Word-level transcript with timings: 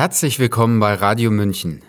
Herzlich 0.00 0.38
willkommen 0.38 0.78
bei 0.78 0.94
Radio 0.94 1.32
München. 1.32 1.82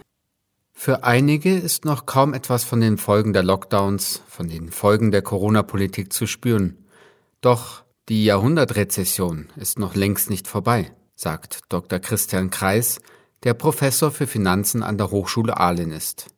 Für 0.74 1.04
einige 1.04 1.56
ist 1.56 1.86
noch 1.86 2.08
kaum 2.08 2.34
etwas 2.34 2.64
von 2.64 2.82
den 2.82 2.98
Folgen 2.98 3.34
der 3.34 3.44
Lockdowns, 3.44 4.24
von 4.28 4.50
den 4.50 4.72
Folgen 4.72 5.12
der 5.12 5.22
Corona-Politik 5.22 6.12
zu 6.12 6.26
spüren. 6.26 6.88
Doch 7.40 7.84
die 8.10 8.26
Jahrhundertrezession 8.26 9.50
ist 9.58 9.78
noch 9.78 9.94
längst 9.94 10.32
nicht 10.32 10.48
vorbei, 10.48 10.92
sagt 11.14 11.60
Dr. 11.70 12.00
Christian 12.00 12.50
Kreis, 12.50 13.00
der 13.44 13.54
Professor 13.54 14.10
für 14.10 14.26
Finanzen 14.26 14.82
an 14.82 14.98
der 14.98 15.12
Hochschule 15.12 15.58
Aalen 15.58 15.92
ist. 15.92 16.32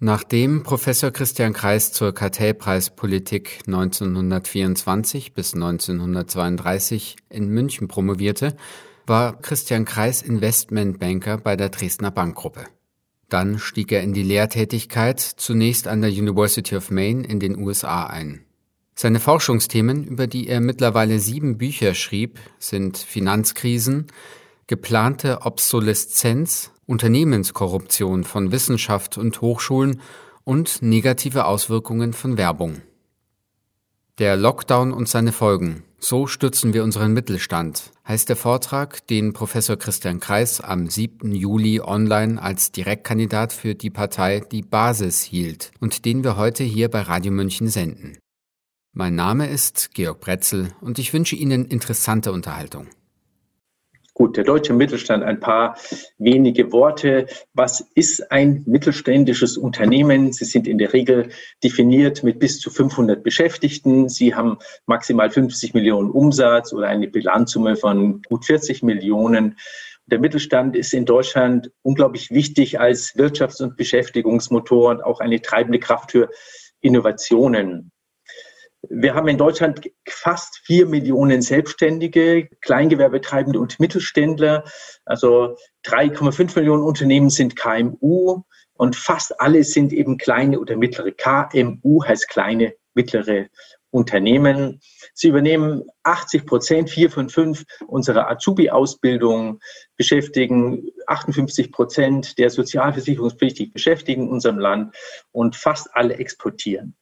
Nachdem 0.00 0.64
Professor 0.64 1.12
Christian 1.12 1.52
Kreis 1.52 1.92
zur 1.92 2.12
Kartellpreispolitik 2.12 3.60
1924 3.68 5.34
bis 5.34 5.54
1932 5.54 7.14
in 7.28 7.46
München 7.46 7.86
promovierte, 7.86 8.56
war 9.06 9.40
Christian 9.40 9.84
Kreis 9.84 10.22
Investmentbanker 10.22 11.38
bei 11.38 11.56
der 11.56 11.68
Dresdner 11.68 12.10
Bankgruppe. 12.10 12.66
Dann 13.28 13.58
stieg 13.58 13.92
er 13.92 14.02
in 14.02 14.12
die 14.12 14.22
Lehrtätigkeit 14.22 15.20
zunächst 15.20 15.88
an 15.88 16.02
der 16.02 16.10
University 16.10 16.76
of 16.76 16.90
Maine 16.90 17.24
in 17.24 17.40
den 17.40 17.56
USA 17.56 18.06
ein. 18.06 18.44
Seine 18.94 19.20
Forschungsthemen, 19.20 20.04
über 20.04 20.26
die 20.26 20.48
er 20.48 20.60
mittlerweile 20.60 21.18
sieben 21.18 21.56
Bücher 21.56 21.94
schrieb, 21.94 22.38
sind 22.58 22.98
Finanzkrisen, 22.98 24.08
geplante 24.66 25.42
Obsoleszenz, 25.42 26.72
Unternehmenskorruption 26.86 28.24
von 28.24 28.52
Wissenschaft 28.52 29.16
und 29.16 29.40
Hochschulen 29.40 30.00
und 30.44 30.82
negative 30.82 31.46
Auswirkungen 31.46 32.12
von 32.12 32.36
Werbung. 32.36 32.82
Der 34.18 34.36
Lockdown 34.36 34.92
und 34.92 35.08
seine 35.08 35.32
Folgen. 35.32 35.84
So 36.04 36.26
stützen 36.26 36.74
wir 36.74 36.82
unseren 36.82 37.12
Mittelstand, 37.12 37.92
heißt 38.08 38.28
der 38.28 38.34
Vortrag, 38.34 39.06
den 39.06 39.32
Professor 39.32 39.76
Christian 39.76 40.18
Kreis 40.18 40.60
am 40.60 40.88
7. 40.88 41.30
Juli 41.30 41.80
online 41.80 42.42
als 42.42 42.72
Direktkandidat 42.72 43.52
für 43.52 43.76
die 43.76 43.90
Partei 43.90 44.40
Die 44.40 44.62
Basis 44.62 45.22
hielt 45.22 45.70
und 45.78 46.04
den 46.04 46.24
wir 46.24 46.36
heute 46.36 46.64
hier 46.64 46.88
bei 46.88 47.02
Radio 47.02 47.30
München 47.30 47.68
senden. 47.68 48.18
Mein 48.92 49.14
Name 49.14 49.46
ist 49.48 49.94
Georg 49.94 50.18
Bretzel 50.18 50.72
und 50.80 50.98
ich 50.98 51.12
wünsche 51.12 51.36
Ihnen 51.36 51.66
interessante 51.66 52.32
Unterhaltung. 52.32 52.88
Gut, 54.22 54.36
der 54.36 54.44
deutsche 54.44 54.72
Mittelstand, 54.72 55.24
ein 55.24 55.40
paar 55.40 55.76
wenige 56.16 56.70
Worte. 56.70 57.26
Was 57.54 57.84
ist 57.96 58.30
ein 58.30 58.62
mittelständisches 58.66 59.56
Unternehmen? 59.56 60.32
Sie 60.32 60.44
sind 60.44 60.68
in 60.68 60.78
der 60.78 60.92
Regel 60.92 61.30
definiert 61.64 62.22
mit 62.22 62.38
bis 62.38 62.60
zu 62.60 62.70
500 62.70 63.24
Beschäftigten. 63.24 64.08
Sie 64.08 64.32
haben 64.32 64.58
maximal 64.86 65.28
50 65.28 65.74
Millionen 65.74 66.08
Umsatz 66.08 66.72
oder 66.72 66.86
eine 66.86 67.08
Bilanzsumme 67.08 67.74
von 67.74 68.22
gut 68.22 68.44
40 68.44 68.84
Millionen. 68.84 69.58
Der 70.06 70.20
Mittelstand 70.20 70.76
ist 70.76 70.94
in 70.94 71.04
Deutschland 71.04 71.72
unglaublich 71.82 72.30
wichtig 72.30 72.78
als 72.78 73.16
Wirtschafts- 73.16 73.60
und 73.60 73.76
Beschäftigungsmotor 73.76 74.90
und 74.90 75.02
auch 75.02 75.18
eine 75.18 75.42
treibende 75.42 75.80
Kraft 75.80 76.12
für 76.12 76.30
Innovationen. 76.80 77.91
Wir 78.88 79.14
haben 79.14 79.28
in 79.28 79.38
Deutschland 79.38 79.88
fast 80.08 80.60
vier 80.64 80.86
Millionen 80.86 81.40
Selbstständige, 81.40 82.48
Kleingewerbetreibende 82.60 83.60
und 83.60 83.78
Mittelständler. 83.78 84.64
Also 85.04 85.56
3,5 85.84 86.56
Millionen 86.58 86.82
Unternehmen 86.82 87.30
sind 87.30 87.54
KMU 87.54 88.42
und 88.74 88.96
fast 88.96 89.40
alle 89.40 89.62
sind 89.62 89.92
eben 89.92 90.18
kleine 90.18 90.58
oder 90.58 90.76
mittlere. 90.76 91.12
KMU 91.12 92.04
heißt 92.04 92.28
kleine, 92.28 92.74
mittlere 92.94 93.46
Unternehmen. 93.92 94.80
Sie 95.14 95.28
übernehmen 95.28 95.84
80 96.02 96.46
Prozent, 96.46 96.90
vier 96.90 97.10
von 97.10 97.28
fünf 97.28 97.64
unserer 97.86 98.28
Azubi-Ausbildung, 98.30 99.60
beschäftigen 99.96 100.88
58 101.06 101.70
Prozent 101.70 102.38
der 102.38 102.50
sozialversicherungspflichtig 102.50 103.72
Beschäftigten 103.72 104.24
in 104.24 104.30
unserem 104.30 104.58
Land 104.58 104.96
und 105.30 105.54
fast 105.54 105.94
alle 105.94 106.16
exportieren. 106.16 106.96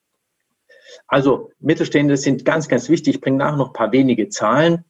Also 1.11 1.51
Mittelstände 1.59 2.17
sind 2.17 2.45
ganz, 2.45 2.69
ganz 2.69 2.89
wichtig. 2.89 3.17
Ich 3.17 3.21
bringe 3.21 3.39
nachher 3.39 3.57
noch 3.57 3.71
ein 3.71 3.73
paar 3.73 3.93
wenige 3.93 4.29
Zahlen. 4.29 4.85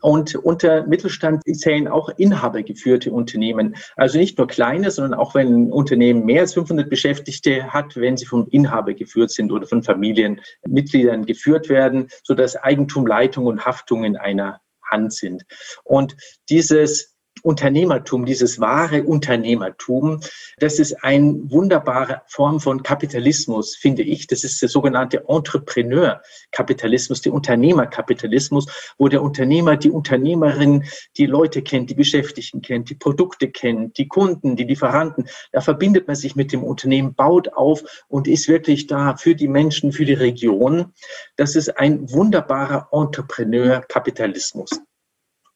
Und 0.00 0.36
unter 0.36 0.86
Mittelstand 0.86 1.42
zählen 1.44 1.88
auch 1.88 2.08
inhabergeführte 2.08 3.10
Unternehmen. 3.10 3.74
Also 3.96 4.16
nicht 4.16 4.38
nur 4.38 4.46
kleine, 4.46 4.92
sondern 4.92 5.18
auch 5.18 5.34
wenn 5.34 5.48
ein 5.48 5.72
Unternehmen 5.72 6.24
mehr 6.24 6.42
als 6.42 6.54
500 6.54 6.88
Beschäftigte 6.88 7.72
hat, 7.72 7.96
wenn 7.96 8.16
sie 8.16 8.26
vom 8.26 8.46
Inhaber 8.48 8.94
geführt 8.94 9.32
sind 9.32 9.50
oder 9.50 9.66
von 9.66 9.82
Familienmitgliedern 9.82 11.26
geführt 11.26 11.68
werden, 11.68 12.08
sodass 12.22 12.54
Eigentum, 12.54 13.04
Leitung 13.04 13.46
und 13.46 13.66
Haftung 13.66 14.04
in 14.04 14.16
einer 14.16 14.60
Hand 14.88 15.14
sind. 15.14 15.44
Und 15.82 16.16
dieses 16.48 17.15
Unternehmertum, 17.42 18.24
dieses 18.24 18.60
wahre 18.60 19.04
Unternehmertum, 19.04 20.20
das 20.58 20.78
ist 20.78 21.04
eine 21.04 21.34
wunderbare 21.50 22.22
Form 22.26 22.60
von 22.60 22.82
Kapitalismus, 22.82 23.76
finde 23.76 24.02
ich. 24.02 24.26
Das 24.26 24.42
ist 24.42 24.60
der 24.62 24.68
sogenannte 24.68 25.24
Entrepreneur-Kapitalismus, 25.28 27.20
der 27.20 27.32
Unternehmerkapitalismus, 27.32 28.94
wo 28.98 29.08
der 29.08 29.22
Unternehmer, 29.22 29.76
die 29.76 29.90
Unternehmerin 29.90 30.84
die 31.16 31.26
Leute 31.26 31.62
kennt, 31.62 31.90
die 31.90 31.94
Beschäftigten 31.94 32.62
kennt, 32.62 32.90
die 32.90 32.94
Produkte 32.94 33.48
kennt, 33.48 33.98
die 33.98 34.08
Kunden, 34.08 34.56
die 34.56 34.64
Lieferanten. 34.64 35.28
Da 35.52 35.60
verbindet 35.60 36.06
man 36.06 36.16
sich 36.16 36.36
mit 36.36 36.52
dem 36.52 36.64
Unternehmen, 36.64 37.14
baut 37.14 37.52
auf 37.52 37.84
und 38.08 38.28
ist 38.28 38.48
wirklich 38.48 38.86
da 38.86 39.16
für 39.16 39.34
die 39.34 39.48
Menschen, 39.48 39.92
für 39.92 40.04
die 40.04 40.14
Region. 40.14 40.92
Das 41.36 41.54
ist 41.54 41.78
ein 41.78 42.10
wunderbarer 42.10 42.88
Entrepreneur-Kapitalismus. 42.92 44.70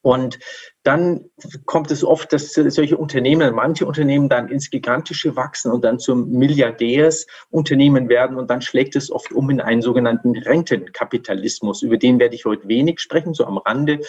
Und 0.03 0.38
dann 0.83 1.27
kommt 1.66 1.91
es 1.91 2.03
oft, 2.03 2.33
dass 2.33 2.55
solche 2.55 2.97
Unternehmen, 2.97 3.55
manche 3.55 3.84
Unternehmen 3.84 4.31
dann 4.31 4.49
ins 4.49 4.71
Gigantische 4.71 5.37
wachsen 5.37 5.71
und 5.71 5.84
dann 5.84 5.99
zum 5.99 6.31
Milliardärsunternehmen 6.31 8.09
werden 8.09 8.39
und 8.39 8.49
dann 8.49 8.62
schlägt 8.62 8.97
es 8.97 9.10
oft 9.10 9.33
um 9.33 9.50
in 9.50 9.60
einen 9.60 9.83
sogenannten 9.83 10.37
Rentenkapitalismus. 10.37 11.83
Über 11.83 11.99
den 11.99 12.19
werde 12.19 12.34
ich 12.34 12.47
heute 12.47 12.66
wenig 12.66 13.00
sprechen, 13.00 13.34
so 13.34 13.44
am 13.44 13.59
Rande. 13.59 14.00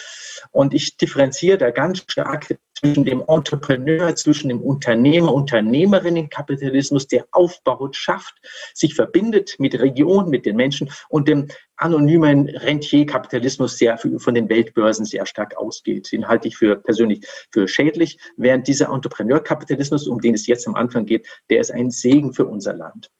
Und 0.50 0.72
ich 0.72 0.96
differenziere 0.96 1.58
da 1.58 1.70
ganz 1.70 2.04
stark 2.08 2.58
zwischen 2.82 3.04
dem 3.04 3.22
Entrepreneur, 3.28 4.14
zwischen 4.16 4.48
dem 4.48 4.60
Unternehmer, 4.60 5.32
Unternehmerinnenkapitalismus, 5.32 7.06
der 7.06 7.26
aufbaut, 7.30 7.94
schafft, 7.94 8.34
sich 8.74 8.94
verbindet 8.94 9.54
mit 9.58 9.78
Regionen, 9.78 10.30
mit 10.30 10.46
den 10.46 10.56
Menschen 10.56 10.90
und 11.08 11.28
dem 11.28 11.46
anonymen 11.76 12.48
Rentierkapitalismus, 12.48 13.76
der 13.78 13.98
von 13.98 14.34
den 14.34 14.48
Weltbörsen 14.48 15.04
sehr 15.04 15.26
stark 15.26 15.56
ausgeht. 15.56 16.10
Den 16.10 16.26
halte 16.26 16.48
ich 16.48 16.56
für 16.56 16.76
persönlich 16.76 17.24
für 17.52 17.68
schädlich, 17.68 18.18
während 18.36 18.66
dieser 18.66 18.88
Entrepreneurkapitalismus, 18.88 20.08
um 20.08 20.20
den 20.20 20.34
es 20.34 20.48
jetzt 20.48 20.66
am 20.66 20.74
Anfang 20.74 21.06
geht, 21.06 21.28
der 21.50 21.60
ist 21.60 21.70
ein 21.70 21.90
Segen 21.90 22.32
für 22.34 22.46
unser 22.46 22.74
Land. 22.74 23.10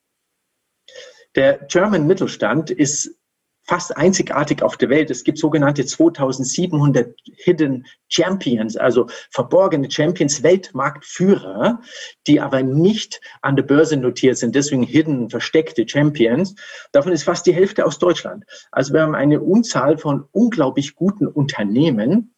Der 1.36 1.58
German 1.70 2.06
Mittelstand 2.06 2.70
ist 2.70 3.16
fast 3.64 3.96
einzigartig 3.96 4.62
auf 4.62 4.76
der 4.76 4.90
Welt. 4.90 5.10
Es 5.10 5.24
gibt 5.24 5.38
sogenannte 5.38 5.84
2700 5.84 7.14
Hidden 7.36 7.86
Champions, 8.08 8.76
also 8.76 9.06
verborgene 9.30 9.90
Champions, 9.90 10.42
Weltmarktführer, 10.42 11.80
die 12.26 12.40
aber 12.40 12.62
nicht 12.62 13.20
an 13.40 13.56
der 13.56 13.62
Börse 13.62 13.96
notiert 13.96 14.38
sind, 14.38 14.54
deswegen 14.54 14.82
Hidden, 14.82 15.30
versteckte 15.30 15.88
Champions. 15.88 16.54
Davon 16.92 17.12
ist 17.12 17.24
fast 17.24 17.46
die 17.46 17.54
Hälfte 17.54 17.86
aus 17.86 17.98
Deutschland. 17.98 18.44
Also 18.70 18.92
wir 18.92 19.02
haben 19.02 19.14
eine 19.14 19.40
Unzahl 19.40 19.96
von 19.98 20.24
unglaublich 20.32 20.94
guten 20.94 21.26
Unternehmen, 21.26 22.34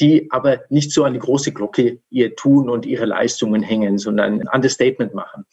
die 0.00 0.28
aber 0.30 0.62
nicht 0.70 0.92
so 0.92 1.04
an 1.04 1.12
die 1.12 1.18
große 1.18 1.52
Glocke 1.52 2.00
ihr 2.10 2.34
Tun 2.34 2.68
und 2.68 2.86
ihre 2.86 3.04
Leistungen 3.04 3.62
hängen, 3.62 3.98
sondern 3.98 4.40
ein 4.40 4.48
Understatement 4.48 5.14
machen. 5.14 5.44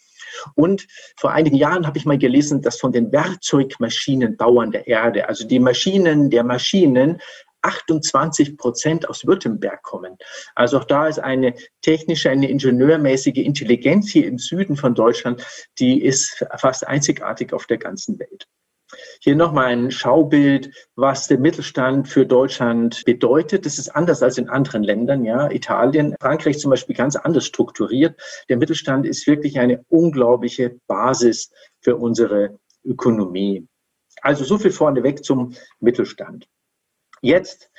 Und 0.56 0.88
vor 1.18 1.32
einigen 1.32 1.56
Jahren 1.56 1.86
habe 1.88 1.98
ich 1.98 2.06
mal 2.06 2.18
gelesen, 2.18 2.62
dass 2.62 2.80
von 2.80 2.92
den 2.92 3.12
Werkzeugmaschinenbauern 3.12 4.72
der 4.72 4.88
Erde, 4.88 5.28
also 5.28 5.48
die 5.48 5.60
Maschinen 5.60 6.30
der 6.30 6.44
Maschinen, 6.44 7.20
28 7.62 8.58
Prozent 8.58 9.10
aus 9.10 9.26
Württemberg 9.26 9.84
kommen. 9.84 10.18
Also 10.56 10.80
auch 10.80 10.86
da 10.86 11.08
ist 11.08 11.20
eine 11.20 11.56
technische, 11.82 12.30
eine 12.30 12.50
ingenieurmäßige 12.50 13.38
Intelligenz 13.38 14.10
hier 14.10 14.28
im 14.28 14.38
Süden 14.38 14.78
von 14.78 14.96
Deutschland, 14.96 15.46
die 15.78 16.02
ist 16.04 16.46
fast 16.58 16.88
einzigartig 16.88 17.54
auf 17.54 17.66
der 17.66 17.78
ganzen 17.78 18.18
Welt. 18.20 18.48
Hier 19.22 19.36
nochmal 19.36 19.68
ein 19.68 19.92
Schaubild, 19.92 20.72
was 20.96 21.28
der 21.28 21.40
Mittelstand 21.40 22.08
für 22.08 22.26
Deutschland 22.26 23.04
bedeutet. 23.06 23.66
Das 23.66 23.78
ist 23.78 23.90
anders 23.90 24.24
als 24.24 24.38
in 24.38 24.50
anderen 24.50 24.84
Ländern, 24.84 25.24
ja. 25.26 25.52
Italien, 25.52 26.16
Frankreich 26.20 26.60
zum 26.60 26.72
Beispiel 26.72 26.96
ganz 26.96 27.16
anders 27.16 27.46
strukturiert. 27.46 28.20
Der 28.50 28.58
Mittelstand 28.58 29.06
ist 29.06 29.28
wirklich 29.28 29.60
eine 29.60 29.86
unglaubliche 29.90 30.80
Basis 30.88 31.52
für 31.82 31.98
unsere 31.98 32.60
Ökonomie. 32.84 33.68
Also 34.22 34.44
so 34.44 34.58
viel 34.58 34.72
vorneweg 34.72 35.24
zum 35.24 35.54
Mittelstand. 35.80 36.48
Jetzt 37.22 37.70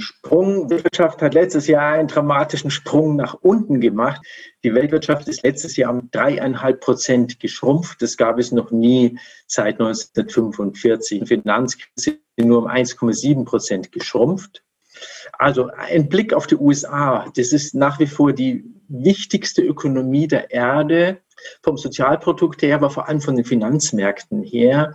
Sprung. 0.00 0.70
Wirtschaft 0.70 1.22
hat 1.22 1.34
letztes 1.34 1.66
Jahr 1.66 1.92
einen 1.92 2.08
dramatischen 2.08 2.70
Sprung 2.70 3.16
nach 3.16 3.34
unten 3.34 3.80
gemacht. 3.80 4.20
Die 4.64 4.74
Weltwirtschaft 4.74 5.28
ist 5.28 5.42
letztes 5.44 5.76
Jahr 5.76 5.92
um 5.92 6.10
dreieinhalb 6.10 6.80
Prozent 6.80 7.38
geschrumpft. 7.40 8.02
Das 8.02 8.16
gab 8.16 8.38
es 8.38 8.50
noch 8.50 8.70
nie 8.70 9.18
seit 9.46 9.80
1945. 9.80 11.20
Die 11.20 11.26
Finanzkrise 11.26 12.18
nur 12.36 12.62
um 12.62 12.66
1,7 12.66 13.44
Prozent 13.44 13.92
geschrumpft. 13.92 14.64
Also 15.38 15.70
ein 15.76 16.08
Blick 16.08 16.32
auf 16.32 16.46
die 16.46 16.56
USA, 16.56 17.26
das 17.36 17.52
ist 17.52 17.74
nach 17.74 17.98
wie 17.98 18.06
vor 18.06 18.32
die 18.32 18.64
wichtigste 18.88 19.62
Ökonomie 19.62 20.28
der 20.28 20.50
Erde 20.50 21.20
vom 21.62 21.76
Sozialprodukt 21.76 22.62
her, 22.62 22.76
aber 22.76 22.90
vor 22.90 23.08
allem 23.08 23.20
von 23.20 23.36
den 23.36 23.44
Finanzmärkten 23.44 24.42
her 24.42 24.94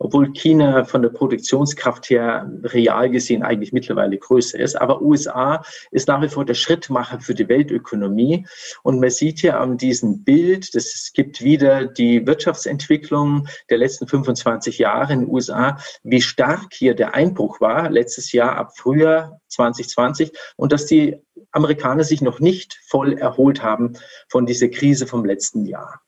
obwohl 0.00 0.32
China 0.32 0.84
von 0.84 1.02
der 1.02 1.10
Produktionskraft 1.10 2.10
her 2.10 2.50
real 2.64 3.10
gesehen 3.10 3.42
eigentlich 3.42 3.72
mittlerweile 3.72 4.16
größer 4.18 4.58
ist. 4.58 4.74
Aber 4.80 5.02
USA 5.02 5.62
ist 5.90 6.08
nach 6.08 6.22
wie 6.22 6.28
vor 6.28 6.44
der 6.44 6.54
Schrittmacher 6.54 7.20
für 7.20 7.34
die 7.34 7.48
Weltökonomie. 7.48 8.46
Und 8.82 8.98
man 8.98 9.10
sieht 9.10 9.40
hier 9.40 9.60
an 9.60 9.76
diesem 9.76 10.24
Bild, 10.24 10.74
dass 10.74 10.86
es 10.86 11.12
gibt 11.12 11.42
wieder 11.42 11.84
die 11.84 12.26
Wirtschaftsentwicklung 12.26 13.46
der 13.68 13.78
letzten 13.78 14.08
25 14.08 14.78
Jahre 14.78 15.12
in 15.12 15.20
den 15.20 15.28
USA, 15.28 15.78
wie 16.02 16.22
stark 16.22 16.72
hier 16.72 16.94
der 16.94 17.14
Einbruch 17.14 17.60
war, 17.60 17.90
letztes 17.90 18.32
Jahr 18.32 18.56
ab 18.56 18.78
Frühjahr 18.78 19.38
2020, 19.48 20.32
und 20.56 20.72
dass 20.72 20.86
die 20.86 21.18
Amerikaner 21.52 22.04
sich 22.04 22.22
noch 22.22 22.40
nicht 22.40 22.78
voll 22.88 23.18
erholt 23.18 23.62
haben 23.62 23.92
von 24.28 24.46
dieser 24.46 24.68
Krise 24.68 25.06
vom 25.06 25.26
letzten 25.26 25.66
Jahr. 25.66 26.00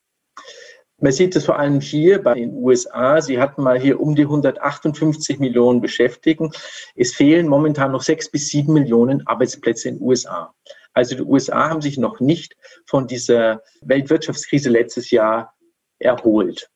Man 1.02 1.10
sieht 1.10 1.34
es 1.34 1.46
vor 1.46 1.58
allem 1.58 1.80
hier 1.80 2.22
bei 2.22 2.34
den 2.34 2.54
USA. 2.54 3.20
Sie 3.20 3.40
hatten 3.40 3.64
mal 3.64 3.76
hier 3.78 3.98
um 3.98 4.14
die 4.14 4.22
158 4.22 5.40
Millionen 5.40 5.80
Beschäftigten. 5.80 6.52
Es 6.94 7.12
fehlen 7.12 7.48
momentan 7.48 7.90
noch 7.90 8.02
sechs 8.02 8.30
bis 8.30 8.50
sieben 8.50 8.72
Millionen 8.72 9.26
Arbeitsplätze 9.26 9.88
in 9.88 9.96
den 9.96 10.06
USA. 10.06 10.54
Also 10.92 11.16
die 11.16 11.22
USA 11.22 11.68
haben 11.68 11.82
sich 11.82 11.98
noch 11.98 12.20
nicht 12.20 12.56
von 12.86 13.08
dieser 13.08 13.62
Weltwirtschaftskrise 13.80 14.70
letztes 14.70 15.10
Jahr 15.10 15.52
erholt. 15.98 16.70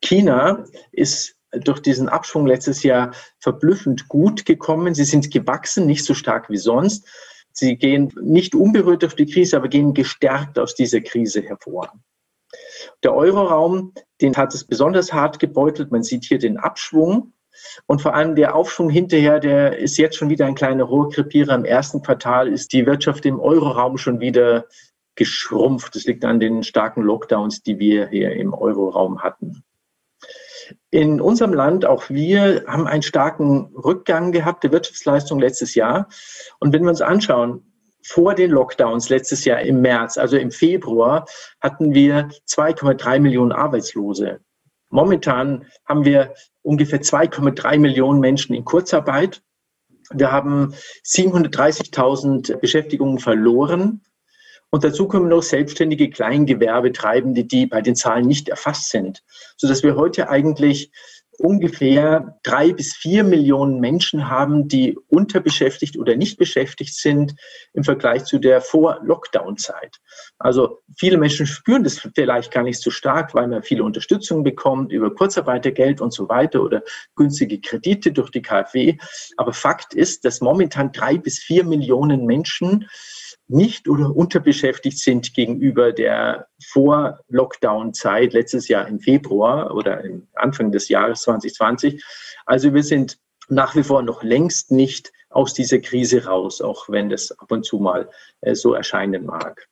China 0.00 0.64
ist 0.92 1.34
durch 1.50 1.80
diesen 1.80 2.08
Abschwung 2.08 2.46
letztes 2.46 2.84
Jahr 2.84 3.12
verblüffend 3.40 4.06
gut 4.06 4.46
gekommen. 4.46 4.94
Sie 4.94 5.02
sind 5.02 5.32
gewachsen, 5.32 5.86
nicht 5.86 6.04
so 6.04 6.14
stark 6.14 6.48
wie 6.48 6.58
sonst. 6.58 7.08
Sie 7.50 7.76
gehen 7.76 8.12
nicht 8.22 8.54
unberührt 8.54 9.02
durch 9.02 9.16
die 9.16 9.26
Krise, 9.26 9.56
aber 9.56 9.66
gehen 9.66 9.94
gestärkt 9.94 10.60
aus 10.60 10.76
dieser 10.76 11.00
Krise 11.00 11.42
hervor. 11.42 11.92
Der 13.02 13.14
Euroraum, 13.14 13.92
den 14.20 14.36
hat 14.36 14.54
es 14.54 14.64
besonders 14.64 15.12
hart 15.12 15.38
gebeutelt. 15.38 15.90
Man 15.90 16.02
sieht 16.02 16.24
hier 16.24 16.38
den 16.38 16.56
Abschwung. 16.56 17.32
Und 17.86 18.00
vor 18.00 18.14
allem 18.14 18.34
der 18.34 18.54
Aufschwung 18.54 18.90
hinterher, 18.90 19.38
der 19.38 19.78
ist 19.78 19.98
jetzt 19.98 20.16
schon 20.16 20.30
wieder 20.30 20.46
ein 20.46 20.54
kleiner 20.54 20.84
Rohrkrepierer. 20.84 21.54
Im 21.54 21.64
ersten 21.64 22.02
Quartal 22.02 22.48
ist 22.48 22.72
die 22.72 22.86
Wirtschaft 22.86 23.26
im 23.26 23.40
Euroraum 23.40 23.98
schon 23.98 24.20
wieder 24.20 24.66
geschrumpft. 25.14 25.94
Das 25.94 26.04
liegt 26.04 26.24
an 26.24 26.40
den 26.40 26.62
starken 26.62 27.02
Lockdowns, 27.02 27.62
die 27.62 27.78
wir 27.78 28.08
hier 28.08 28.32
im 28.32 28.54
Euroraum 28.54 29.22
hatten. 29.22 29.62
In 30.90 31.20
unserem 31.20 31.52
Land, 31.52 31.84
auch 31.84 32.08
wir, 32.08 32.64
haben 32.66 32.86
einen 32.86 33.02
starken 33.02 33.74
Rückgang 33.76 34.32
gehabt 34.32 34.64
der 34.64 34.72
Wirtschaftsleistung 34.72 35.38
letztes 35.38 35.74
Jahr. 35.74 36.08
Und 36.60 36.72
wenn 36.72 36.82
wir 36.82 36.90
uns 36.90 37.02
anschauen, 37.02 37.71
vor 38.04 38.34
den 38.34 38.50
Lockdowns 38.50 39.08
letztes 39.08 39.44
Jahr 39.44 39.60
im 39.60 39.80
März, 39.80 40.18
also 40.18 40.36
im 40.36 40.50
Februar, 40.50 41.26
hatten 41.60 41.94
wir 41.94 42.28
2,3 42.48 43.20
Millionen 43.20 43.52
Arbeitslose. 43.52 44.40
Momentan 44.90 45.66
haben 45.86 46.04
wir 46.04 46.34
ungefähr 46.62 47.00
2,3 47.00 47.78
Millionen 47.78 48.20
Menschen 48.20 48.54
in 48.54 48.64
Kurzarbeit. 48.64 49.42
Wir 50.12 50.30
haben 50.30 50.74
730.000 51.04 52.56
Beschäftigungen 52.58 53.18
verloren. 53.18 54.02
Und 54.70 54.84
dazu 54.84 55.06
kommen 55.06 55.28
noch 55.28 55.42
selbstständige 55.42 56.10
Kleingewerbetreibende, 56.10 57.44
die 57.44 57.66
bei 57.66 57.82
den 57.82 57.94
Zahlen 57.94 58.26
nicht 58.26 58.48
erfasst 58.48 58.90
sind, 58.90 59.22
sodass 59.56 59.82
wir 59.82 59.96
heute 59.96 60.28
eigentlich 60.28 60.90
ungefähr 61.42 62.38
drei 62.44 62.72
bis 62.72 62.94
vier 62.94 63.24
Millionen 63.24 63.80
Menschen 63.80 64.30
haben, 64.30 64.68
die 64.68 64.96
unterbeschäftigt 65.08 65.98
oder 65.98 66.14
nicht 66.14 66.38
beschäftigt 66.38 66.94
sind 66.94 67.34
im 67.72 67.82
Vergleich 67.82 68.24
zu 68.24 68.38
der 68.38 68.60
Vor-Lockdown-Zeit. 68.60 69.98
Also 70.38 70.82
viele 70.96 71.18
Menschen 71.18 71.46
spüren 71.46 71.82
das 71.82 71.98
vielleicht 72.14 72.52
gar 72.52 72.62
nicht 72.62 72.80
so 72.80 72.90
stark, 72.90 73.34
weil 73.34 73.48
man 73.48 73.64
viele 73.64 73.82
Unterstützung 73.82 74.44
bekommt 74.44 74.92
über 74.92 75.12
Kurzarbeitergeld 75.12 76.00
und 76.00 76.12
so 76.12 76.28
weiter 76.28 76.62
oder 76.62 76.82
günstige 77.16 77.60
Kredite 77.60 78.12
durch 78.12 78.30
die 78.30 78.42
KfW. 78.42 78.96
Aber 79.36 79.52
Fakt 79.52 79.94
ist, 79.94 80.24
dass 80.24 80.40
momentan 80.40 80.92
drei 80.92 81.18
bis 81.18 81.40
vier 81.40 81.64
Millionen 81.64 82.24
Menschen 82.24 82.88
nicht 83.52 83.88
oder 83.88 84.14
unterbeschäftigt 84.14 84.98
sind 84.98 85.34
gegenüber 85.34 85.92
der 85.92 86.48
Vor-Lockdown-Zeit 86.64 88.32
letztes 88.32 88.68
Jahr 88.68 88.88
im 88.88 88.98
Februar 88.98 89.74
oder 89.74 90.02
Anfang 90.34 90.72
des 90.72 90.88
Jahres 90.88 91.22
2020. 91.22 92.02
Also 92.46 92.74
wir 92.74 92.82
sind 92.82 93.18
nach 93.48 93.76
wie 93.76 93.82
vor 93.82 94.02
noch 94.02 94.22
längst 94.22 94.70
nicht 94.70 95.12
aus 95.28 95.54
dieser 95.54 95.78
Krise 95.78 96.24
raus, 96.24 96.60
auch 96.60 96.88
wenn 96.88 97.10
das 97.10 97.32
ab 97.38 97.50
und 97.50 97.64
zu 97.64 97.78
mal 97.78 98.08
äh, 98.40 98.54
so 98.54 98.74
erscheinen 98.74 99.26
mag. 99.26 99.68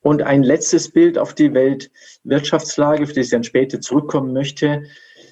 Und 0.00 0.22
ein 0.22 0.42
letztes 0.42 0.90
Bild 0.90 1.18
auf 1.18 1.34
die 1.34 1.52
Weltwirtschaftslage, 1.52 3.02
auf 3.02 3.12
das 3.12 3.26
ich 3.26 3.30
dann 3.30 3.44
später 3.44 3.80
zurückkommen 3.80 4.32
möchte. 4.32 4.84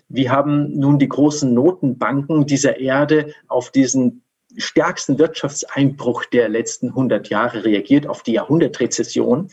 Wir 0.08 0.32
haben 0.32 0.76
nun 0.76 0.98
die 0.98 1.08
großen 1.08 1.54
Notenbanken 1.54 2.46
dieser 2.46 2.78
Erde 2.80 3.32
auf 3.46 3.70
diesen 3.70 4.23
stärksten 4.56 5.18
Wirtschaftseinbruch 5.18 6.24
der 6.26 6.48
letzten 6.48 6.88
100 6.88 7.28
Jahre 7.28 7.64
reagiert, 7.64 8.06
auf 8.06 8.22
die 8.22 8.32
Jahrhundertrezession. 8.32 9.48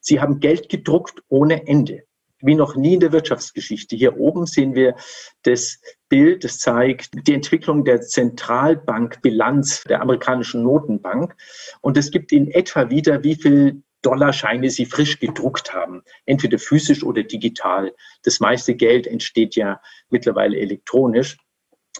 Sie 0.00 0.20
haben 0.20 0.40
Geld 0.40 0.68
gedruckt 0.68 1.22
ohne 1.28 1.66
Ende, 1.66 2.04
wie 2.40 2.54
noch 2.54 2.76
nie 2.76 2.94
in 2.94 3.00
der 3.00 3.12
Wirtschaftsgeschichte. 3.12 3.96
Hier 3.96 4.18
oben 4.18 4.46
sehen 4.46 4.74
wir 4.74 4.94
das 5.42 5.80
Bild, 6.08 6.44
das 6.44 6.58
zeigt 6.58 7.10
die 7.26 7.34
Entwicklung 7.34 7.84
der 7.84 8.00
Zentralbankbilanz 8.00 9.84
der 9.84 10.00
amerikanischen 10.00 10.62
Notenbank. 10.62 11.34
Und 11.80 11.96
es 11.96 12.10
gibt 12.10 12.32
in 12.32 12.50
etwa 12.50 12.90
wieder, 12.90 13.24
wie 13.24 13.34
viel 13.34 13.82
Dollarscheine 14.02 14.70
sie 14.70 14.86
frisch 14.86 15.18
gedruckt 15.18 15.74
haben, 15.74 16.02
entweder 16.24 16.58
physisch 16.58 17.02
oder 17.02 17.24
digital. 17.24 17.92
Das 18.22 18.38
meiste 18.38 18.74
Geld 18.74 19.06
entsteht 19.06 19.56
ja 19.56 19.80
mittlerweile 20.08 20.56
elektronisch. 20.58 21.36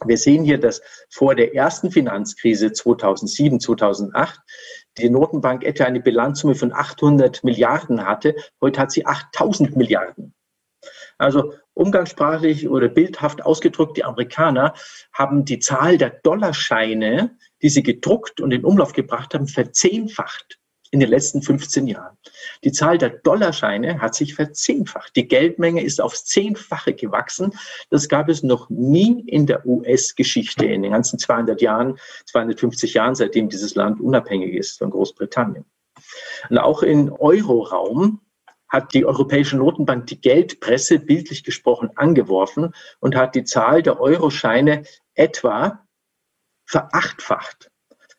Wir 0.04 0.16
sehen 0.16 0.44
hier, 0.44 0.58
dass 0.58 0.80
vor 1.10 1.34
der 1.34 1.54
ersten 1.54 1.90
Finanzkrise 1.90 2.72
2007, 2.72 3.60
2008 3.60 4.40
die 4.98 5.10
Notenbank 5.10 5.64
etwa 5.64 5.84
eine 5.84 6.00
Bilanzsumme 6.00 6.54
von 6.54 6.72
800 6.72 7.44
Milliarden 7.44 8.04
hatte. 8.04 8.34
Heute 8.60 8.80
hat 8.80 8.92
sie 8.92 9.06
8000 9.06 9.76
Milliarden. 9.76 10.34
Also 11.18 11.54
umgangssprachlich 11.74 12.68
oder 12.68 12.88
bildhaft 12.88 13.44
ausgedrückt, 13.44 13.96
die 13.96 14.04
Amerikaner 14.04 14.74
haben 15.12 15.44
die 15.44 15.58
Zahl 15.58 15.98
der 15.98 16.10
Dollarscheine, 16.10 17.36
die 17.62 17.68
sie 17.68 17.82
gedruckt 17.82 18.40
und 18.40 18.52
in 18.52 18.64
Umlauf 18.64 18.92
gebracht 18.92 19.34
haben, 19.34 19.48
verzehnfacht 19.48 20.58
in 20.90 21.00
den 21.00 21.08
letzten 21.08 21.42
15 21.42 21.86
Jahren. 21.86 22.16
Die 22.64 22.72
Zahl 22.72 22.98
der 22.98 23.10
Dollarscheine 23.10 24.00
hat 24.00 24.14
sich 24.14 24.34
verzehnfacht. 24.34 25.14
Die 25.16 25.28
Geldmenge 25.28 25.82
ist 25.82 26.00
aufs 26.00 26.24
Zehnfache 26.24 26.94
gewachsen. 26.94 27.52
Das 27.90 28.08
gab 28.08 28.28
es 28.28 28.42
noch 28.42 28.70
nie 28.70 29.20
in 29.26 29.46
der 29.46 29.66
US-Geschichte 29.66 30.66
in 30.66 30.82
den 30.82 30.92
ganzen 30.92 31.18
200 31.18 31.60
Jahren, 31.60 31.98
250 32.26 32.94
Jahren, 32.94 33.14
seitdem 33.14 33.48
dieses 33.48 33.74
Land 33.74 34.00
unabhängig 34.00 34.54
ist 34.54 34.78
von 34.78 34.90
Großbritannien. 34.90 35.64
Und 36.48 36.58
auch 36.58 36.82
im 36.82 37.12
Euroraum 37.12 38.20
hat 38.68 38.92
die 38.92 39.06
Europäische 39.06 39.56
Notenbank 39.56 40.06
die 40.06 40.20
Geldpresse 40.20 40.98
bildlich 40.98 41.42
gesprochen 41.42 41.90
angeworfen 41.96 42.74
und 43.00 43.16
hat 43.16 43.34
die 43.34 43.44
Zahl 43.44 43.82
der 43.82 44.00
Euroscheine 44.00 44.82
etwa 45.14 45.86
verachtfacht. 46.66 47.70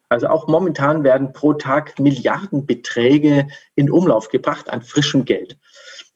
Also 0.10 0.28
auch 0.28 0.48
momentan 0.48 1.04
werden 1.04 1.34
pro 1.34 1.54
Tag 1.54 2.00
Milliardenbeträge 2.00 3.48
in 3.76 3.92
Umlauf 3.92 4.30
gebracht 4.30 4.70
an 4.70 4.82
frischem 4.82 5.24
Geld. 5.24 5.58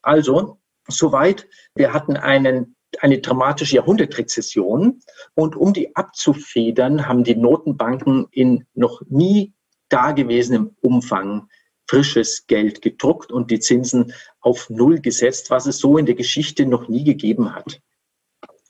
Also, 0.02 0.60
soweit, 0.88 1.48
wir 1.76 1.94
hatten 1.94 2.18
einen, 2.18 2.76
eine 3.00 3.20
dramatische 3.20 3.76
Jahrhundertrezession 3.76 5.00
und 5.36 5.56
um 5.56 5.74
die 5.74 5.96
abzufedern, 5.96 7.08
haben 7.08 7.24
die 7.24 7.36
Notenbanken 7.36 8.28
in 8.32 8.66
noch 8.74 9.02
nie 9.08 9.54
dagewesenem 9.90 10.76
Umfang 10.82 11.48
frisches 11.88 12.48
Geld 12.48 12.82
gedruckt 12.82 13.32
und 13.32 13.52
die 13.52 13.60
Zinsen 13.60 14.14
auf 14.40 14.70
Null 14.70 15.00
gesetzt, 15.00 15.52
was 15.52 15.68
es 15.68 15.78
so 15.78 15.98
in 15.98 16.08
der 16.08 16.16
Geschichte 16.16 16.66
noch 16.66 16.88
nie 16.88 17.04
gegeben 17.04 17.54
hat. 17.54 17.82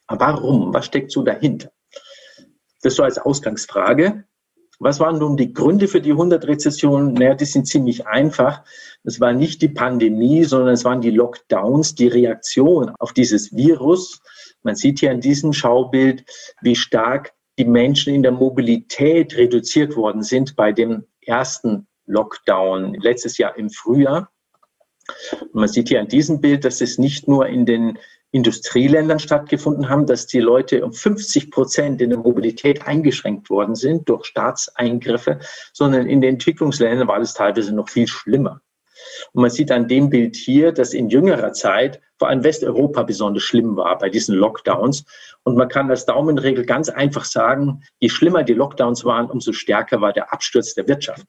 Warum? 0.07 0.73
Was 0.73 0.85
steckt 0.85 1.11
so 1.11 1.23
dahinter? 1.23 1.71
Das 2.81 2.95
so 2.95 3.03
als 3.03 3.17
Ausgangsfrage. 3.17 4.25
Was 4.83 4.99
waren 4.99 5.17
nun 5.17 5.37
die 5.37 5.53
Gründe 5.53 5.87
für 5.87 6.01
die 6.01 6.13
100-Rezession? 6.13 7.13
Naja, 7.13 7.35
die 7.35 7.45
sind 7.45 7.67
ziemlich 7.67 8.05
einfach. 8.05 8.63
Es 9.05 9.21
war 9.21 9.31
nicht 9.31 9.61
die 9.61 9.69
Pandemie, 9.69 10.43
sondern 10.43 10.73
es 10.73 10.83
waren 10.83 10.99
die 10.99 11.11
Lockdowns, 11.11 11.95
die 11.95 12.09
Reaktion 12.09 12.91
auf 12.99 13.13
dieses 13.13 13.55
Virus. 13.55 14.19
Man 14.61 14.75
sieht 14.75 14.99
hier 14.99 15.11
an 15.11 15.21
diesem 15.21 15.53
Schaubild, 15.53 16.25
wie 16.61 16.75
stark 16.75 17.31
die 17.57 17.63
Menschen 17.63 18.13
in 18.13 18.23
der 18.23 18.33
Mobilität 18.33 19.37
reduziert 19.37 19.95
worden 19.95 20.21
sind 20.21 20.57
bei 20.57 20.73
dem 20.73 21.05
ersten 21.21 21.87
Lockdown 22.05 22.95
letztes 22.95 23.37
Jahr 23.37 23.57
im 23.57 23.69
Frühjahr. 23.69 24.31
Und 25.39 25.55
man 25.55 25.69
sieht 25.69 25.87
hier 25.87 26.01
an 26.01 26.09
diesem 26.09 26.41
Bild, 26.41 26.65
dass 26.65 26.81
es 26.81 26.97
nicht 26.97 27.29
nur 27.29 27.47
in 27.47 27.65
den 27.65 27.97
Industrieländern 28.33 29.19
stattgefunden 29.19 29.89
haben, 29.89 30.07
dass 30.07 30.25
die 30.25 30.39
Leute 30.39 30.83
um 30.83 30.91
50 30.91 31.51
Prozent 31.51 32.01
in 32.01 32.09
der 32.09 32.17
Mobilität 32.17 32.85
eingeschränkt 32.87 33.51
worden 33.51 33.75
sind 33.75 34.09
durch 34.09 34.25
Staatseingriffe, 34.25 35.39
sondern 35.71 36.07
in 36.07 36.19
den 36.19 36.35
Entwicklungsländern 36.35 37.07
war 37.07 37.19
das 37.19 37.35
teilweise 37.35 37.75
noch 37.75 37.89
viel 37.89 38.07
schlimmer. 38.07 38.59
Und 39.33 39.43
man 39.43 39.51
sieht 39.51 39.71
an 39.71 39.87
dem 39.87 40.09
Bild 40.09 40.35
hier, 40.35 40.71
dass 40.71 40.95
in 40.95 41.09
jüngerer 41.09 41.53
Zeit 41.53 42.01
vor 42.17 42.29
allem 42.29 42.43
Westeuropa 42.43 43.03
besonders 43.03 43.43
schlimm 43.43 43.75
war 43.75 43.99
bei 43.99 44.09
diesen 44.09 44.35
Lockdowns. 44.35 45.05
Und 45.43 45.55
man 45.55 45.67
kann 45.67 45.91
als 45.91 46.07
Daumenregel 46.07 46.65
ganz 46.65 46.89
einfach 46.89 47.25
sagen, 47.25 47.83
je 47.99 48.09
schlimmer 48.09 48.43
die 48.43 48.53
Lockdowns 48.53 49.05
waren, 49.05 49.29
umso 49.29 49.53
stärker 49.53 50.01
war 50.01 50.11
der 50.11 50.33
Absturz 50.33 50.73
der 50.73 50.87
Wirtschaft. 50.87 51.27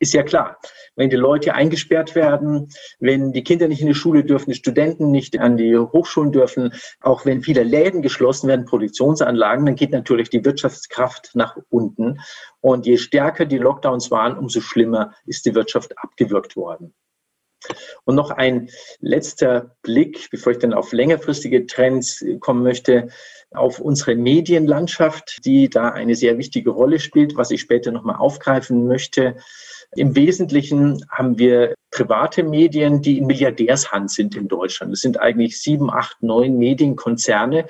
Ist 0.00 0.14
ja 0.14 0.22
klar, 0.22 0.58
wenn 0.96 1.10
die 1.10 1.16
Leute 1.16 1.54
eingesperrt 1.54 2.14
werden, 2.14 2.70
wenn 3.00 3.32
die 3.32 3.44
Kinder 3.44 3.68
nicht 3.68 3.82
in 3.82 3.86
die 3.86 3.94
Schule 3.94 4.24
dürfen, 4.24 4.50
die 4.50 4.56
Studenten 4.56 5.10
nicht 5.10 5.38
an 5.38 5.58
die 5.58 5.76
Hochschulen 5.76 6.32
dürfen, 6.32 6.72
auch 7.00 7.26
wenn 7.26 7.42
viele 7.42 7.62
Läden 7.64 8.00
geschlossen 8.00 8.48
werden, 8.48 8.64
Produktionsanlagen, 8.64 9.66
dann 9.66 9.76
geht 9.76 9.92
natürlich 9.92 10.30
die 10.30 10.42
Wirtschaftskraft 10.42 11.32
nach 11.34 11.58
unten. 11.68 12.18
Und 12.60 12.86
je 12.86 12.96
stärker 12.96 13.44
die 13.44 13.58
Lockdowns 13.58 14.10
waren, 14.10 14.38
umso 14.38 14.62
schlimmer 14.62 15.12
ist 15.26 15.44
die 15.44 15.54
Wirtschaft 15.54 15.92
abgewürgt 15.98 16.56
worden. 16.56 16.94
Und 18.04 18.14
noch 18.14 18.30
ein 18.30 18.70
letzter 19.00 19.76
Blick, 19.82 20.28
bevor 20.30 20.52
ich 20.52 20.58
dann 20.58 20.72
auf 20.72 20.92
längerfristige 20.92 21.66
Trends 21.66 22.24
kommen 22.40 22.62
möchte, 22.62 23.08
auf 23.50 23.80
unsere 23.80 24.14
Medienlandschaft, 24.14 25.44
die 25.44 25.68
da 25.68 25.90
eine 25.90 26.14
sehr 26.14 26.38
wichtige 26.38 26.70
Rolle 26.70 27.00
spielt, 27.00 27.36
was 27.36 27.50
ich 27.50 27.60
später 27.60 27.92
nochmal 27.92 28.16
aufgreifen 28.16 28.86
möchte. 28.86 29.36
Im 29.96 30.14
Wesentlichen 30.14 31.04
haben 31.10 31.38
wir 31.38 31.74
private 31.90 32.44
Medien, 32.44 33.02
die 33.02 33.18
in 33.18 33.26
Milliardärshand 33.26 34.08
sind 34.10 34.36
in 34.36 34.46
Deutschland. 34.46 34.92
Das 34.92 35.00
sind 35.00 35.18
eigentlich 35.18 35.60
sieben, 35.60 35.90
acht, 35.90 36.22
neun 36.22 36.58
Medienkonzerne, 36.58 37.66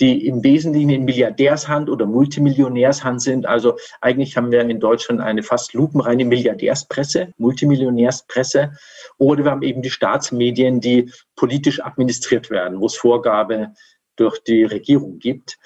die 0.00 0.26
im 0.26 0.42
Wesentlichen 0.42 0.88
in 0.88 1.04
Milliardärshand 1.04 1.90
oder 1.90 2.06
Multimillionärshand 2.06 3.20
sind. 3.20 3.44
Also 3.44 3.76
eigentlich 4.00 4.36
haben 4.38 4.50
wir 4.50 4.62
in 4.62 4.80
Deutschland 4.80 5.20
eine 5.20 5.42
fast 5.42 5.74
lupenreine 5.74 6.24
Milliardärspresse, 6.24 7.34
Multimillionärspresse. 7.36 8.72
Oder 9.18 9.44
wir 9.44 9.50
haben 9.50 9.62
eben 9.62 9.82
die 9.82 9.90
Staatsmedien, 9.90 10.80
die 10.80 11.12
politisch 11.36 11.84
administriert 11.84 12.48
werden, 12.48 12.80
wo 12.80 12.86
es 12.86 12.96
Vorgabe 12.96 13.74
durch 14.16 14.42
die 14.42 14.64
Regierung 14.64 15.18
gibt. 15.18 15.58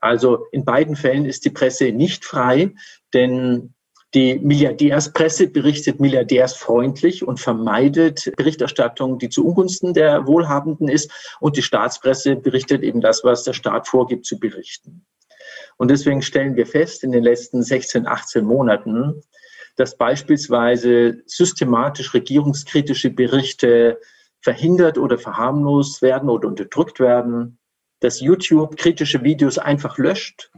Also 0.00 0.46
in 0.50 0.64
beiden 0.64 0.96
Fällen 0.96 1.26
ist 1.26 1.44
die 1.44 1.50
Presse 1.50 1.92
nicht 1.92 2.24
frei, 2.24 2.70
denn 3.12 3.74
die 4.14 4.34
Milliardärspresse 4.34 5.48
berichtet 5.48 5.98
milliardärsfreundlich 5.98 7.26
und 7.26 7.40
vermeidet 7.40 8.30
Berichterstattung, 8.36 9.18
die 9.18 9.30
zu 9.30 9.46
Ungunsten 9.46 9.94
der 9.94 10.26
Wohlhabenden 10.26 10.88
ist. 10.88 11.10
Und 11.40 11.56
die 11.56 11.62
Staatspresse 11.62 12.36
berichtet 12.36 12.82
eben 12.82 13.00
das, 13.00 13.24
was 13.24 13.44
der 13.44 13.54
Staat 13.54 13.88
vorgibt 13.88 14.26
zu 14.26 14.38
berichten. 14.38 15.06
Und 15.78 15.90
deswegen 15.90 16.20
stellen 16.20 16.56
wir 16.56 16.66
fest 16.66 17.04
in 17.04 17.12
den 17.12 17.24
letzten 17.24 17.62
16, 17.62 18.06
18 18.06 18.44
Monaten, 18.44 19.22
dass 19.76 19.96
beispielsweise 19.96 21.22
systematisch 21.24 22.12
regierungskritische 22.12 23.08
Berichte 23.08 23.98
verhindert 24.42 24.98
oder 24.98 25.16
verharmlost 25.16 26.02
werden 26.02 26.28
oder 26.28 26.48
unterdrückt 26.48 27.00
werden, 27.00 27.58
dass 28.00 28.20
YouTube 28.20 28.76
kritische 28.76 29.22
Videos 29.22 29.56
einfach 29.56 29.96
löscht 29.96 30.51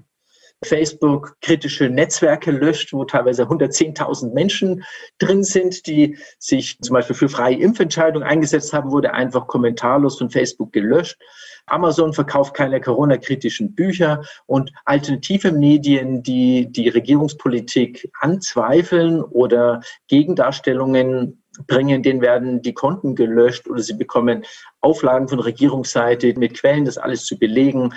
Facebook 0.65 1.37
kritische 1.41 1.89
Netzwerke 1.89 2.51
löscht, 2.51 2.93
wo 2.93 3.05
teilweise 3.05 3.45
110.000 3.45 4.33
Menschen 4.33 4.85
drin 5.19 5.45
sind, 5.45 5.87
die 5.87 6.19
sich 6.39 6.79
zum 6.81 6.95
Beispiel 6.95 7.17
für 7.17 7.29
freie 7.29 7.57
Impfentscheidungen 7.57 8.27
eingesetzt 8.27 8.73
haben, 8.73 8.91
wurde 8.91 9.15
einfach 9.15 9.47
kommentarlos 9.47 10.19
von 10.19 10.31
Facebook 10.31 10.73
gelöscht. 10.73 11.19
Amazon 11.67 12.13
verkauft 12.13 12.55
keine 12.55 12.81
Corona-kritischen 12.81 13.75
Bücher 13.75 14.23
und 14.47 14.71
alternative 14.85 15.53
Medien, 15.53 16.23
die 16.23 16.71
die 16.71 16.89
Regierungspolitik 16.89 18.11
anzweifeln 18.21 19.23
oder 19.23 19.81
Gegendarstellungen 20.09 21.43
bringen, 21.67 22.03
denen 22.03 22.21
werden 22.21 22.63
die 22.63 22.75
Konten 22.75 23.15
gelöscht 23.15 23.69
oder 23.69 23.81
sie 23.81 23.95
bekommen 23.95 24.45
Auflagen 24.81 25.29
von 25.29 25.41
Regierungsseite 25.41 26.35
mit 26.37 26.55
Quellen, 26.55 26.85
das 26.85 26.99
alles 26.99 27.25
zu 27.25 27.39
belegen. 27.39 27.95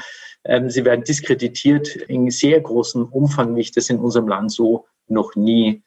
Ähm, 0.48 0.70
sie 0.70 0.86
werden 0.86 1.04
diskreditiert 1.04 1.96
in 1.96 2.32
sehr 2.32 2.60
großem 2.62 3.06
Umfang, 3.06 3.56
wie 3.56 3.62
ich 3.62 3.72
das 3.72 3.90
in 3.90 4.00
unserem 4.00 4.28
Land 4.28 4.52
so 4.52 4.86
noch 5.08 5.36
nie 5.36 5.84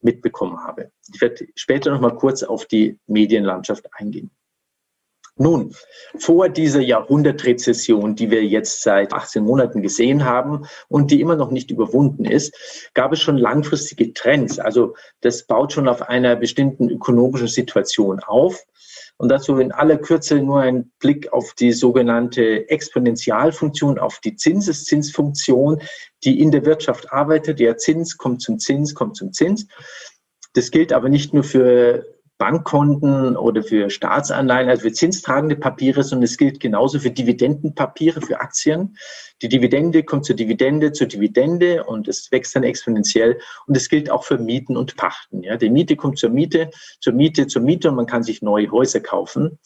mitbekommen 0.00 0.58
habe. 0.58 0.90
Ich 1.12 1.20
werde 1.20 1.46
später 1.54 1.90
noch 1.90 2.00
mal 2.00 2.14
kurz 2.14 2.42
auf 2.42 2.66
die 2.66 2.98
Medienlandschaft 3.06 3.88
eingehen. 3.92 4.30
Nun, 5.36 5.74
vor 6.18 6.50
dieser 6.50 6.82
Jahrhundertrezession, 6.82 8.14
die 8.14 8.30
wir 8.30 8.44
jetzt 8.44 8.82
seit 8.82 9.14
18 9.14 9.42
Monaten 9.42 9.80
gesehen 9.80 10.26
haben 10.26 10.66
und 10.88 11.10
die 11.10 11.22
immer 11.22 11.36
noch 11.36 11.50
nicht 11.50 11.70
überwunden 11.70 12.26
ist, 12.26 12.90
gab 12.92 13.12
es 13.14 13.20
schon 13.20 13.38
langfristige 13.38 14.12
Trends. 14.12 14.58
Also 14.58 14.94
das 15.22 15.46
baut 15.46 15.72
schon 15.72 15.88
auf 15.88 16.02
einer 16.02 16.36
bestimmten 16.36 16.90
ökonomischen 16.90 17.48
Situation 17.48 18.20
auf. 18.20 18.62
Und 19.22 19.28
dazu 19.28 19.56
in 19.58 19.70
aller 19.70 19.98
Kürze 19.98 20.40
nur 20.40 20.62
ein 20.62 20.90
Blick 20.98 21.32
auf 21.32 21.54
die 21.54 21.70
sogenannte 21.70 22.68
Exponentialfunktion, 22.68 24.00
auf 24.00 24.18
die 24.18 24.34
Zinseszinsfunktion, 24.34 25.80
die 26.24 26.40
in 26.40 26.50
der 26.50 26.66
Wirtschaft 26.66 27.12
arbeitet. 27.12 27.60
Der 27.60 27.76
Zins 27.76 28.16
kommt 28.16 28.42
zum 28.42 28.58
Zins, 28.58 28.96
kommt 28.96 29.16
zum 29.16 29.32
Zins. 29.32 29.68
Das 30.54 30.72
gilt 30.72 30.92
aber 30.92 31.08
nicht 31.08 31.34
nur 31.34 31.44
für 31.44 32.04
Bankkonten 32.38 33.36
oder 33.36 33.62
für 33.62 33.90
Staatsanleihen, 33.90 34.68
also 34.68 34.82
für 34.82 34.92
zinstragende 34.92 35.54
Papiere, 35.54 36.02
sondern 36.02 36.24
es 36.24 36.36
gilt 36.36 36.58
genauso 36.58 36.98
für 36.98 37.12
Dividendenpapiere, 37.12 38.22
für 38.22 38.40
Aktien. 38.40 38.96
Die 39.42 39.48
Dividende 39.48 40.04
kommt 40.04 40.24
zur 40.24 40.36
Dividende, 40.36 40.92
zur 40.92 41.08
Dividende 41.08 41.84
und 41.84 42.06
es 42.06 42.30
wächst 42.30 42.54
dann 42.54 42.62
exponentiell. 42.62 43.40
Und 43.66 43.76
es 43.76 43.88
gilt 43.88 44.08
auch 44.08 44.22
für 44.22 44.38
Mieten 44.38 44.76
und 44.76 44.96
Pachten. 44.96 45.42
Ja, 45.42 45.56
die 45.56 45.68
Miete 45.68 45.96
kommt 45.96 46.18
zur 46.18 46.30
Miete, 46.30 46.70
zur 47.00 47.12
Miete, 47.12 47.48
zur 47.48 47.62
Miete 47.62 47.88
und 47.88 47.96
man 47.96 48.06
kann 48.06 48.22
sich 48.22 48.40
neue 48.40 48.70
Häuser 48.70 49.00
kaufen. 49.00 49.58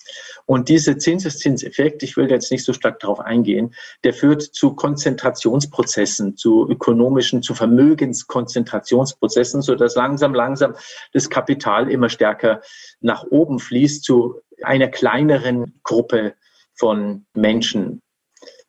Und 0.46 0.70
dieser 0.70 0.98
Zinseszinseffekt, 0.98 2.02
ich 2.02 2.16
will 2.16 2.30
jetzt 2.30 2.50
nicht 2.50 2.64
so 2.64 2.72
stark 2.72 3.00
darauf 3.00 3.20
eingehen, 3.20 3.74
der 4.02 4.14
führt 4.14 4.42
zu 4.42 4.74
Konzentrationsprozessen, 4.74 6.36
zu 6.36 6.66
ökonomischen, 6.68 7.42
zu 7.42 7.54
Vermögenskonzentrationsprozessen, 7.54 9.60
sodass 9.60 9.94
langsam, 9.94 10.34
langsam 10.34 10.74
das 11.12 11.28
Kapital 11.28 11.90
immer 11.90 12.08
stärker 12.08 12.62
nach 13.00 13.24
oben 13.30 13.58
fließt 13.58 14.04
zu 14.04 14.40
einer 14.62 14.88
kleineren 14.88 15.80
Gruppe 15.82 16.34
von 16.74 17.26
Menschen. 17.34 18.00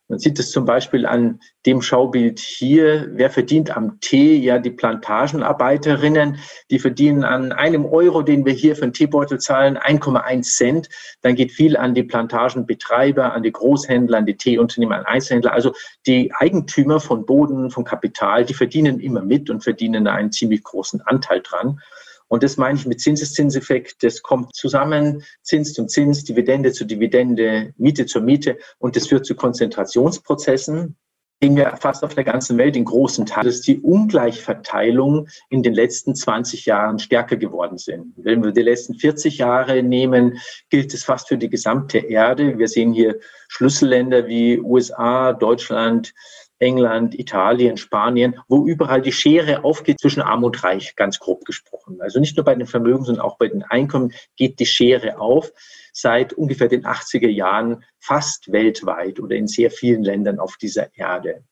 Man 0.09 0.19
sieht 0.19 0.39
es 0.39 0.51
zum 0.51 0.63
Beispiel 0.63 1.05
an 1.05 1.41
dem 1.65 1.81
Schaubild 1.81 2.39
hier. 2.39 3.09
Wer 3.11 3.29
verdient 3.29 3.75
am 3.75 3.99
Tee? 3.99 4.37
Ja, 4.37 4.57
die 4.57 4.71
Plantagenarbeiterinnen, 4.71 6.39
die 6.71 6.79
verdienen 6.79 7.25
an 7.25 7.51
einem 7.51 7.85
Euro, 7.85 8.21
den 8.21 8.45
wir 8.45 8.53
hier 8.53 8.77
für 8.77 8.83
einen 8.83 8.93
Teebeutel 8.93 9.37
zahlen, 9.39 9.77
1,1 9.77 10.43
Cent. 10.43 10.89
Dann 11.21 11.35
geht 11.35 11.51
viel 11.51 11.75
an 11.75 11.93
die 11.93 12.03
Plantagenbetreiber, 12.03 13.33
an 13.33 13.43
die 13.43 13.51
Großhändler, 13.51 14.19
an 14.19 14.25
die 14.25 14.37
Teeunternehmer, 14.37 14.95
an 14.95 15.05
Einzelhändler. 15.05 15.51
Also 15.51 15.73
die 16.05 16.31
Eigentümer 16.33 17.01
von 17.01 17.25
Boden, 17.25 17.69
von 17.69 17.83
Kapital, 17.83 18.45
die 18.45 18.53
verdienen 18.53 19.01
immer 19.01 19.21
mit 19.21 19.49
und 19.49 19.61
verdienen 19.61 20.05
da 20.05 20.13
einen 20.13 20.31
ziemlich 20.31 20.63
großen 20.63 21.01
Anteil 21.01 21.41
dran. 21.41 21.81
Und 22.27 22.43
das 22.43 22.57
meine 22.57 22.77
ich 22.77 22.85
mit 22.85 22.99
Zinseszinseffekt. 22.99 24.03
Das 24.03 24.21
kommt 24.21 24.55
zusammen, 24.55 25.23
Zins 25.41 25.73
zum 25.73 25.87
Zins, 25.87 26.23
Dividende 26.23 26.71
zu 26.71 26.85
Dividende, 26.85 27.73
Miete 27.77 28.05
zur 28.05 28.21
Miete. 28.21 28.57
Und 28.79 28.95
das 28.95 29.07
führt 29.07 29.25
zu 29.25 29.35
Konzentrationsprozessen, 29.35 30.97
sehen 31.41 31.55
wir 31.55 31.75
fast 31.77 32.03
auf 32.03 32.15
der 32.15 32.23
ganzen 32.23 32.57
Welt 32.57 32.75
in 32.75 32.85
großen 32.85 33.25
Teilen, 33.25 33.47
dass 33.47 33.61
die 33.61 33.79
Ungleichverteilung 33.79 35.27
in 35.49 35.61
den 35.61 35.73
letzten 35.73 36.15
20 36.15 36.65
Jahren 36.65 36.97
stärker 36.97 37.37
geworden 37.37 37.77
sind. 37.77 38.13
Wenn 38.17 38.43
wir 38.43 38.51
die 38.51 38.63
letzten 38.63 38.95
40 38.95 39.37
Jahre 39.37 39.83
nehmen, 39.83 40.39
gilt 40.69 40.93
es 40.93 41.03
fast 41.03 41.27
für 41.27 41.37
die 41.37 41.49
gesamte 41.49 41.99
Erde. 41.99 42.57
Wir 42.57 42.67
sehen 42.67 42.91
hier 42.91 43.19
Schlüsselländer 43.49 44.27
wie 44.27 44.59
USA, 44.59 45.33
Deutschland, 45.33 46.13
England, 46.59 47.17
Italien, 47.17 47.77
Spanien, 47.77 48.39
wo 48.47 48.65
überall 48.65 49.01
die 49.01 49.11
Schere 49.11 49.63
aufgeht 49.63 49.99
zwischen 49.99 50.21
Arm 50.21 50.43
und 50.43 50.63
Reich, 50.63 50.95
ganz 50.95 51.19
grob 51.19 51.45
gesprochen. 51.45 52.01
Also 52.01 52.19
nicht 52.19 52.35
nur 52.35 52.45
bei 52.45 52.55
den 52.55 52.67
Vermögen, 52.67 53.03
sondern 53.03 53.23
auch 53.23 53.37
bei 53.37 53.47
den 53.47 53.63
Einkommen 53.63 54.13
geht 54.35 54.59
die 54.59 54.65
Schere 54.65 55.19
auf 55.19 55.51
seit 55.93 56.33
ungefähr 56.33 56.67
den 56.67 56.85
80er 56.85 57.29
Jahren 57.29 57.83
fast 57.99 58.51
weltweit 58.51 59.19
oder 59.19 59.35
in 59.35 59.47
sehr 59.47 59.71
vielen 59.71 60.03
Ländern 60.03 60.39
auf 60.39 60.57
dieser 60.57 60.95
Erde. 60.95 61.43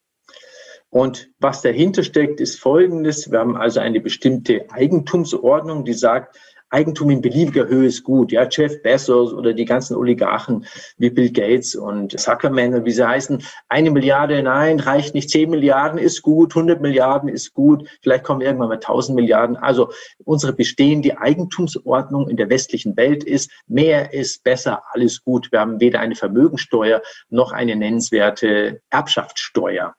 Und 0.89 1.29
was 1.39 1.61
dahinter 1.61 2.03
steckt, 2.03 2.39
ist 2.39 2.59
Folgendes. 2.59 3.29
Wir 3.29 3.39
haben 3.39 3.57
also 3.57 3.81
eine 3.81 3.99
bestimmte 3.99 4.69
Eigentumsordnung, 4.71 5.83
die 5.83 5.93
sagt, 5.93 6.37
Eigentum 6.75 7.09
in 7.09 7.21
beliebiger 7.21 7.67
Höhe 7.67 7.87
ist 7.87 8.03
gut. 8.03 8.33
Ja, 8.33 8.45
Jeff 8.51 8.83
Bezos 8.83 9.33
oder 9.33 9.53
die 9.53 9.63
ganzen 9.63 9.95
Oligarchen 9.95 10.65
wie 10.97 11.09
Bill 11.09 11.31
Gates 11.31 11.73
und 11.73 12.19
Zuckerman 12.19 12.73
und 12.73 12.83
wie 12.83 12.91
sie 12.91 13.07
heißen, 13.07 13.41
eine 13.69 13.91
Milliarde, 13.91 14.43
nein, 14.43 14.81
reicht 14.81 15.15
nicht. 15.15 15.29
Zehn 15.29 15.49
Milliarden 15.49 15.97
ist 15.97 16.21
gut, 16.21 16.53
100 16.53 16.81
Milliarden 16.81 17.29
ist 17.29 17.53
gut. 17.53 17.87
Vielleicht 18.01 18.25
kommen 18.25 18.41
irgendwann 18.41 18.67
mal 18.67 18.73
1000 18.75 19.15
Milliarden. 19.15 19.55
Also 19.55 19.89
unsere 20.25 20.51
bestehende 20.51 21.17
Eigentumsordnung 21.17 22.27
in 22.27 22.35
der 22.35 22.49
westlichen 22.49 22.97
Welt 22.97 23.23
ist, 23.23 23.49
mehr 23.67 24.13
ist 24.13 24.43
besser, 24.43 24.83
alles 24.91 25.23
gut. 25.23 25.53
Wir 25.53 25.61
haben 25.61 25.79
weder 25.79 26.01
eine 26.01 26.15
Vermögensteuer 26.15 27.01
noch 27.29 27.53
eine 27.53 27.77
nennenswerte 27.77 28.81
Erbschaftssteuer. 28.89 29.95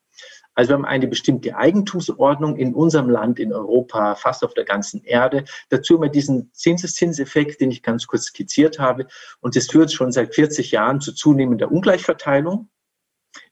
Also 0.56 0.70
wir 0.70 0.74
haben 0.74 0.84
eine 0.84 1.06
bestimmte 1.06 1.54
Eigentumsordnung 1.54 2.56
in 2.56 2.74
unserem 2.74 3.10
Land, 3.10 3.38
in 3.38 3.52
Europa, 3.52 4.14
fast 4.14 4.42
auf 4.42 4.54
der 4.54 4.64
ganzen 4.64 5.04
Erde. 5.04 5.44
Dazu 5.68 6.00
wir 6.00 6.08
diesen 6.08 6.50
Zinseszinseffekt, 6.52 7.60
den 7.60 7.70
ich 7.70 7.82
ganz 7.82 8.06
kurz 8.06 8.24
skizziert 8.24 8.78
habe. 8.78 9.06
Und 9.40 9.54
das 9.54 9.70
führt 9.70 9.92
schon 9.92 10.12
seit 10.12 10.34
40 10.34 10.72
Jahren 10.72 11.00
zu 11.00 11.12
zunehmender 11.12 11.70
Ungleichverteilung. 11.70 12.70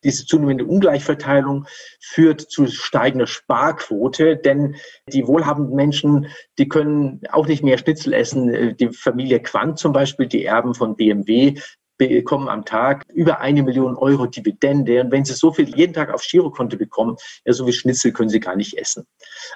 Diese 0.03 0.25
zunehmende 0.25 0.65
Ungleichverteilung 0.65 1.67
führt 2.01 2.41
zu 2.41 2.67
steigender 2.67 3.27
Sparquote, 3.27 4.39
denn 4.39 4.77
die 5.13 5.27
wohlhabenden 5.27 5.75
Menschen, 5.77 6.29
die 6.59 6.69
können 6.69 7.21
auch 7.31 7.47
nicht 7.47 7.63
mehr 7.63 7.77
Schnitzel 7.77 8.15
essen. 8.15 8.77
Die 8.79 8.89
Familie 8.89 9.41
Quandt 9.41 9.79
zum 9.79 9.93
Beispiel, 9.93 10.27
die 10.27 10.47
Erben 10.47 10.75
von 10.75 10.97
BMW, 10.97 11.61
bekommen 11.97 12.49
am 12.49 12.65
Tag 12.65 13.05
über 13.13 13.41
eine 13.41 13.63
Million 13.63 13.97
Euro 13.97 14.27
Dividende. 14.27 15.01
Und 15.01 15.13
wenn 15.13 15.25
Sie 15.25 15.35
so 15.35 15.53
viel 15.53 15.69
jeden 15.77 15.93
Tag 15.93 16.13
aufs 16.13 16.31
Girokonto 16.31 16.77
bekommen, 16.77 17.17
ja, 17.45 17.53
so 17.53 17.67
wie 17.67 17.73
Schnitzel 17.73 18.13
können 18.13 18.29
Sie 18.29 18.41
gar 18.41 18.57
nicht 18.57 18.79
essen. 18.79 19.07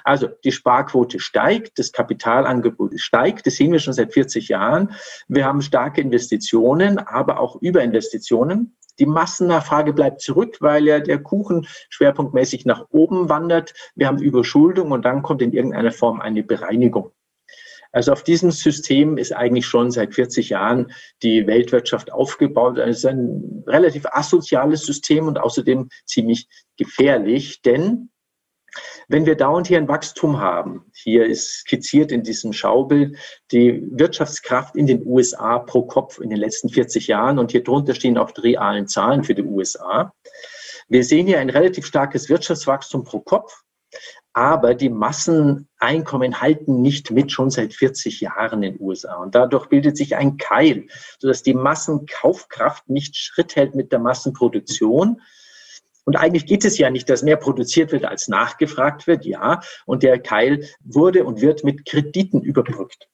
Also 0.03 0.27
die 0.43 0.51
Sparquote 0.51 1.19
steigt, 1.19 1.77
das 1.77 1.91
Kapitalangebot 1.91 2.99
steigt. 2.99 3.45
Das 3.45 3.55
sehen 3.55 3.71
wir 3.71 3.79
schon 3.79 3.93
seit 3.93 4.13
40 4.13 4.49
Jahren. 4.49 4.93
Wir 5.27 5.45
haben 5.45 5.61
starke 5.61 6.01
Investitionen, 6.01 6.99
aber 6.99 7.39
auch 7.39 7.61
Überinvestitionen. 7.61 8.75
Die 8.99 9.05
Massennachfrage 9.05 9.93
bleibt 9.93 10.21
zurück, 10.21 10.57
weil 10.59 10.85
ja 10.85 10.99
der 10.99 11.19
Kuchen 11.19 11.67
schwerpunktmäßig 11.89 12.65
nach 12.65 12.85
oben 12.89 13.29
wandert. 13.29 13.73
Wir 13.95 14.07
haben 14.07 14.21
Überschuldung 14.21 14.91
und 14.91 15.05
dann 15.05 15.23
kommt 15.23 15.41
in 15.41 15.53
irgendeiner 15.53 15.91
Form 15.91 16.19
eine 16.19 16.43
Bereinigung. 16.43 17.11
Also 17.91 18.11
auf 18.11 18.23
diesem 18.23 18.51
System 18.51 19.17
ist 19.17 19.31
eigentlich 19.31 19.65
schon 19.65 19.91
seit 19.91 20.13
40 20.13 20.49
Jahren 20.49 20.91
die 21.23 21.47
Weltwirtschaft 21.47 22.11
aufgebaut. 22.11 22.77
Es 22.77 22.99
ist 22.99 23.05
ein 23.05 23.63
relativ 23.65 24.05
asoziales 24.05 24.85
System 24.85 25.27
und 25.27 25.39
außerdem 25.39 25.89
ziemlich 26.05 26.47
gefährlich, 26.77 27.61
denn 27.61 28.09
wenn 29.07 29.25
wir 29.25 29.35
dauernd 29.35 29.67
hier 29.67 29.79
ein 29.79 29.87
Wachstum 29.87 30.39
haben, 30.39 30.85
hier 30.93 31.25
ist 31.25 31.61
skizziert 31.61 32.11
in 32.11 32.21
diesem 32.21 32.53
Schaubild 32.53 33.17
die 33.51 33.83
Wirtschaftskraft 33.91 34.75
in 34.75 34.85
den 34.85 35.05
USA 35.05 35.57
pro 35.57 35.83
Kopf 35.83 36.19
in 36.19 36.29
den 36.29 36.39
letzten 36.39 36.69
40 36.69 37.07
Jahren 37.07 37.39
und 37.39 37.51
hier 37.51 37.63
drunter 37.63 37.95
stehen 37.95 38.19
auch 38.19 38.29
die 38.31 38.41
realen 38.41 38.87
Zahlen 38.87 39.23
für 39.23 39.33
die 39.33 39.43
USA. 39.43 40.13
Wir 40.87 41.03
sehen 41.03 41.25
hier 41.25 41.39
ein 41.39 41.49
relativ 41.49 41.85
starkes 41.85 42.29
Wirtschaftswachstum 42.29 43.03
pro 43.03 43.19
Kopf, 43.19 43.63
aber 44.33 44.75
die 44.75 44.89
Masseneinkommen 44.89 46.41
halten 46.41 46.81
nicht 46.81 47.11
mit, 47.11 47.31
schon 47.31 47.49
seit 47.49 47.73
40 47.73 48.21
Jahren 48.21 48.63
in 48.63 48.73
den 48.73 48.81
USA. 48.81 49.15
Und 49.15 49.35
dadurch 49.35 49.67
bildet 49.67 49.97
sich 49.97 50.15
ein 50.15 50.37
Keil, 50.37 50.87
sodass 51.17 51.43
die 51.43 51.53
Massenkaufkraft 51.53 52.89
nicht 52.89 53.17
Schritt 53.17 53.55
hält 53.55 53.75
mit 53.75 53.91
der 53.91 53.99
Massenproduktion. 53.99 55.21
Und 56.05 56.15
eigentlich 56.15 56.45
geht 56.45 56.63
es 56.65 56.77
ja 56.77 56.89
nicht, 56.89 57.09
dass 57.09 57.23
mehr 57.23 57.37
produziert 57.37 57.91
wird, 57.91 58.05
als 58.05 58.27
nachgefragt 58.27 59.07
wird, 59.07 59.25
ja. 59.25 59.61
Und 59.85 60.03
der 60.03 60.19
Keil 60.19 60.67
wurde 60.83 61.23
und 61.23 61.41
wird 61.41 61.63
mit 61.63 61.85
Krediten 61.85 62.41
überbrückt. 62.41 63.09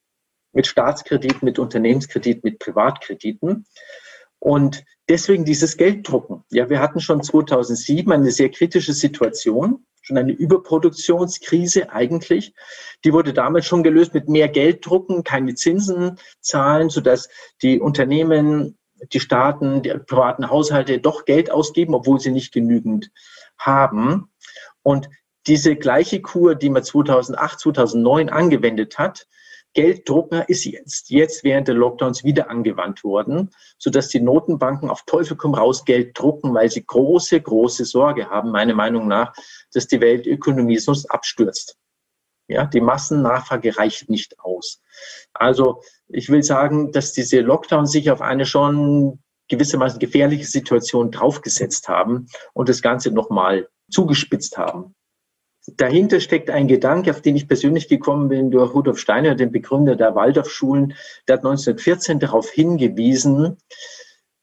Mit 0.52 0.68
Staatskrediten, 0.68 1.44
mit 1.44 1.60
Unternehmenskrediten, 1.60 2.42
mit 2.44 2.60
Privatkrediten. 2.60 3.66
Und 4.40 4.84
deswegen 5.10 5.44
dieses 5.44 5.78
Gelddrucken. 5.78 6.44
Ja, 6.52 6.70
wir 6.70 6.80
hatten 6.80 7.00
schon 7.00 7.24
2007 7.24 8.12
eine 8.12 8.32
sehr 8.32 8.50
kritische 8.50 8.94
Situation 8.94 9.86
schon 10.06 10.18
eine 10.18 10.34
Überproduktionskrise 10.34 11.92
eigentlich. 11.92 12.54
Die 13.04 13.12
wurde 13.12 13.34
damals 13.34 13.66
schon 13.66 13.84
gelöst 13.84 14.14
mit 14.14 14.30
mehr 14.30 14.48
Gelddrucken, 14.48 15.24
keine 15.24 15.56
Zinsen 15.56 16.20
zahlen, 16.42 16.90
sodass 16.90 17.28
die 17.64 17.80
Unternehmen, 17.80 18.78
die 19.14 19.20
Staaten, 19.20 19.82
die 19.82 19.90
privaten 19.90 20.50
Haushalte 20.50 21.00
doch 21.00 21.26
Geld 21.26 21.50
ausgeben, 21.50 21.96
obwohl 21.96 22.20
sie 22.20 22.32
nicht 22.32 22.54
genügend 22.54 23.10
haben. 23.58 24.30
Und 24.84 25.10
diese 25.48 25.76
gleiche 25.76 26.22
Kur, 26.22 26.54
die 26.54 26.70
man 26.70 26.84
2008, 26.84 27.60
2009 27.60 28.30
angewendet 28.30 29.00
hat, 29.00 29.28
Gelddrucker 29.76 30.48
ist 30.50 30.66
jetzt, 30.66 31.10
jetzt 31.10 31.44
während 31.44 31.68
der 31.68 31.76
Lockdowns 31.76 32.24
wieder 32.24 32.50
angewandt 32.50 33.04
worden, 33.04 33.52
sodass 33.78 34.08
die 34.08 34.22
Notenbanken 34.22 34.90
auf 34.90 35.04
Teufel 35.06 35.38
komm 35.38 35.54
raus 35.54 35.86
Geld 35.86 36.18
drucken, 36.18 36.54
weil 36.54 36.72
sie 36.72 36.86
große, 36.86 37.40
große 37.40 37.86
Sorge 37.86 38.30
haben, 38.30 38.52
meiner 38.52 38.74
Meinung 38.74 39.08
nach, 39.08 39.34
dass 39.74 39.88
die 39.88 40.02
Weltökonomie 40.02 40.78
sonst 40.78 41.06
abstürzt. 41.12 41.78
Ja, 42.48 42.66
die 42.66 42.82
Massennachfrage 42.82 43.78
reicht 43.78 44.10
nicht 44.10 44.40
aus. 44.40 44.82
Also 45.34 45.82
ich 46.08 46.30
will 46.30 46.44
sagen, 46.44 46.92
dass 46.92 47.12
diese 47.12 47.42
Lockdowns 47.42 47.92
sich 47.92 48.10
auf 48.12 48.22
eine 48.22 48.46
schon 48.46 49.20
gewissermaßen 49.50 50.00
gefährliche 50.00 50.46
Situation 50.46 51.12
draufgesetzt 51.12 51.88
haben 51.88 52.28
und 52.54 52.70
das 52.70 52.82
Ganze 52.82 53.12
nochmal 53.12 53.68
zugespitzt 53.92 54.58
haben. 54.58 54.96
Dahinter 55.68 56.20
steckt 56.20 56.52
ein 56.52 56.68
Gedanke, 56.68 57.10
auf 57.10 57.22
den 57.22 57.36
ich 57.36 57.48
persönlich 57.48 57.88
gekommen 57.88 58.30
bin 58.30 58.52
durch 58.52 58.74
Rudolf 58.74 59.00
Steiner, 59.00 59.34
den 59.34 59.52
Begründer 59.52 59.96
der 59.96 60.14
Waldorfschulen. 60.14 60.94
Der 61.28 61.38
hat 61.38 61.46
1914 61.46 62.20
darauf 62.20 62.50
hingewiesen, 62.50 63.58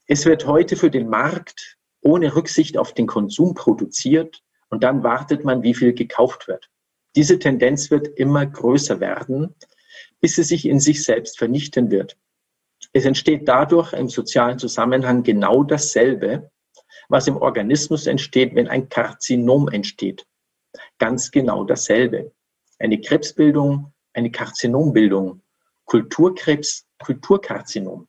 es 0.06 0.26
wird 0.26 0.46
heute 0.46 0.76
für 0.76 0.90
den 0.90 1.08
Markt 1.08 1.78
ohne 2.00 2.34
Rücksicht 2.34 2.76
auf 2.76 2.92
den 2.92 3.06
Konsum 3.06 3.54
produziert 3.54 4.42
und 4.68 4.82
dann 4.82 5.04
wartet 5.04 5.44
man, 5.44 5.62
wie 5.62 5.74
viel 5.74 5.94
gekauft 5.94 6.48
wird. 6.48 6.68
Diese 7.14 7.38
Tendenz 7.38 7.90
wird 7.90 8.08
immer 8.08 8.44
größer 8.44 8.98
werden, 8.98 9.54
bis 10.20 10.34
sie 10.34 10.42
sich 10.42 10.66
in 10.66 10.80
sich 10.80 11.04
selbst 11.04 11.38
vernichten 11.38 11.92
wird. 11.92 12.16
Es 12.92 13.04
entsteht 13.04 13.46
dadurch 13.46 13.92
im 13.92 14.08
sozialen 14.08 14.58
Zusammenhang 14.58 15.22
genau 15.22 15.62
dasselbe, 15.62 16.50
was 17.08 17.28
im 17.28 17.36
Organismus 17.36 18.08
entsteht, 18.08 18.56
wenn 18.56 18.66
ein 18.66 18.88
Karzinom 18.88 19.68
entsteht 19.68 20.26
ganz 21.02 21.32
genau 21.32 21.64
dasselbe. 21.64 22.30
Eine 22.78 23.00
Krebsbildung, 23.00 23.92
eine 24.12 24.30
Karzinombildung, 24.30 25.42
Kulturkrebs, 25.84 26.86
Kulturkarzinom. 27.00 28.06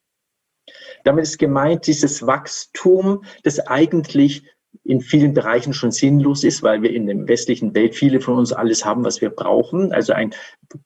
Damit 1.04 1.24
ist 1.24 1.40
gemeint 1.40 1.88
dieses 1.88 2.28
Wachstum, 2.28 3.24
das 3.42 3.60
eigentlich 3.62 4.48
in 4.86 5.00
vielen 5.00 5.34
Bereichen 5.34 5.74
schon 5.74 5.92
sinnlos 5.92 6.44
ist, 6.44 6.62
weil 6.62 6.82
wir 6.82 6.92
in 6.92 7.06
der 7.06 7.28
westlichen 7.28 7.74
Welt 7.74 7.96
viele 7.96 8.20
von 8.20 8.38
uns 8.38 8.52
alles 8.52 8.84
haben, 8.84 9.06
was 9.06 9.22
wir 9.22 9.30
brauchen. 9.30 9.94
Also 9.94 10.12
ein 10.12 10.34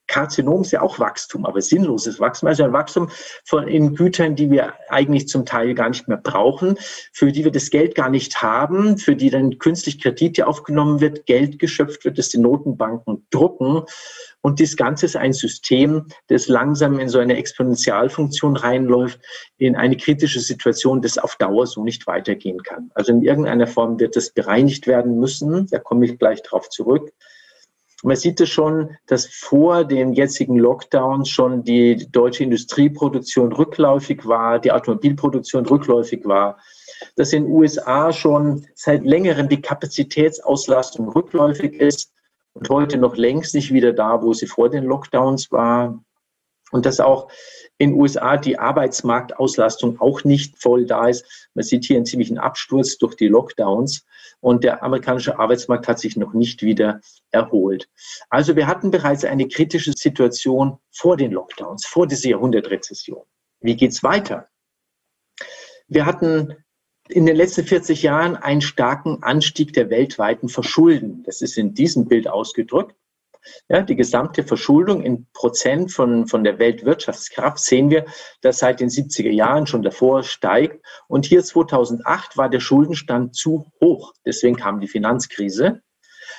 Karzinom 0.05 0.61
ist 0.61 0.71
ja 0.71 0.81
auch 0.81 0.99
Wachstum, 0.99 1.45
aber 1.45 1.61
sinnloses 1.61 2.19
Wachstum, 2.19 2.47
also 2.47 2.63
ein 2.63 2.73
Wachstum 2.73 3.09
von 3.43 3.67
in 3.67 3.95
Gütern, 3.95 4.35
die 4.35 4.51
wir 4.51 4.73
eigentlich 4.89 5.27
zum 5.27 5.45
Teil 5.45 5.73
gar 5.73 5.89
nicht 5.89 6.07
mehr 6.07 6.17
brauchen, 6.17 6.77
für 7.11 7.31
die 7.31 7.43
wir 7.43 7.51
das 7.51 7.71
Geld 7.71 7.95
gar 7.95 8.09
nicht 8.09 8.41
haben, 8.41 8.97
für 8.97 9.15
die 9.15 9.31
dann 9.31 9.57
künstlich 9.57 9.99
Kredite 9.99 10.45
aufgenommen 10.45 11.01
wird, 11.01 11.25
Geld 11.25 11.57
geschöpft 11.57 12.05
wird, 12.05 12.19
das 12.19 12.29
die 12.29 12.37
Notenbanken 12.37 13.25
drucken 13.31 13.83
und 14.41 14.61
das 14.61 14.75
Ganze 14.75 15.05
ist 15.05 15.15
ein 15.15 15.33
System, 15.33 16.07
das 16.27 16.47
langsam 16.47 16.99
in 16.99 17.09
so 17.09 17.19
eine 17.19 17.37
Exponentialfunktion 17.37 18.55
reinläuft, 18.55 19.19
in 19.57 19.75
eine 19.75 19.97
kritische 19.97 20.39
Situation, 20.39 21.01
das 21.01 21.17
auf 21.17 21.35
Dauer 21.35 21.67
so 21.67 21.83
nicht 21.83 22.07
weitergehen 22.07 22.61
kann. 22.63 22.91
Also 22.93 23.11
in 23.11 23.23
irgendeiner 23.23 23.67
Form 23.67 23.99
wird 23.99 24.15
das 24.15 24.31
bereinigt 24.31 24.87
werden 24.87 25.19
müssen. 25.19 25.67
Da 25.67 25.79
komme 25.79 26.05
ich 26.05 26.17
gleich 26.17 26.43
drauf 26.43 26.69
zurück. 26.69 27.11
Man 28.03 28.15
sieht 28.15 28.39
es 28.39 28.49
schon, 28.49 28.95
dass 29.07 29.25
vor 29.25 29.83
den 29.83 30.13
jetzigen 30.13 30.55
Lockdowns 30.57 31.29
schon 31.29 31.63
die 31.63 32.07
deutsche 32.11 32.43
Industrieproduktion 32.43 33.51
rückläufig 33.51 34.27
war, 34.27 34.59
die 34.59 34.71
Automobilproduktion 34.71 35.65
rückläufig 35.65 36.23
war, 36.23 36.59
dass 37.15 37.33
in 37.33 37.45
den 37.45 37.51
USA 37.51 38.13
schon 38.13 38.67
seit 38.75 39.03
längerem 39.03 39.49
die 39.49 39.61
Kapazitätsauslastung 39.61 41.09
rückläufig 41.09 41.73
ist 41.73 42.13
und 42.57 42.69
heute 42.69 42.97
noch 42.97 43.15
längst 43.15 43.53
nicht 43.53 43.71
wieder 43.71 43.93
da, 43.93 44.23
wo 44.23 44.33
sie 44.33 44.47
vor 44.47 44.69
den 44.69 44.83
Lockdowns 44.83 45.51
war. 45.51 46.03
Und 46.71 46.85
dass 46.85 46.99
auch 46.99 47.31
in 47.77 47.91
den 47.91 47.99
USA 47.99 48.35
die 48.35 48.59
Arbeitsmarktauslastung 48.59 50.01
auch 50.01 50.23
nicht 50.23 50.61
voll 50.61 50.85
da 50.85 51.07
ist. 51.07 51.49
Man 51.53 51.63
sieht 51.63 51.85
hier 51.85 51.95
einen 51.95 52.05
ziemlichen 52.05 52.39
Absturz 52.39 52.97
durch 52.97 53.15
die 53.15 53.27
Lockdowns 53.27 54.05
und 54.41 54.63
der 54.63 54.83
amerikanische 54.83 55.39
Arbeitsmarkt 55.39 55.87
hat 55.87 55.99
sich 55.99 56.17
noch 56.17 56.33
nicht 56.33 56.63
wieder 56.63 56.99
erholt. 57.31 57.87
Also 58.29 58.55
wir 58.55 58.67
hatten 58.67 58.91
bereits 58.91 59.23
eine 59.23 59.47
kritische 59.47 59.93
Situation 59.93 60.77
vor 60.91 61.15
den 61.15 61.31
Lockdowns, 61.31 61.85
vor 61.85 62.05
dieser 62.07 62.29
Jahrhundertrezession. 62.29 63.23
Wie 63.61 63.75
geht's 63.75 64.03
weiter? 64.03 64.49
Wir 65.87 66.05
hatten 66.05 66.53
in 67.09 67.25
den 67.25 67.35
letzten 67.35 67.63
40 67.63 68.03
Jahren 68.03 68.35
einen 68.35 68.61
starken 68.61 69.23
Anstieg 69.23 69.73
der 69.73 69.89
weltweiten 69.89 70.49
Verschulden. 70.49 71.23
Das 71.23 71.41
ist 71.41 71.57
in 71.57 71.73
diesem 71.73 72.07
Bild 72.07 72.27
ausgedrückt. 72.27 72.95
ja, 73.69 73.81
die 73.81 73.95
gesamte 73.95 74.43
Verschuldung 74.43 75.03
in 75.03 75.27
Prozent 75.33 75.91
von, 75.91 76.27
von 76.27 76.43
der 76.43 76.59
Weltwirtschaftskraft, 76.59 77.59
sehen 77.59 77.89
wir, 77.89 78.05
dass 78.41 78.59
seit 78.59 78.79
den 78.79 78.89
70er 78.89 79.31
Jahren 79.31 79.67
schon 79.67 79.83
davor 79.83 80.23
steigt. 80.23 80.85
Und 81.07 81.25
hier 81.25 81.43
2008 81.43 82.37
war 82.37 82.49
der 82.49 82.59
Schuldenstand 82.59 83.35
zu 83.35 83.71
hoch. 83.81 84.13
Deswegen 84.25 84.57
kam 84.57 84.79
die 84.79 84.87
Finanzkrise. 84.87 85.81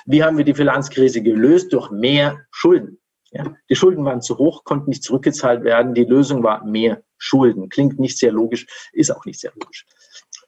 Wie 0.05 0.23
haben 0.23 0.37
wir 0.37 0.45
die 0.45 0.55
Finanzkrise 0.55 1.23
gelöst? 1.23 1.73
Durch 1.73 1.91
mehr 1.91 2.41
Schulden. 2.51 2.99
Ja, 3.31 3.57
die 3.69 3.77
Schulden 3.77 4.05
waren 4.05 4.23
zu 4.23 4.39
hoch, 4.39 4.65
konnten 4.65 4.89
nicht 4.89 5.03
zurückgezahlt 5.03 5.63
werden. 5.63 5.95
Die 5.95 6.05
Lösung 6.05 6.43
war 6.43 6.65
mehr 6.65 7.03
Schulden. 7.19 7.69
Klingt 7.69 7.99
nicht 7.99 8.19
sehr 8.19 8.33
logisch, 8.33 8.67
ist 8.93 9.11
auch 9.11 9.25
nicht 9.25 9.41
sehr 9.41 9.53
logisch. 9.55 9.87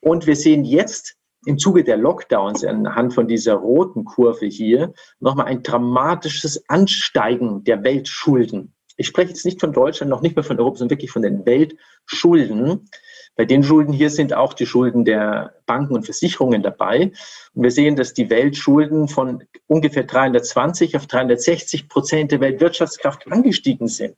Und 0.00 0.26
wir 0.26 0.36
sehen 0.36 0.64
jetzt 0.64 1.16
im 1.46 1.58
Zuge 1.58 1.84
der 1.84 1.96
Lockdowns 1.96 2.64
anhand 2.64 3.14
von 3.14 3.26
dieser 3.26 3.54
roten 3.54 4.04
Kurve 4.04 4.46
hier 4.46 4.92
nochmal 5.20 5.46
ein 5.46 5.62
dramatisches 5.62 6.68
Ansteigen 6.68 7.64
der 7.64 7.82
Weltschulden. 7.82 8.74
Ich 8.96 9.06
spreche 9.06 9.30
jetzt 9.30 9.46
nicht 9.46 9.60
von 9.60 9.72
Deutschland, 9.72 10.10
noch 10.10 10.20
nicht 10.20 10.36
mehr 10.36 10.44
von 10.44 10.58
Europa, 10.58 10.78
sondern 10.78 10.90
wirklich 10.90 11.10
von 11.10 11.22
den 11.22 11.46
Weltschulden. 11.46 12.90
Bei 13.34 13.46
den 13.46 13.62
Schulden 13.62 13.94
hier 13.94 14.10
sind 14.10 14.34
auch 14.34 14.52
die 14.52 14.66
Schulden 14.66 15.06
der 15.06 15.54
Banken 15.64 15.94
und 15.94 16.04
Versicherungen 16.04 16.62
dabei. 16.62 17.12
Und 17.54 17.62
wir 17.62 17.70
sehen, 17.70 17.96
dass 17.96 18.12
die 18.12 18.28
Weltschulden 18.28 19.08
von 19.08 19.44
ungefähr 19.66 20.04
320 20.04 20.96
auf 20.96 21.06
360 21.06 21.88
Prozent 21.88 22.32
der 22.32 22.40
Weltwirtschaftskraft 22.40 23.32
angestiegen 23.32 23.88
sind. 23.88 24.16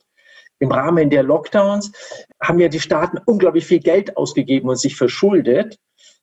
Im 0.63 0.71
Rahmen 0.71 1.11
der 1.11 1.25
Lockdowns 1.25 1.91
haben 2.41 2.61
ja 2.61 2.69
die 2.69 2.79
Staaten 2.79 3.19
unglaublich 3.27 3.67
viel 3.67 3.81
Geld 3.81 4.17
ausgegeben 4.17 4.69
und 4.69 4.77
sich 4.77 4.95
verschuldet. 4.95 5.77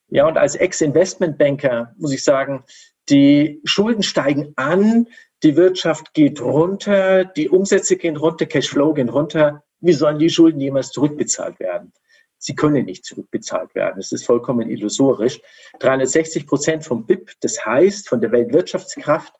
Ja, 0.08 0.30
und 0.30 0.38
als 0.38 0.56
Ex-Investmentbanker 0.56 1.93
muss 1.97 2.13
ich 2.13 2.23
sagen, 2.23 2.63
die 3.10 3.60
Schulden 3.65 4.02
steigen 4.02 4.54
an, 4.56 5.08
die 5.43 5.58
Wirtschaft 5.58 6.13
geht 6.13 6.39
runter, 6.39 7.25
die 7.25 7.49
Umsätze 7.49 7.97
gehen 7.97 8.15
runter, 8.15 8.45
Cashflow 8.45 8.93
gehen 8.93 9.10
runter. 9.10 9.65
Wie 9.82 9.91
sollen 9.91 10.19
die 10.19 10.30
Schulden 10.30 10.62
jemals 10.62 10.91
zurückbezahlt 10.91 11.60
werden? 11.60 11.91
Sie 12.38 12.56
können 12.56 12.86
nicht 12.86 13.04
zurückbezahlt 13.04 13.75
werden. 13.75 13.99
Es 13.99 14.13
ist 14.13 14.25
vollkommen 14.25 14.69
illusorisch. 14.69 15.41
360 15.80 16.47
Prozent 16.47 16.86
vom 16.86 17.06
BIP, 17.06 17.32
das 17.41 17.65
heißt 17.65 18.08
von 18.08 18.21
der 18.21 18.32
Weltwirtschaftskraft, 18.32 19.34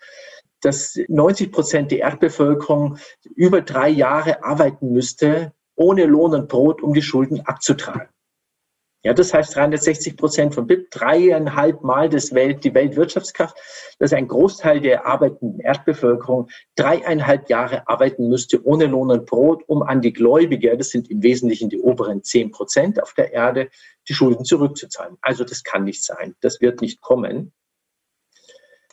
dass 0.62 1.00
90 1.08 1.52
Prozent 1.52 1.92
der 1.92 2.00
Erdbevölkerung 2.00 2.98
über 3.36 3.62
drei 3.62 3.90
Jahre 3.90 4.44
arbeiten 4.44 4.92
müsste, 4.92 5.54
ohne 5.76 6.06
Lohn 6.06 6.34
und 6.34 6.50
Brot, 6.50 6.82
um 6.82 6.94
die 6.94 7.02
Schulden 7.02 7.42
abzutragen. 7.46 8.10
Ja, 9.02 9.14
das 9.14 9.34
heißt 9.34 9.56
360 9.56 10.18
Prozent 10.18 10.54
von 10.54 10.68
BIP, 10.68 10.92
dreieinhalb 10.92 11.84
Mal 11.84 12.10
das 12.10 12.34
Welt, 12.34 12.66
die 12.66 12.74
Weltwirtschaftskraft, 12.74 13.56
dass 13.98 14.12
ein 14.12 14.28
Großteil 14.28 14.82
der 14.82 15.06
arbeitenden 15.06 15.62
Erdbevölkerung 15.62 16.50
dreieinhalb 16.76 17.50
Jahre 17.50 17.88
arbeiten 17.88 18.28
müsste 18.28 18.62
ohne 18.66 18.88
Lohn 18.88 19.10
und 19.10 19.26
Brot, 19.26 19.64
um 19.68 19.84
an 19.84 20.02
die 20.02 20.12
Gläubiger, 20.12 20.76
das 20.76 20.90
sind 20.90 21.10
im 21.10 21.24
Wesentlichen 21.24 21.70
die 21.70 21.80
oberen 21.80 22.24
zehn 22.24 22.52
Prozent 22.52 23.02
auf 23.02 23.14
der 23.14 23.32
Erde, 23.32 23.70
die 24.10 24.14
Schulden 24.14 24.44
zurückzuzahlen. 24.44 25.16
Also 25.22 25.46
das 25.46 25.64
kann 25.64 25.86
nicht 25.86 26.04
sein. 26.04 26.36
Das 26.42 26.60
wird 26.60 26.82
nicht 26.82 27.00
kommen. 27.00 27.54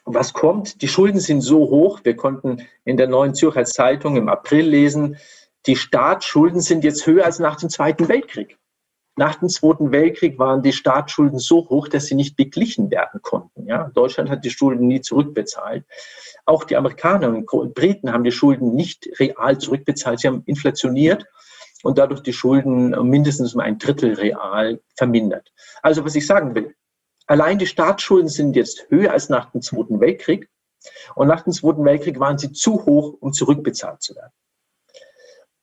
Was 0.09 0.33
kommt? 0.33 0.83
Die 0.83 0.89
Schulden 0.89 1.19
sind 1.19 1.41
so 1.41 1.59
hoch. 1.59 2.01
Wir 2.05 2.15
konnten 2.15 2.63
in 2.85 2.97
der 2.97 3.09
Neuen 3.09 3.35
Zürcher 3.35 3.65
Zeitung 3.65 4.17
im 4.17 4.29
April 4.29 4.67
lesen, 4.67 5.17
die 5.67 5.75
Staatsschulden 5.75 6.61
sind 6.61 6.85
jetzt 6.85 7.09
höher 7.09 7.25
als 7.25 7.41
nach 7.41 7.57
dem 7.57 7.69
Zweiten 7.71 8.09
Weltkrieg. 8.09 8.57
Nach 9.17 9.35
dem 9.35 9.49
Zweiten 9.49 9.91
Weltkrieg 9.91 10.39
waren 10.39 10.63
die 10.63 10.73
Staatsschulden 10.73 11.41
so 11.41 11.69
hoch, 11.69 11.89
dass 11.89 12.07
sie 12.07 12.15
nicht 12.15 12.37
beglichen 12.37 12.89
werden 12.93 13.21
konnten. 13.21 13.67
Ja, 13.67 13.91
Deutschland 13.95 14.31
hat 14.31 14.45
die 14.45 14.51
Schulden 14.51 14.87
nie 14.87 15.01
zurückbezahlt. 15.01 15.85
Auch 16.45 16.63
die 16.63 16.77
Amerikaner 16.77 17.31
und 17.31 17.75
Briten 17.75 18.13
haben 18.13 18.23
die 18.23 18.31
Schulden 18.31 18.77
nicht 18.77 19.09
real 19.19 19.59
zurückbezahlt. 19.59 20.21
Sie 20.21 20.29
haben 20.29 20.45
inflationiert 20.47 21.25
und 21.83 21.99
dadurch 21.99 22.21
die 22.21 22.33
Schulden 22.33 22.91
mindestens 23.09 23.55
um 23.55 23.61
ein 23.61 23.79
Drittel 23.79 24.15
real 24.15 24.81
vermindert. 24.95 25.51
Also 25.83 26.05
was 26.05 26.15
ich 26.15 26.27
sagen 26.27 26.55
will, 26.55 26.76
allein 27.27 27.59
die 27.59 27.67
Staatsschulden 27.67 28.29
sind 28.29 28.57
jetzt 28.57 28.87
höher 28.89 29.13
als 29.13 29.29
nach 29.29 29.51
dem 29.51 29.63
Zweiten 29.63 30.01
Weltkrieg. 30.01 30.49
Und 31.15 31.29
nach 31.29 31.43
dem 31.43 31.53
Zweiten 31.53 31.85
Weltkrieg 31.85 32.21
waren 32.21 32.39
sie 32.39 32.53
zu 32.53 32.85
hoch, 32.85 33.17
um 33.21 33.33
zurückbezahlt 33.33 34.03
zu 34.03 34.15
werden. 34.15 34.33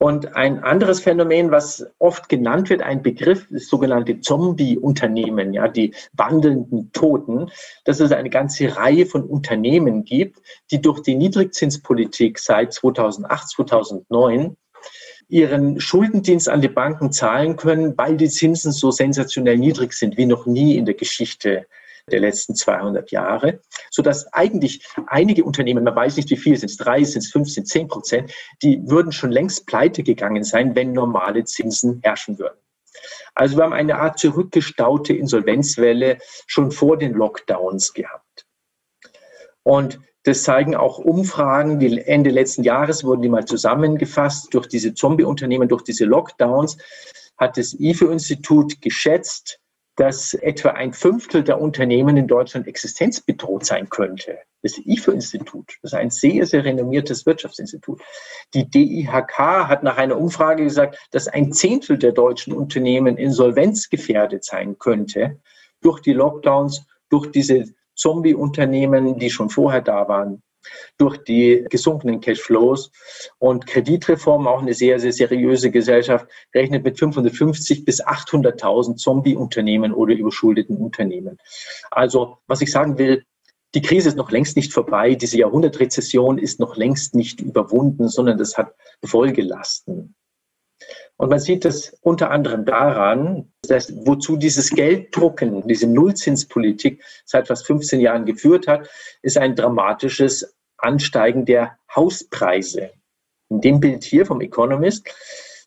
Und 0.04 0.36
ein 0.36 0.62
anderes 0.62 1.00
Phänomen, 1.00 1.52
was 1.52 1.88
oft 1.98 2.28
genannt 2.28 2.70
wird, 2.70 2.82
ein 2.82 3.02
Begriff, 3.02 3.48
das 3.50 3.68
sogenannte 3.68 4.20
Zombie-Unternehmen, 4.20 5.54
ja, 5.54 5.70
die 5.70 5.94
wandelnden 6.12 6.92
Toten, 6.92 7.50
dass 7.86 8.02
es 8.02 8.12
eine 8.12 8.30
ganze 8.30 8.76
Reihe 8.76 9.06
von 9.06 9.24
Unternehmen 9.24 10.04
gibt, 10.04 10.42
die 10.72 10.82
durch 10.82 11.00
die 11.00 11.16
Niedrigzinspolitik 11.16 12.38
seit 12.38 12.74
2008, 12.74 13.48
2009 13.48 14.58
ihren 15.28 15.80
Schuldendienst 15.80 16.50
an 16.50 16.62
die 16.62 16.68
Banken 16.68 17.12
zahlen 17.12 17.56
können, 17.56 17.98
weil 17.98 18.18
die 18.18 18.30
Zinsen 18.30 18.72
so 18.72 18.92
sensationell 18.92 19.58
niedrig 19.58 19.94
sind 19.94 20.18
wie 20.18 20.26
noch 20.26 20.46
nie 20.46 20.78
in 20.78 20.86
der 20.86 20.96
Geschichte 20.96 21.66
der 22.12 22.20
letzten 22.20 22.56
200 22.56 23.12
Jahre, 23.12 23.62
sodass 23.90 24.32
eigentlich 24.34 24.86
einige 25.08 25.44
Unternehmen, 25.44 25.84
man 25.84 25.96
weiß 25.96 26.18
nicht 26.18 26.30
wie 26.30 26.38
viel, 26.38 26.58
sind 26.58 26.70
es 26.70 26.78
drei, 26.78 27.04
sind 27.04 27.22
es 27.22 27.32
fünf, 27.32 27.50
sind 27.50 27.68
zehn 27.68 27.88
Prozent, 27.88 28.34
die 28.62 28.82
würden 28.90 29.12
schon 29.12 29.32
längst 29.32 29.66
pleite 29.68 30.04
gegangen 30.04 30.44
sein, 30.44 30.76
wenn 30.76 30.92
normale 30.92 31.46
Zinsen 31.46 32.02
herrschen 32.04 32.40
würden. 32.40 32.58
Also 33.36 33.58
wir 33.58 33.64
haben 33.64 33.74
eine 33.74 33.96
Art 33.96 34.20
zurückgestaute 34.20 35.14
Insolvenzwelle 35.14 36.20
schon 36.46 36.72
vor 36.72 36.98
den 36.98 37.14
Lockdowns 37.14 37.94
gehabt. 37.94 38.46
Und 39.64 40.00
das 40.24 40.44
zeigen 40.44 40.76
auch 40.76 41.00
Umfragen, 41.00 41.80
die 41.80 42.00
Ende 42.00 42.30
letzten 42.30 42.64
Jahres 42.64 43.04
wurden 43.04 43.22
die 43.22 43.30
mal 43.30 43.46
zusammengefasst 43.46 44.54
durch 44.54 44.68
diese 44.68 44.94
Zombie-Unternehmen, 44.94 45.68
durch 45.68 45.84
diese 45.84 46.06
Lockdowns, 46.06 46.78
hat 47.38 47.58
das 47.58 47.74
IFO-Institut 47.78 48.82
geschätzt, 48.82 49.60
dass 49.96 50.34
etwa 50.34 50.70
ein 50.70 50.94
Fünftel 50.94 51.44
der 51.44 51.62
Unternehmen 51.62 52.18
in 52.18 52.28
Deutschland 52.28 52.68
existenzbedroht 52.68 53.66
sein 53.66 53.90
könnte. 53.90 54.40
Das 54.64 54.78
IFO-Institut, 54.78 55.78
das 55.82 55.92
ist 55.92 56.00
ein 56.00 56.10
sehr, 56.10 56.46
sehr 56.46 56.64
renommiertes 56.64 57.26
Wirtschaftsinstitut. 57.26 58.02
Die 58.54 58.70
DIHK 58.70 59.38
hat 59.38 59.84
nach 59.84 59.98
einer 59.98 60.18
Umfrage 60.18 60.64
gesagt, 60.64 60.98
dass 61.12 61.28
ein 61.28 61.52
Zehntel 61.52 61.98
der 61.98 62.14
deutschen 62.14 62.54
Unternehmen 62.54 63.18
insolvenzgefährdet 63.18 64.46
sein 64.46 64.80
könnte 64.80 65.40
durch 65.82 66.00
die 66.00 66.14
Lockdowns, 66.14 66.86
durch 67.10 67.30
diese 67.30 67.66
Zombie-Unternehmen, 67.96 69.18
die 69.18 69.30
schon 69.30 69.50
vorher 69.50 69.82
da 69.82 70.08
waren 70.08 70.42
durch 70.98 71.18
die 71.24 71.66
gesunkenen 71.70 72.22
Cashflows. 72.22 72.92
Und 73.40 73.68
Kreditreform, 73.68 74.48
auch 74.48 74.62
eine 74.62 74.74
sehr, 74.74 75.00
sehr 75.00 75.12
seriöse 75.12 75.72
Gesellschaft, 75.72 76.28
rechnet 76.54 76.84
mit 76.84 76.98
550 76.98 77.86
bis 77.86 78.04
800.000 78.04 78.96
Zombie-Unternehmen 78.96 79.94
oder 79.94 80.14
überschuldeten 80.14 80.78
Unternehmen. 80.78 81.38
Also, 81.92 82.38
was 82.48 82.62
ich 82.62 82.72
sagen 82.72 82.98
will, 82.98 83.24
die 83.76 83.82
Krise 83.82 84.10
ist 84.10 84.18
noch 84.18 84.32
längst 84.32 84.56
nicht 84.56 84.72
vorbei. 84.72 85.16
Diese 85.16 85.38
Jahrhundertrezession 85.38 86.38
ist 86.38 86.60
noch 86.60 86.78
längst 86.78 87.16
nicht 87.16 87.42
überwunden, 87.42 88.08
sondern 88.08 88.38
das 88.38 88.56
hat 88.56 88.76
Folgelasten. 89.04 90.16
Und 91.18 91.30
man 91.30 91.40
sieht 91.40 91.64
das 91.64 91.96
unter 92.02 92.32
anderem 92.32 92.66
daran, 92.66 93.52
dass 93.62 93.94
wozu 94.06 94.36
dieses 94.36 94.72
Gelddrucken, 94.72 95.68
diese 95.68 95.88
Nullzinspolitik 95.88 97.04
seit 97.24 97.48
fast 97.48 97.66
15 97.68 98.00
Jahren 98.00 98.26
geführt 98.26 98.68
hat, 98.68 98.90
ist 99.22 99.38
ein 99.38 99.56
dramatisches 99.56 100.56
Ansteigen 100.78 101.46
der 101.46 101.78
Hauspreise. 101.96 102.92
In 103.50 103.62
dem 103.62 103.80
Bild 103.80 104.04
hier 104.04 104.26
vom 104.26 104.42
Economist 104.42 105.08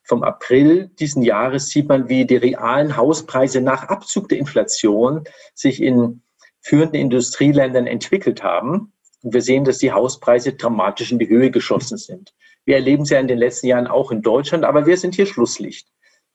vom 0.06 0.22
April 0.22 0.88
diesen 1.00 1.22
Jahres 1.22 1.68
sieht 1.68 1.88
man, 1.88 2.08
wie 2.08 2.26
die 2.26 2.36
realen 2.36 2.96
Hauspreise 2.96 3.60
nach 3.60 3.84
Abzug 3.84 4.28
der 4.28 4.38
Inflation 4.38 5.24
sich 5.52 5.82
in 5.82 6.22
führenden 6.60 7.00
Industrieländern 7.00 7.88
entwickelt 7.88 8.44
haben. 8.44 8.92
Und 9.22 9.34
wir 9.34 9.42
sehen, 9.42 9.64
dass 9.64 9.78
die 9.78 9.90
Hauspreise 9.90 10.52
dramatisch 10.52 11.10
in 11.10 11.18
die 11.18 11.28
Höhe 11.28 11.50
geschossen 11.50 11.98
sind. 11.98 12.34
Wir 12.66 12.76
erleben 12.76 13.04
es 13.04 13.10
ja 13.10 13.20
in 13.20 13.28
den 13.28 13.38
letzten 13.38 13.68
Jahren 13.68 13.86
auch 13.86 14.10
in 14.10 14.22
Deutschland, 14.22 14.64
aber 14.64 14.86
wir 14.86 14.98
sind 14.98 15.14
hier 15.14 15.26
Schlusslicht. 15.26 15.88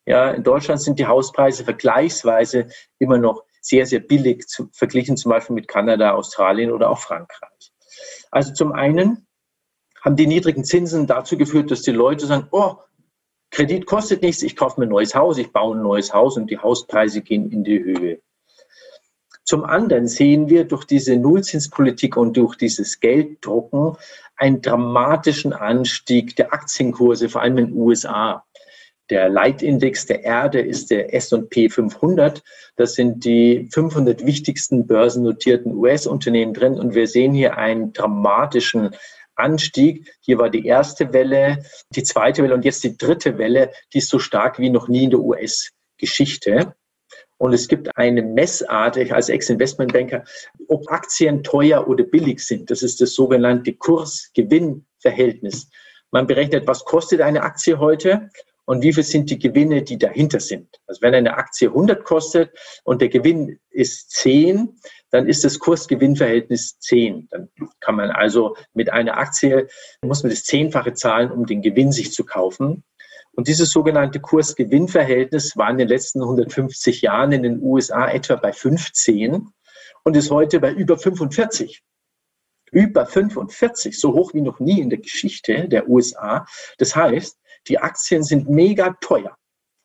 Ja, 0.06 0.32
in 0.32 0.44
Deutschland 0.44 0.82
sind 0.82 0.98
die 0.98 1.06
Hauspreise 1.06 1.64
vergleichsweise 1.64 2.70
immer 2.98 3.20
noch 3.20 3.44
sehr, 3.62 3.86
sehr 3.86 4.00
billig, 4.00 4.48
zu, 4.48 4.70
verglichen 4.74 5.18
zum 5.18 5.30
Beispiel 5.30 5.54
mit 5.54 5.68
Kanada, 5.68 6.14
Australien 6.14 6.72
oder 6.72 6.90
auch 6.90 6.98
Frankreich. 6.98 7.72
Also 8.32 8.54
zum 8.54 8.72
einen 8.72 9.28
haben 10.02 10.16
die 10.16 10.26
niedrigen 10.26 10.64
Zinsen 10.64 11.06
dazu 11.06 11.38
geführt, 11.38 11.70
dass 11.70 11.84
die 11.84 11.92
Leute 11.92 12.26
sagen, 12.26 12.48
oh, 12.52 12.78
Kredit 13.52 13.86
kostet 13.86 14.22
nichts, 14.24 14.42
ich 14.42 14.56
kaufe 14.56 14.80
mir 14.80 14.88
ein 14.88 14.90
neues 14.90 15.14
Haus, 15.14 15.38
ich 15.38 15.52
baue 15.52 15.76
ein 15.76 15.84
neues 15.84 16.14
Haus 16.14 16.38
und 16.38 16.50
die 16.50 16.58
Hauspreise 16.58 17.22
gehen 17.22 17.52
in 17.52 17.64
die 17.64 17.84
Höhe. 17.84 18.22
Zum 19.52 19.66
anderen 19.66 20.08
sehen 20.08 20.48
wir 20.48 20.64
durch 20.64 20.86
diese 20.86 21.18
Nullzinspolitik 21.18 22.16
und 22.16 22.38
durch 22.38 22.56
dieses 22.56 23.02
Gelddrucken 23.02 23.98
einen 24.38 24.62
dramatischen 24.62 25.52
Anstieg 25.52 26.38
der 26.38 26.54
Aktienkurse, 26.54 27.28
vor 27.28 27.42
allem 27.42 27.58
in 27.58 27.66
den 27.66 27.76
USA. 27.76 28.46
Der 29.10 29.28
Leitindex 29.28 30.06
der 30.06 30.24
Erde 30.24 30.62
ist 30.62 30.90
der 30.90 31.14
S&P 31.14 31.68
500. 31.68 32.42
Das 32.78 32.94
sind 32.94 33.26
die 33.26 33.68
500 33.74 34.26
wichtigsten 34.26 34.88
börsennotierten 34.88 35.76
US-Unternehmen 35.76 36.54
drin. 36.54 36.80
Und 36.80 36.96
wir 36.96 37.08
sehen 37.08 37.34
hier 37.34 37.58
einen 37.58 37.92
dramatischen 37.92 38.96
Anstieg. 39.36 40.16
Hier 40.22 40.38
war 40.38 40.50
die 40.50 40.66
erste 40.66 41.12
Welle, 41.12 41.62
die 41.94 42.04
zweite 42.04 42.42
Welle 42.42 42.54
und 42.54 42.64
jetzt 42.64 42.86
die 42.86 42.98
dritte 42.98 43.38
Welle, 43.38 43.74
die 43.92 43.98
ist 43.98 44.08
so 44.08 44.18
stark 44.18 44.60
wie 44.60 44.70
noch 44.70 44.88
nie 44.88 45.04
in 45.04 45.10
der 45.10 45.20
US-Geschichte. 45.20 46.74
Und 47.42 47.54
es 47.54 47.68
gibt 47.68 47.90
eine 47.98 48.22
Messart, 48.22 48.98
ich 48.98 49.12
als 49.12 49.28
Ex-Investmentbanker, 49.28 50.24
ob 50.68 50.88
Aktien 50.92 51.42
teuer 51.42 51.88
oder 51.88 52.04
billig 52.04 52.40
sind. 52.40 52.70
Das 52.70 52.84
ist 52.84 53.02
das 53.02 53.16
sogenannte 53.16 53.74
Kurs-Gewinn-Verhältnis. 53.74 55.68
Man 56.12 56.28
berechnet, 56.28 56.68
was 56.68 56.86
kostet 56.86 57.20
eine 57.20 57.42
Aktie 57.42 57.80
heute 57.80 58.30
und 58.66 58.84
wie 58.84 58.94
viel 58.94 59.04
sind 59.04 59.32
die 59.32 59.40
Gewinne, 59.40 59.82
die 59.82 59.98
dahinter 59.98 60.40
sind. 60.40 60.68
Also 60.86 61.02
wenn 61.02 61.16
eine 61.16 61.36
Aktie 61.36 61.70
100 61.70 62.04
kostet 62.04 62.52
und 62.84 63.02
der 63.02 63.10
Gewinn 63.10 63.60
ist 63.72 64.12
10, 64.12 64.78
dann 65.10 65.28
ist 65.28 65.44
das 65.44 65.58
Kurs-Gewinn-Verhältnis 65.58 66.78
10. 66.78 67.28
Dann 67.32 67.50
kann 67.80 67.96
man 67.96 68.12
also 68.12 68.56
mit 68.76 68.94
einer 68.94 69.18
Aktie, 69.18 69.68
muss 70.04 70.22
man 70.22 70.30
das 70.30 70.44
Zehnfache 70.44 70.94
zahlen, 70.94 71.32
um 71.32 71.48
den 71.48 71.64
Gewinn 71.64 71.92
sich 71.92 72.14
zu 72.14 72.24
kaufen. 72.24 72.84
Und 73.34 73.48
dieses 73.48 73.72
sogenannte 73.72 74.20
Kurs-Gewinn-Verhältnis 74.20 75.56
war 75.56 75.70
in 75.70 75.78
den 75.78 75.88
letzten 75.88 76.22
150 76.22 77.02
Jahren 77.02 77.32
in 77.32 77.44
den 77.44 77.62
USA 77.62 78.10
etwa 78.10 78.36
bei 78.36 78.52
15 78.52 79.48
und 80.04 80.18
ist 80.18 80.32
heute 80.32 80.60
bei 80.60 80.74
über 80.74 80.98
45. 80.98 81.82
Über 82.72 83.06
45, 83.06 84.00
so 84.00 84.14
hoch 84.14 84.34
wie 84.34 84.42
noch 84.42 84.60
nie 84.60 84.80
in 84.80 84.90
der 84.90 85.00
Geschichte 85.00 85.68
der 85.68 85.90
USA. 85.90 86.46
Das 86.78 86.96
heißt, 86.96 87.38
die 87.68 87.80
Aktien 87.80 88.24
sind 88.24 88.50
mega 88.50 88.96
teuer. 89.02 89.38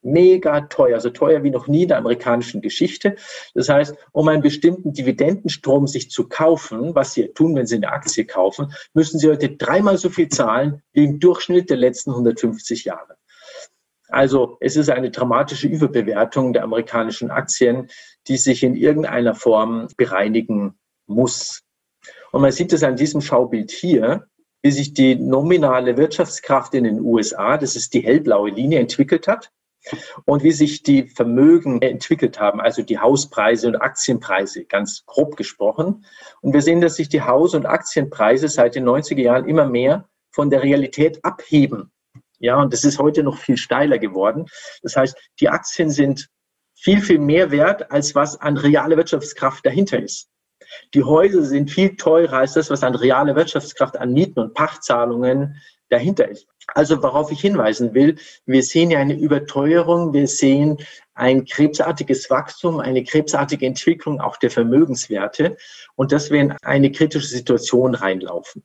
Mega 0.03 0.61
teuer, 0.63 1.01
so 1.01 1.11
teuer 1.11 1.43
wie 1.43 1.51
noch 1.51 1.67
nie 1.67 1.83
in 1.83 1.89
der 1.89 1.99
amerikanischen 1.99 2.61
Geschichte. 2.61 3.17
Das 3.55 3.69
heißt, 3.69 3.97
um 4.13 4.29
einen 4.29 4.43
bestimmten 4.43 4.93
Dividendenstrom 4.93 5.89
sich 5.89 6.11
zu 6.11 6.29
kaufen, 6.29 6.95
was 6.95 7.15
Sie 7.15 7.27
tun, 7.29 7.57
wenn 7.57 7.67
Sie 7.67 7.77
eine 7.77 7.91
Aktie 7.91 8.25
kaufen, 8.25 8.73
müssen 8.95 9.19
Sie 9.19 9.29
heute 9.29 9.57
dreimal 9.57 9.99
so 9.99 10.09
viel 10.09 10.29
zahlen 10.29 10.83
wie 10.93 11.05
im 11.05 11.19
Durchschnitt 11.19 11.71
der 11.71 11.79
letzten 11.79 12.11
150 12.11 12.85
Jahre. 12.85 13.17
Also 14.17 14.57
es 14.61 14.77
ist 14.77 14.89
eine 14.89 15.11
dramatische 15.11 15.69
Überbewertung 15.69 16.55
der 16.55 16.65
amerikanischen 16.65 17.31
Aktien, 17.31 17.91
die 18.29 18.39
sich 18.39 18.63
in 18.63 18.75
irgendeiner 18.75 19.35
Form 19.35 19.89
bereinigen 19.99 20.79
muss. 21.07 21.65
Und 22.33 22.41
man 22.41 22.51
sieht 22.51 22.73
es 22.73 22.83
an 22.83 22.97
diesem 22.97 23.21
Schaubild 23.21 23.71
hier, 23.71 24.27
wie 24.63 24.71
sich 24.71 24.95
die 24.95 25.17
nominale 25.17 25.99
Wirtschaftskraft 25.99 26.73
in 26.73 26.85
den 26.85 27.03
USA, 27.03 27.59
das 27.59 27.77
ist 27.77 27.93
die 27.93 28.01
hellblaue 28.01 28.49
Linie, 28.49 28.81
entwickelt 28.81 29.29
hat 29.29 29.51
und 30.25 30.43
wie 30.43 30.53
sich 30.53 30.83
die 30.83 31.09
Vermögen 31.09 31.83
entwickelt 31.83 32.41
haben, 32.41 32.59
also 32.63 32.81
die 32.81 32.99
Hauspreise 32.99 33.69
und 33.69 33.77
Aktienpreise, 33.77 34.65
ganz 34.65 35.05
grob 35.05 35.37
gesprochen. 35.37 36.07
Und 36.41 36.55
wir 36.55 36.63
sehen, 36.63 36.81
dass 36.81 36.97
sich 36.97 37.11
die 37.11 37.21
Haus- 37.21 37.55
und 37.55 37.67
Aktienpreise 37.67 38.49
seit 38.49 38.77
den 38.77 38.89
90er 38.89 39.21
Jahren 39.21 39.47
immer 39.47 39.67
mehr 39.67 40.09
von 40.31 40.49
der 40.49 40.63
Realität 40.63 41.23
abheben. 41.23 41.93
Ja, 42.39 42.61
und 42.61 42.73
das 42.73 42.85
ist 42.85 42.99
heute 42.99 43.23
noch 43.23 43.39
viel 43.39 43.57
steiler 43.57 43.99
geworden. 43.99 44.47
Das 44.83 44.97
heißt, 44.97 45.17
die 45.41 45.49
Aktien 45.49 45.91
sind 45.91 46.29
viel, 46.75 47.01
viel 47.01 47.19
mehr 47.19 47.51
wert, 47.51 47.91
als 47.91 48.15
was 48.15 48.41
an 48.41 48.57
reale 48.57 48.97
Wirtschaftskraft 48.97 49.65
dahinter 49.65 50.03
ist. 50.03 50.29
Die 50.95 51.03
Häuser 51.03 51.43
sind 51.43 51.71
viel 51.71 51.97
teurer 51.97 52.39
als 52.39 52.55
das, 52.55 52.71
was 52.71 52.83
an 52.83 52.95
reale 52.95 53.35
Wirtschaftskraft 53.37 53.97
an 53.97 54.13
Mieten 54.13 54.41
und 54.41 54.55
Pachtzahlungen 54.55 55.57
dahinter 55.89 56.29
ist. 56.29 56.47
Also 56.75 57.03
worauf 57.03 57.31
ich 57.31 57.41
hinweisen 57.41 57.95
will, 57.95 58.17
wir 58.45 58.63
sehen 58.63 58.91
ja 58.91 58.99
eine 58.99 59.17
Überteuerung, 59.17 60.13
wir 60.13 60.27
sehen 60.27 60.79
ein 61.15 61.45
krebsartiges 61.45 62.29
Wachstum, 62.29 62.81
eine 62.81 63.05
krebsartige 63.05 63.67
Entwicklung 63.67 64.21
auch 64.21 64.37
der 64.37 64.51
Vermögenswerte 64.51 65.57
und 65.95 66.13
dass 66.13 66.31
wir 66.31 66.41
in 66.41 66.53
eine 66.63 66.91
kritische 66.91 67.29
Situation 67.29 67.95
reinlaufen. 67.95 68.65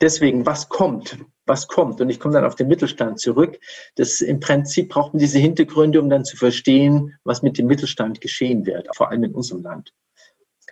Deswegen, 0.00 0.44
was 0.44 0.68
kommt? 0.68 1.18
Was 1.46 1.68
kommt? 1.68 2.00
Und 2.00 2.08
ich 2.08 2.18
komme 2.18 2.34
dann 2.34 2.44
auf 2.44 2.56
den 2.56 2.68
Mittelstand 2.68 3.20
zurück. 3.20 3.58
Das 3.96 4.20
im 4.20 4.40
Prinzip 4.40 4.88
braucht 4.88 5.12
man 5.12 5.20
diese 5.20 5.38
Hintergründe, 5.38 6.00
um 6.00 6.08
dann 6.08 6.24
zu 6.24 6.36
verstehen, 6.36 7.16
was 7.24 7.42
mit 7.42 7.58
dem 7.58 7.66
Mittelstand 7.66 8.20
geschehen 8.20 8.66
wird, 8.66 8.88
vor 8.96 9.10
allem 9.10 9.24
in 9.24 9.34
unserem 9.34 9.62
Land. 9.62 9.92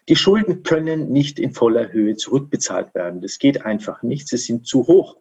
Die 0.09 0.17
Schulden 0.17 0.63
können 0.63 1.11
nicht 1.13 1.39
in 1.39 1.53
voller 1.53 1.93
Höhe 1.93 2.17
zurückbezahlt 2.17 2.95
werden. 2.95 3.21
Das 3.21 3.39
geht 3.39 3.65
einfach 3.65 4.03
nicht. 4.03 4.29
Sie 4.29 4.39
sind 4.39 4.67
zu 4.67 4.87
hoch. 4.87 5.17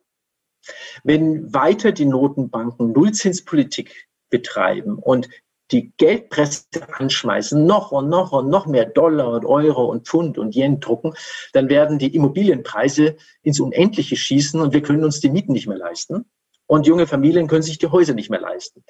Wenn 1.04 1.54
weiter 1.54 1.92
die 1.92 2.06
Notenbanken 2.06 2.92
Nullzinspolitik 2.92 4.08
betreiben 4.30 4.98
und 4.98 5.30
die 5.72 5.94
Geldpresse 5.98 6.66
anschmeißen, 6.92 7.66
noch 7.66 7.92
und 7.92 8.10
noch 8.10 8.32
und 8.32 8.50
noch 8.50 8.66
mehr 8.66 8.86
Dollar 8.86 9.34
und 9.34 9.46
Euro 9.46 9.86
und 9.86 10.08
Pfund 10.08 10.38
und 10.38 10.56
Yen 10.56 10.80
drucken, 10.80 11.14
dann 11.54 11.70
werden 11.70 12.00
die 12.00 12.16
Immobilienpreise 12.16 13.18
ins 13.44 13.60
Unendliche 13.60 14.16
schießen 14.16 14.60
und 14.60 14.74
wir 14.74 14.82
können 14.82 15.04
uns 15.04 15.20
die 15.20 15.30
Mieten 15.30 15.54
nicht 15.54 15.68
mehr 15.68 15.78
leisten. 15.78 16.26
Und 16.68 16.86
junge 16.86 17.08
Familien 17.08 17.48
können 17.48 17.64
sich 17.64 17.80
die 17.80 17.88
Häuser 17.88 18.14
nicht 18.14 18.30
mehr 18.30 18.42
leisten. 18.42 18.84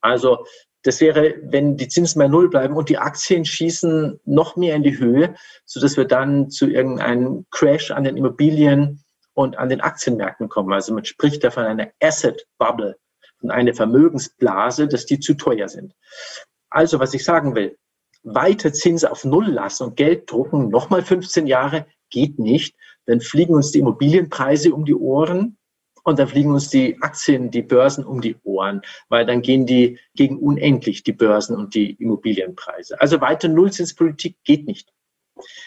Also 0.00 0.46
das 0.82 1.00
wäre, 1.00 1.34
wenn 1.42 1.76
die 1.76 1.88
Zinsen 1.88 2.20
bei 2.20 2.28
Null 2.28 2.48
bleiben 2.48 2.76
und 2.76 2.88
die 2.88 2.98
Aktien 2.98 3.44
schießen 3.44 4.20
noch 4.24 4.54
mehr 4.54 4.76
in 4.76 4.82
die 4.82 4.98
Höhe, 4.98 5.34
so 5.64 5.80
dass 5.80 5.96
wir 5.96 6.04
dann 6.04 6.50
zu 6.50 6.68
irgendeinem 6.68 7.46
Crash 7.50 7.90
an 7.90 8.04
den 8.04 8.16
Immobilien 8.16 9.02
und 9.32 9.58
an 9.58 9.68
den 9.68 9.80
Aktienmärkten 9.80 10.48
kommen. 10.48 10.72
Also 10.72 10.94
man 10.94 11.04
spricht 11.04 11.42
da 11.42 11.50
von 11.50 11.64
einer 11.64 11.90
Asset 12.00 12.46
Bubble 12.58 12.96
und 13.44 13.50
eine 13.50 13.74
Vermögensblase, 13.74 14.88
dass 14.88 15.06
die 15.06 15.20
zu 15.20 15.34
teuer 15.34 15.68
sind. 15.68 15.94
Also, 16.70 16.98
was 16.98 17.14
ich 17.14 17.22
sagen 17.22 17.54
will, 17.54 17.76
weiter 18.22 18.72
Zinsen 18.72 19.10
auf 19.10 19.24
Null 19.24 19.46
lassen 19.46 19.84
und 19.84 19.96
Geld 19.96 20.30
drucken, 20.30 20.70
nochmal 20.70 21.02
15 21.02 21.46
Jahre, 21.46 21.86
geht 22.10 22.38
nicht. 22.38 22.74
Dann 23.06 23.20
fliegen 23.20 23.54
uns 23.54 23.70
die 23.70 23.80
Immobilienpreise 23.80 24.72
um 24.72 24.86
die 24.86 24.94
Ohren 24.94 25.58
und 26.04 26.18
dann 26.18 26.28
fliegen 26.28 26.52
uns 26.52 26.70
die 26.70 26.96
Aktien, 27.02 27.50
die 27.50 27.62
Börsen 27.62 28.04
um 28.04 28.22
die 28.22 28.36
Ohren, 28.44 28.80
weil 29.10 29.26
dann 29.26 29.42
gehen 29.42 29.66
die 29.66 29.98
gegen 30.14 30.38
unendlich, 30.38 31.02
die 31.02 31.12
Börsen 31.12 31.54
und 31.54 31.74
die 31.74 31.92
Immobilienpreise. 31.92 32.98
Also 33.00 33.20
weiter 33.20 33.48
Nullzinspolitik 33.48 34.36
geht 34.44 34.66
nicht. 34.66 34.90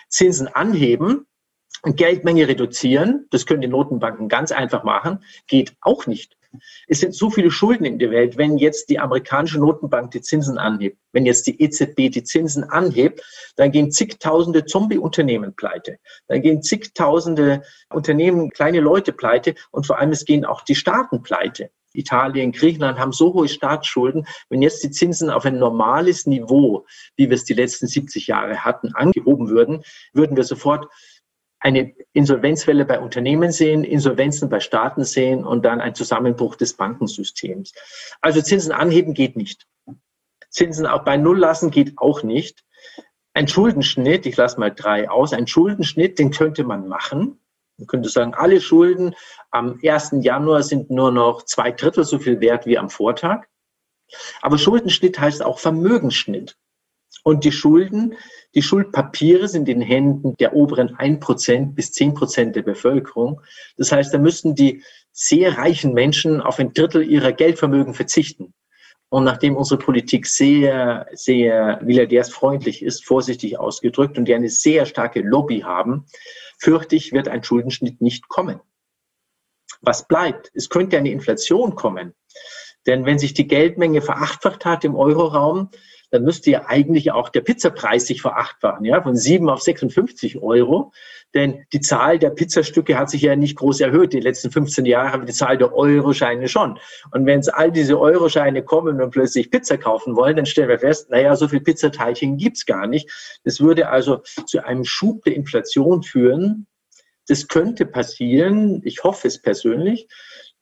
Zinsen 0.10 0.48
anheben, 0.48 1.28
Geldmenge 1.84 2.48
reduzieren, 2.48 3.28
das 3.30 3.46
können 3.46 3.62
die 3.62 3.68
Notenbanken 3.68 4.30
ganz 4.30 4.52
einfach 4.52 4.84
machen, 4.84 5.24
geht 5.48 5.76
auch 5.82 6.08
nicht. 6.08 6.38
Es 6.88 7.00
sind 7.00 7.16
so 7.16 7.30
viele 7.30 7.52
Schulden 7.52 7.86
in 7.86 8.00
der 8.00 8.12
Welt. 8.12 8.38
Wenn 8.38 8.58
jetzt 8.58 8.90
die 8.90 9.00
amerikanische 9.00 9.60
Notenbank 9.60 10.12
die 10.12 10.22
Zinsen 10.22 10.58
anhebt, 10.58 10.98
wenn 11.12 11.26
jetzt 11.26 11.48
die 11.48 11.62
EZB 11.62 12.10
die 12.12 12.24
Zinsen 12.24 12.64
anhebt, 12.64 13.24
dann 13.56 13.72
gehen 13.72 13.92
zigtausende 13.92 14.66
Zombie-Unternehmen 14.66 15.56
pleite. 15.56 15.98
Dann 16.28 16.42
gehen 16.42 16.62
zigtausende 16.62 17.64
Unternehmen, 17.90 18.50
kleine 18.52 18.80
Leute 18.80 19.14
pleite 19.14 19.56
und 19.72 19.88
vor 19.88 20.00
allem 20.00 20.12
es 20.12 20.26
gehen 20.26 20.46
auch 20.46 20.62
die 20.62 20.76
Staaten 20.76 21.24
pleite. 21.24 21.70
Italien, 21.94 22.52
Griechenland 22.52 23.00
haben 23.00 23.12
so 23.12 23.34
hohe 23.34 23.48
Staatsschulden. 23.48 24.28
Wenn 24.50 24.62
jetzt 24.62 24.84
die 24.84 24.92
Zinsen 24.92 25.30
auf 25.30 25.46
ein 25.46 25.58
normales 25.58 26.26
Niveau, 26.26 26.86
wie 27.16 27.30
wir 27.30 27.36
es 27.36 27.44
die 27.44 27.54
letzten 27.54 27.88
70 27.88 28.28
Jahre 28.28 28.64
hatten, 28.64 28.94
angehoben 28.94 29.50
würden, 29.50 29.84
würden 30.14 30.38
wir 30.38 30.44
sofort 30.44 30.88
eine 31.60 31.94
Insolvenzwelle 32.14 32.86
bei 32.86 33.00
Unternehmen 33.00 33.52
sehen, 33.52 33.84
Insolvenzen 33.84 34.50
bei 34.50 34.60
Staaten 34.60 35.04
sehen 35.04 35.44
und 35.44 35.66
dann 35.66 35.82
ein 35.82 35.96
Zusammenbruch 35.96 36.56
des 36.56 36.74
Bankensystems. 36.74 37.74
Also 38.22 38.42
Zinsen 38.42 38.72
anheben 38.72 39.14
geht 39.14 39.36
nicht. 39.36 39.66
Zinsen 40.50 40.86
auch 40.86 41.04
bei 41.04 41.18
Null 41.18 41.40
lassen 41.40 41.72
geht 41.72 41.98
auch 41.98 42.24
nicht. 42.24 42.64
Ein 43.34 43.48
Schuldenschnitt, 43.48 44.26
ich 44.26 44.38
lasse 44.38 44.60
mal 44.60 44.74
drei 44.74 45.10
aus, 45.10 45.34
ein 45.34 45.48
Schuldenschnitt, 45.48 46.20
den 46.20 46.32
könnte 46.32 46.64
man 46.64 46.88
machen. 46.88 47.40
Man 47.78 47.88
könnte 47.88 48.10
sagen, 48.10 48.34
alle 48.34 48.60
Schulden 48.60 49.14
am 49.52 49.80
1. 49.84 50.16
Januar 50.22 50.64
sind 50.64 50.90
nur 50.90 51.12
noch 51.12 51.44
zwei 51.44 51.72
Drittel 51.72 52.04
so 52.04 52.18
viel 52.18 52.40
wert 52.40 52.66
wie 52.66 52.78
am 52.78 52.90
Vortag. 52.90 53.46
Aber 54.42 54.58
Schuldenschnitt 54.58 55.20
heißt 55.20 55.44
auch 55.44 55.60
Vermögensschnitt. 55.60 56.58
Und 57.28 57.44
die 57.44 57.52
Schulden, 57.52 58.16
die 58.56 58.62
Schuldpapiere 58.62 59.50
sind 59.50 59.68
in 59.68 59.82
Händen 59.82 60.34
der 60.38 60.54
oberen 60.54 60.96
1% 60.96 61.74
bis 61.74 61.92
10% 61.92 62.52
der 62.52 62.62
Bevölkerung. 62.62 63.42
Das 63.76 63.92
heißt, 63.92 64.14
da 64.14 64.18
müssten 64.18 64.56
die 64.56 64.82
sehr 65.12 65.58
reichen 65.58 65.94
Menschen 65.94 66.40
auf 66.40 66.58
ein 66.58 66.72
Drittel 66.72 67.04
ihrer 67.04 67.34
Geldvermögen 67.34 67.94
verzichten. 67.94 68.54
Und 69.10 69.26
nachdem 69.26 69.58
unsere 69.58 69.78
Politik 69.78 70.26
sehr, 70.26 71.06
sehr 71.12 71.82
milliardärsfreundlich 71.84 72.82
ist, 72.82 73.06
vorsichtig 73.06 73.60
ausgedrückt, 73.60 74.18
und 74.18 74.24
die 74.24 74.34
eine 74.34 74.48
sehr 74.48 74.86
starke 74.86 75.20
Lobby 75.20 75.60
haben, 75.60 76.06
fürchte 76.60 76.96
ich, 76.96 77.12
wird 77.12 77.28
ein 77.28 77.44
Schuldenschnitt 77.44 78.00
nicht 78.00 78.30
kommen. 78.30 78.62
Was 79.82 80.08
bleibt? 80.08 80.50
Es 80.54 80.70
könnte 80.70 80.98
eine 80.98 81.12
Inflation 81.12 81.76
kommen. 81.76 82.14
Denn 82.86 83.06
wenn 83.06 83.20
sich 83.20 83.34
die 83.34 83.50
Geldmenge 83.50 84.02
verachtfacht 84.02 84.64
hat 84.64 84.86
im 84.86 84.96
Euroraum, 84.96 85.72
dann 86.10 86.24
müsste 86.24 86.52
ja 86.52 86.66
eigentlich 86.68 87.12
auch 87.12 87.30
der 87.30 87.42
Pizzapreis 87.42 88.08
sich 88.08 88.22
verachtfachen, 88.22 88.86
ja, 88.86 89.02
von 89.02 89.16
7 89.16 89.50
auf 89.50 89.62
56 89.62 90.42
Euro. 90.42 90.94
Denn 91.34 91.66
die 91.74 91.82
Zahl 91.82 92.20
der 92.20 92.30
Pizzastücke 92.30 92.98
hat 92.98 93.10
sich 93.10 93.22
ja 93.22 93.36
nicht 93.36 93.58
groß 93.58 93.82
erhöht. 93.82 94.14
Die 94.14 94.22
letzten 94.22 94.50
15 94.50 94.86
Jahre 94.86 95.12
haben 95.12 95.26
die 95.26 95.34
Zahl 95.34 95.58
der 95.58 95.74
Euroscheine 95.74 96.48
schon. 96.48 96.80
Und 97.12 97.26
wenn 97.26 97.40
es 97.40 97.50
all 97.50 97.72
diese 97.72 98.00
Euroscheine 98.00 98.64
kommen 98.64 99.02
und 99.02 99.12
plötzlich 99.12 99.52
Pizza 99.52 99.78
kaufen 99.78 100.16
wollen, 100.16 100.38
dann 100.38 100.46
stellen 100.46 100.70
wir 100.70 100.80
fest, 100.80 101.10
naja, 101.10 101.36
so 101.36 101.48
viel 101.48 101.62
Pizzateilchen 101.62 102.38
gibt's 102.38 102.66
gar 102.66 102.88
nicht. 102.88 103.10
Das 103.44 103.60
würde 103.60 103.90
also 103.90 104.22
zu 104.46 104.64
einem 104.64 104.86
Schub 104.86 105.24
der 105.26 105.36
Inflation 105.36 106.02
führen, 106.04 106.68
das 107.28 107.48
könnte 107.50 107.86
passieren. 107.86 108.82
Ich 108.86 109.04
hoffe 109.04 109.28
es 109.28 109.42
persönlich, 109.42 110.08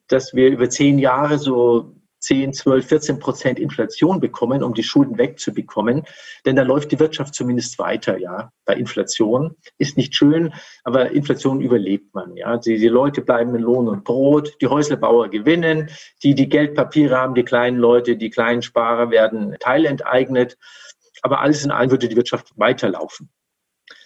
dass 0.07 0.33
wir 0.33 0.49
über 0.49 0.69
zehn 0.69 0.99
Jahre 0.99 1.37
so 1.37 1.95
10, 2.25 2.53
12, 2.53 2.85
14 2.87 3.19
Prozent 3.19 3.59
Inflation 3.59 4.19
bekommen, 4.19 4.63
um 4.63 4.73
die 4.73 4.83
Schulden 4.83 5.17
wegzubekommen. 5.17 6.03
Denn 6.45 6.55
da 6.55 6.63
läuft 6.63 6.91
die 6.91 6.99
Wirtschaft 6.99 7.35
zumindest 7.35 7.77
weiter, 7.79 8.17
ja. 8.17 8.51
Bei 8.65 8.73
Inflation 8.75 9.55
ist 9.77 9.95
nicht 9.95 10.15
schön, 10.15 10.53
aber 10.83 11.11
Inflation 11.11 11.61
überlebt 11.61 12.13
man, 12.15 12.35
ja. 12.35 12.57
Die, 12.57 12.77
die 12.77 12.87
Leute 12.87 13.21
bleiben 13.21 13.53
in 13.55 13.61
Lohn 13.61 13.87
und 13.87 14.03
Brot, 14.03 14.57
die 14.61 14.67
Häuslebauer 14.67 15.29
gewinnen, 15.29 15.89
die, 16.23 16.35
die 16.35 16.49
Geldpapiere 16.49 17.15
haben, 17.15 17.35
die 17.35 17.43
kleinen 17.43 17.77
Leute, 17.77 18.17
die 18.17 18.29
kleinen 18.29 18.63
Sparer 18.63 19.11
werden 19.11 19.55
teilenteignet. 19.59 20.57
Aber 21.21 21.39
alles 21.39 21.63
in 21.63 21.71
allem 21.71 21.91
würde 21.91 22.09
die 22.09 22.15
Wirtschaft 22.15 22.51
weiterlaufen. 22.55 23.29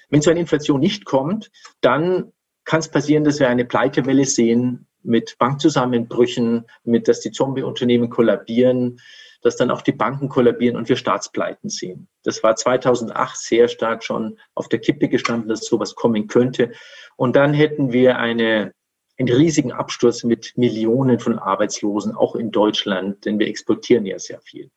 Wenn 0.10 0.22
so 0.22 0.32
eine 0.32 0.40
Inflation 0.42 0.80
nicht 0.80 1.06
kommt, 1.06 1.52
dann 1.82 2.34
kann 2.66 2.82
es 2.82 2.90
passieren, 2.90 3.24
dass 3.24 3.40
wir 3.40 3.50
eine 3.50 3.66
Pleitewelle 3.66 4.26
sehen 4.26 4.89
mit 5.04 5.38
Bankzusammenbrüchen, 5.38 6.66
mit, 6.84 7.08
dass 7.08 7.22
die 7.22 7.32
Zombie-Unternehmen 7.32 8.10
kollabieren, 8.10 9.00
dass 9.42 9.56
dann 9.56 9.72
auch 9.72 9.82
die 9.82 9.94
Banken 9.94 10.30
kollabieren 10.30 10.76
und 10.76 10.90
wir 10.90 10.98
Staatspleiten 10.98 11.70
sehen. 11.70 12.08
Das 12.24 12.44
war 12.44 12.56
2008 12.56 13.38
sehr 13.38 13.68
stark 13.68 14.04
schon 14.04 14.38
auf 14.54 14.68
der 14.68 14.80
Kippe 14.80 15.08
gestanden, 15.08 15.50
dass 15.50 15.66
sowas 15.66 15.96
kommen 15.96 16.28
könnte. 16.28 16.74
Und 17.16 17.36
dann 17.36 17.54
hätten 17.54 17.94
wir 17.94 18.18
eine, 18.18 18.74
einen 19.18 19.30
riesigen 19.30 19.72
Absturz 19.72 20.24
mit 20.24 20.58
Millionen 20.58 21.20
von 21.20 21.40
Arbeitslosen, 21.40 22.16
auch 22.16 22.36
in 22.36 22.52
Deutschland, 22.52 23.26
denn 23.26 23.40
wir 23.40 23.48
exportieren 23.48 24.06
ja 24.06 24.20
sehr 24.20 24.42
viel. 24.42 24.70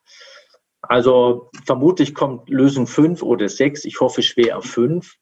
Also 0.82 1.50
vermutlich 1.64 2.14
kommt 2.14 2.48
Lösung 2.48 2.87
fünf 2.87 3.22
oder 3.22 3.48
sechs. 3.48 3.85
Ich 3.85 4.00
hoffe 4.00 4.22
schwer 4.22 4.58
auf 4.58 4.64
fünf. 4.64 5.16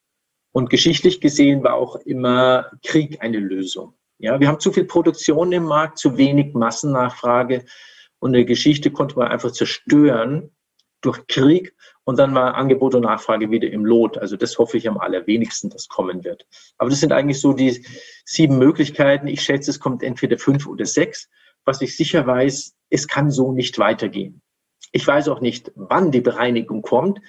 Und 0.52 0.70
geschichtlich 0.70 1.20
gesehen 1.20 1.62
war 1.62 1.74
auch 1.74 1.96
immer 1.96 2.70
Krieg 2.82 3.22
eine 3.22 3.38
Lösung. 3.38 3.94
Ja, 4.20 4.38
wir 4.38 4.48
haben 4.48 4.60
zu 4.60 4.70
viel 4.70 4.84
Produktion 4.84 5.50
im 5.50 5.64
Markt, 5.64 5.98
zu 5.98 6.18
wenig 6.18 6.52
Massennachfrage 6.54 7.64
und 8.18 8.34
eine 8.34 8.44
Geschichte 8.44 8.90
konnte 8.90 9.18
man 9.18 9.28
einfach 9.28 9.50
zerstören 9.50 10.54
durch 11.00 11.26
Krieg 11.26 11.74
und 12.04 12.18
dann 12.18 12.34
war 12.34 12.54
Angebot 12.54 12.94
und 12.94 13.04
Nachfrage 13.04 13.50
wieder 13.50 13.70
im 13.70 13.86
Lot. 13.86 14.18
Also 14.18 14.36
das 14.36 14.58
hoffe 14.58 14.76
ich 14.76 14.86
am 14.86 14.98
allerwenigsten, 14.98 15.70
dass 15.70 15.88
kommen 15.88 16.22
wird. 16.22 16.46
Aber 16.76 16.90
das 16.90 17.00
sind 17.00 17.12
eigentlich 17.12 17.40
so 17.40 17.54
die 17.54 17.86
sieben 18.26 18.58
Möglichkeiten. 18.58 19.26
Ich 19.26 19.40
schätze, 19.40 19.70
es 19.70 19.80
kommt 19.80 20.02
entweder 20.02 20.36
fünf 20.36 20.66
oder 20.66 20.84
sechs. 20.84 21.30
Was 21.64 21.80
ich 21.80 21.96
sicher 21.96 22.26
weiß, 22.26 22.74
es 22.90 23.08
kann 23.08 23.30
so 23.30 23.52
nicht 23.52 23.78
weitergehen. 23.78 24.42
Ich 24.92 25.06
weiß 25.06 25.28
auch 25.28 25.40
nicht, 25.40 25.70
wann 25.76 26.10
die 26.10 26.20
Bereinigung 26.20 26.82
kommt, 26.82 27.20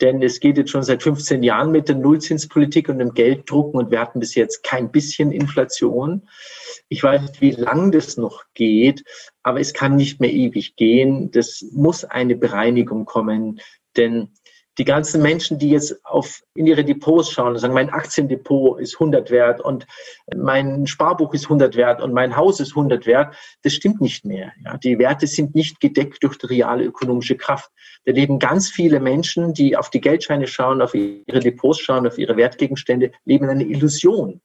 denn 0.00 0.22
es 0.22 0.40
geht 0.40 0.56
jetzt 0.56 0.70
schon 0.70 0.82
seit 0.82 1.02
15 1.02 1.42
Jahren 1.42 1.70
mit 1.70 1.88
der 1.88 1.96
Nullzinspolitik 1.96 2.88
und 2.88 2.98
dem 2.98 3.12
Gelddrucken 3.12 3.78
und 3.78 3.90
wir 3.90 4.00
hatten 4.00 4.20
bis 4.20 4.34
jetzt 4.34 4.62
kein 4.62 4.90
bisschen 4.90 5.30
Inflation. 5.30 6.28
Ich 6.88 7.02
weiß 7.02 7.20
nicht, 7.22 7.40
wie 7.42 7.50
lang 7.50 7.92
das 7.92 8.16
noch 8.16 8.44
geht, 8.54 9.04
aber 9.42 9.60
es 9.60 9.74
kann 9.74 9.96
nicht 9.96 10.20
mehr 10.20 10.32
ewig 10.32 10.76
gehen. 10.76 11.30
Das 11.30 11.62
muss 11.72 12.04
eine 12.04 12.36
Bereinigung 12.36 13.04
kommen, 13.04 13.60
denn 13.96 14.30
die 14.80 14.86
ganzen 14.86 15.20
Menschen, 15.20 15.58
die 15.58 15.68
jetzt 15.68 16.02
auf, 16.06 16.40
in 16.54 16.66
ihre 16.66 16.82
Depots 16.82 17.30
schauen 17.30 17.48
und 17.48 17.58
sagen, 17.58 17.74
mein 17.74 17.90
Aktiendepot 17.90 18.80
ist 18.80 18.94
100 18.94 19.30
wert 19.30 19.60
und 19.60 19.86
mein 20.34 20.86
Sparbuch 20.86 21.34
ist 21.34 21.44
100 21.44 21.76
wert 21.76 22.00
und 22.00 22.14
mein 22.14 22.34
Haus 22.34 22.60
ist 22.60 22.70
100 22.70 23.04
wert, 23.04 23.34
das 23.60 23.74
stimmt 23.74 24.00
nicht 24.00 24.24
mehr. 24.24 24.52
Ja, 24.64 24.78
die 24.78 24.98
Werte 24.98 25.26
sind 25.26 25.54
nicht 25.54 25.80
gedeckt 25.80 26.22
durch 26.22 26.38
die 26.38 26.46
reale 26.46 26.84
ökonomische 26.84 27.36
Kraft. 27.36 27.70
Da 28.06 28.12
leben 28.12 28.38
ganz 28.38 28.70
viele 28.70 29.00
Menschen, 29.00 29.52
die 29.52 29.76
auf 29.76 29.90
die 29.90 30.00
Geldscheine 30.00 30.46
schauen, 30.46 30.80
auf 30.80 30.94
ihre 30.94 31.40
Depots 31.40 31.80
schauen, 31.80 32.06
auf 32.06 32.16
ihre 32.16 32.38
Wertgegenstände, 32.38 33.12
leben 33.26 33.50
eine 33.50 33.64
Illusion. 33.64 34.40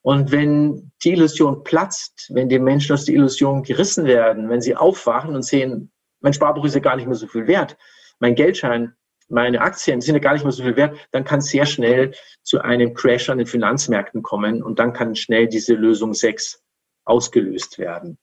Und 0.00 0.32
wenn 0.32 0.90
die 1.04 1.12
Illusion 1.12 1.64
platzt, 1.64 2.30
wenn 2.32 2.48
die 2.48 2.58
Menschen 2.58 2.94
aus 2.94 3.04
der 3.04 3.14
Illusion 3.14 3.62
gerissen 3.62 4.06
werden, 4.06 4.48
wenn 4.48 4.62
sie 4.62 4.74
aufwachen 4.74 5.34
und 5.34 5.42
sehen, 5.42 5.92
mein 6.20 6.32
Sparbuch 6.32 6.64
ist 6.64 6.76
ja 6.76 6.80
gar 6.80 6.96
nicht 6.96 7.06
mehr 7.06 7.14
so 7.14 7.26
viel 7.26 7.46
wert, 7.46 7.76
mein 8.20 8.34
Geldschein 8.34 8.94
meine 9.30 9.60
Aktien 9.60 10.00
sind 10.00 10.14
ja 10.14 10.20
gar 10.20 10.34
nicht 10.34 10.42
mehr 10.42 10.52
so 10.52 10.62
viel 10.62 10.76
wert, 10.76 10.96
dann 11.12 11.24
kann 11.24 11.38
es 11.38 11.46
sehr 11.46 11.66
schnell 11.66 12.12
zu 12.42 12.60
einem 12.60 12.94
Crash 12.94 13.30
an 13.30 13.38
den 13.38 13.46
Finanzmärkten 13.46 14.22
kommen 14.22 14.62
und 14.62 14.78
dann 14.78 14.92
kann 14.92 15.14
schnell 15.14 15.46
diese 15.46 15.74
Lösung 15.74 16.14
6 16.14 16.62
ausgelöst 17.04 17.78
werden. 17.78 18.18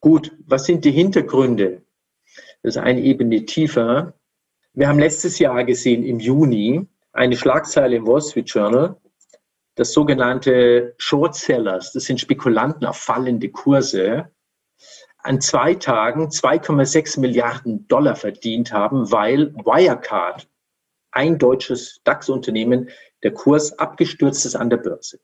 Gut, 0.00 0.36
was 0.46 0.66
sind 0.66 0.84
die 0.84 0.90
Hintergründe? 0.90 1.82
Das 2.62 2.76
ist 2.76 2.82
eine 2.82 3.00
Ebene 3.00 3.44
tiefer. 3.44 4.14
Wir 4.74 4.88
haben 4.88 4.98
letztes 4.98 5.38
Jahr 5.38 5.64
gesehen, 5.64 6.04
im 6.04 6.18
Juni, 6.18 6.86
eine 7.12 7.36
Schlagzeile 7.36 7.96
im 7.96 8.06
Wall 8.06 8.22
Street 8.22 8.48
Journal, 8.48 8.96
das 9.74 9.92
sogenannte 9.92 10.94
Short 10.98 11.34
Sellers, 11.34 11.92
das 11.92 12.04
sind 12.04 12.20
Spekulanten 12.20 12.86
auf 12.86 12.96
fallende 12.96 13.48
Kurse, 13.50 14.30
an 15.22 15.40
zwei 15.40 15.74
Tagen 15.74 16.28
2,6 16.28 17.20
Milliarden 17.20 17.86
Dollar 17.88 18.16
verdient 18.16 18.72
haben, 18.72 19.10
weil 19.10 19.54
Wirecard, 19.54 20.48
ein 21.12 21.38
deutsches 21.38 22.00
DAX-Unternehmen, 22.04 22.90
der 23.22 23.32
Kurs 23.32 23.78
abgestürzt 23.78 24.46
ist 24.46 24.56
an 24.56 24.70
der 24.70 24.78
Börse. 24.78 25.20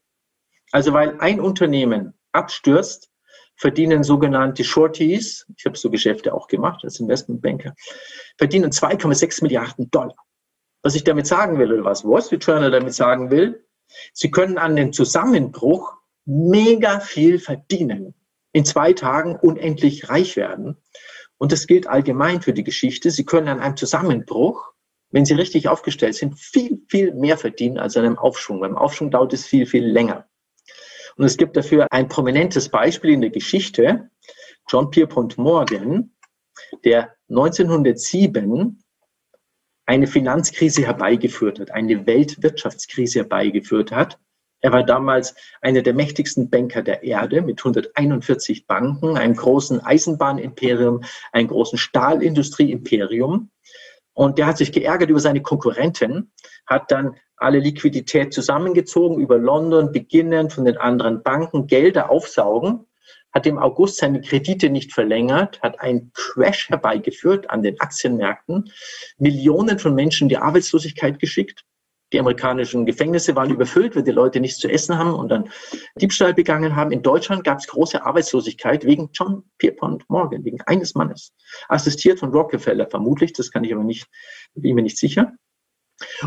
Also 0.70 0.92
weil 0.92 1.18
ein 1.20 1.40
Unternehmen 1.40 2.14
abstürzt, 2.32 3.11
verdienen 3.56 4.04
sogenannte 4.04 4.62
Shorties, 4.62 5.46
ich 5.56 5.64
habe 5.64 5.76
so 5.76 5.90
Geschäfte 5.90 6.32
auch 6.32 6.46
gemacht 6.46 6.84
als 6.84 7.00
Investmentbanker, 7.00 7.74
verdienen 8.37 8.70
2,6 8.70 9.42
Milliarden 9.42 9.90
Dollar. 9.90 10.14
Was 10.82 10.94
ich 10.94 11.02
damit 11.02 11.26
sagen 11.26 11.58
will 11.58 11.72
oder 11.72 11.84
was 11.84 12.04
Wall 12.04 12.22
Street 12.22 12.44
Journal 12.44 12.70
damit 12.70 12.94
sagen 12.94 13.30
will, 13.30 13.66
sie 14.12 14.30
können 14.30 14.58
an 14.58 14.76
dem 14.76 14.92
Zusammenbruch 14.92 15.94
mega 16.24 17.00
viel 17.00 17.40
verdienen 17.40 18.14
in 18.52 18.64
zwei 18.64 18.92
Tagen 18.92 19.37
unendlich 19.37 20.08
reich 20.08 20.37
werden. 20.37 20.76
Und 21.37 21.52
das 21.52 21.66
gilt 21.66 21.87
allgemein 21.87 22.42
für 22.42 22.52
die 22.52 22.64
Geschichte. 22.64 23.11
Sie 23.11 23.24
können 23.24 23.48
an 23.48 23.61
einem 23.61 23.76
Zusammenbruch, 23.76 24.72
wenn 25.11 25.24
Sie 25.24 25.34
richtig 25.34 25.68
aufgestellt 25.68 26.14
sind, 26.14 26.38
viel, 26.38 26.82
viel 26.88 27.14
mehr 27.14 27.38
verdienen 27.38 27.78
als 27.78 27.96
an 27.96 28.04
einem 28.04 28.18
Aufschwung. 28.18 28.61
Beim 28.61 28.76
Aufschwung 28.76 29.11
dauert 29.11 29.32
es 29.32 29.46
viel, 29.46 29.66
viel 29.66 29.87
länger. 29.87 30.28
Und 31.16 31.24
es 31.24 31.37
gibt 31.37 31.56
dafür 31.56 31.87
ein 31.90 32.08
prominentes 32.08 32.68
Beispiel 32.68 33.11
in 33.11 33.20
der 33.20 33.30
Geschichte. 33.30 34.11
John 34.68 34.90
Pierpont 34.90 35.38
Morgan, 35.38 36.14
der 36.84 37.14
1907 37.28 38.82
eine 39.87 40.06
Finanzkrise 40.06 40.87
herbeigeführt 40.87 41.61
hat, 41.61 41.70
eine 41.70 42.06
Weltwirtschaftskrise 42.06 43.20
herbeigeführt 43.20 43.90
hat, 43.90 44.18
er 44.60 44.72
war 44.72 44.82
damals 44.82 45.34
einer 45.60 45.82
der 45.82 45.94
mächtigsten 45.94 46.50
Banker 46.50 46.82
der 46.82 47.02
Erde 47.04 47.42
mit 47.42 47.60
141 47.60 48.66
Banken, 48.66 49.16
einem 49.16 49.36
großen 49.36 49.80
Eisenbahnimperium, 49.80 51.04
einem 51.32 51.48
großen 51.48 51.78
Stahlindustrieimperium. 51.78 53.50
Und 54.14 54.38
der 54.38 54.46
hat 54.46 54.58
sich 54.58 54.72
geärgert 54.72 55.10
über 55.10 55.20
seine 55.20 55.42
Konkurrenten, 55.42 56.32
hat 56.66 56.90
dann 56.90 57.16
alle 57.36 57.60
Liquidität 57.60 58.34
zusammengezogen 58.34 59.20
über 59.20 59.38
London, 59.38 59.92
beginnend 59.92 60.52
von 60.52 60.64
den 60.64 60.76
anderen 60.76 61.22
Banken, 61.22 61.68
Gelder 61.68 62.10
aufsaugen, 62.10 62.84
hat 63.32 63.46
im 63.46 63.58
August 63.58 63.98
seine 63.98 64.20
Kredite 64.20 64.70
nicht 64.70 64.92
verlängert, 64.92 65.62
hat 65.62 65.78
einen 65.78 66.10
Crash 66.14 66.68
herbeigeführt 66.68 67.48
an 67.48 67.62
den 67.62 67.78
Aktienmärkten, 67.78 68.72
Millionen 69.18 69.78
von 69.78 69.94
Menschen 69.94 70.24
in 70.24 70.28
die 70.30 70.38
Arbeitslosigkeit 70.38 71.20
geschickt 71.20 71.64
die 72.12 72.20
amerikanischen 72.20 72.86
Gefängnisse 72.86 73.36
waren 73.36 73.50
überfüllt, 73.50 73.94
weil 73.94 74.02
die 74.02 74.10
Leute 74.10 74.40
nichts 74.40 74.58
zu 74.58 74.68
essen 74.68 74.98
haben 74.98 75.14
und 75.14 75.28
dann 75.28 75.50
Diebstahl 76.00 76.34
begangen 76.34 76.74
haben. 76.74 76.90
In 76.90 77.02
Deutschland 77.02 77.44
gab 77.44 77.58
es 77.58 77.66
große 77.66 78.04
Arbeitslosigkeit 78.04 78.84
wegen 78.84 79.10
John 79.12 79.44
Pierpont 79.58 80.08
Morgan, 80.08 80.44
wegen 80.44 80.60
eines 80.62 80.94
Mannes. 80.94 81.34
Assistiert 81.68 82.18
von 82.18 82.30
Rockefeller 82.30 82.88
vermutlich, 82.88 83.32
das 83.32 83.50
kann 83.50 83.64
ich 83.64 83.74
aber 83.74 83.84
nicht, 83.84 84.06
bin 84.54 84.74
mir 84.74 84.82
nicht 84.82 84.98
sicher. 84.98 85.32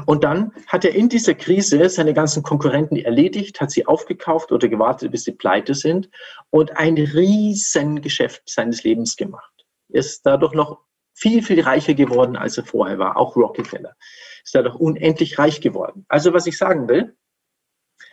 Und 0.05 0.23
dann 0.23 0.51
hat 0.67 0.83
er 0.83 0.93
in 0.93 1.07
dieser 1.07 1.33
Krise 1.33 1.87
seine 1.89 2.13
ganzen 2.13 2.43
Konkurrenten 2.43 2.97
erledigt, 2.97 3.61
hat 3.61 3.71
sie 3.71 3.85
aufgekauft 3.85 4.51
oder 4.51 4.67
gewartet, 4.67 5.11
bis 5.11 5.23
sie 5.23 5.31
pleite 5.31 5.75
sind 5.75 6.09
und 6.49 6.77
ein 6.77 6.95
Riesengeschäft 6.95 8.43
seines 8.45 8.83
Lebens 8.83 9.15
gemacht. 9.15 9.65
Er 9.89 10.01
ist 10.01 10.25
dadurch 10.25 10.53
noch 10.53 10.79
viel, 11.21 11.43
viel 11.43 11.61
reicher 11.61 11.93
geworden, 11.93 12.35
als 12.35 12.57
er 12.57 12.65
vorher 12.65 12.97
war, 12.97 13.15
auch 13.17 13.35
Rockefeller 13.35 13.95
ist 14.43 14.55
dadurch 14.55 14.75
unendlich 14.75 15.37
reich 15.37 15.61
geworden. 15.61 16.05
Also 16.09 16.33
was 16.33 16.47
ich 16.47 16.57
sagen 16.57 16.89
will, 16.89 17.15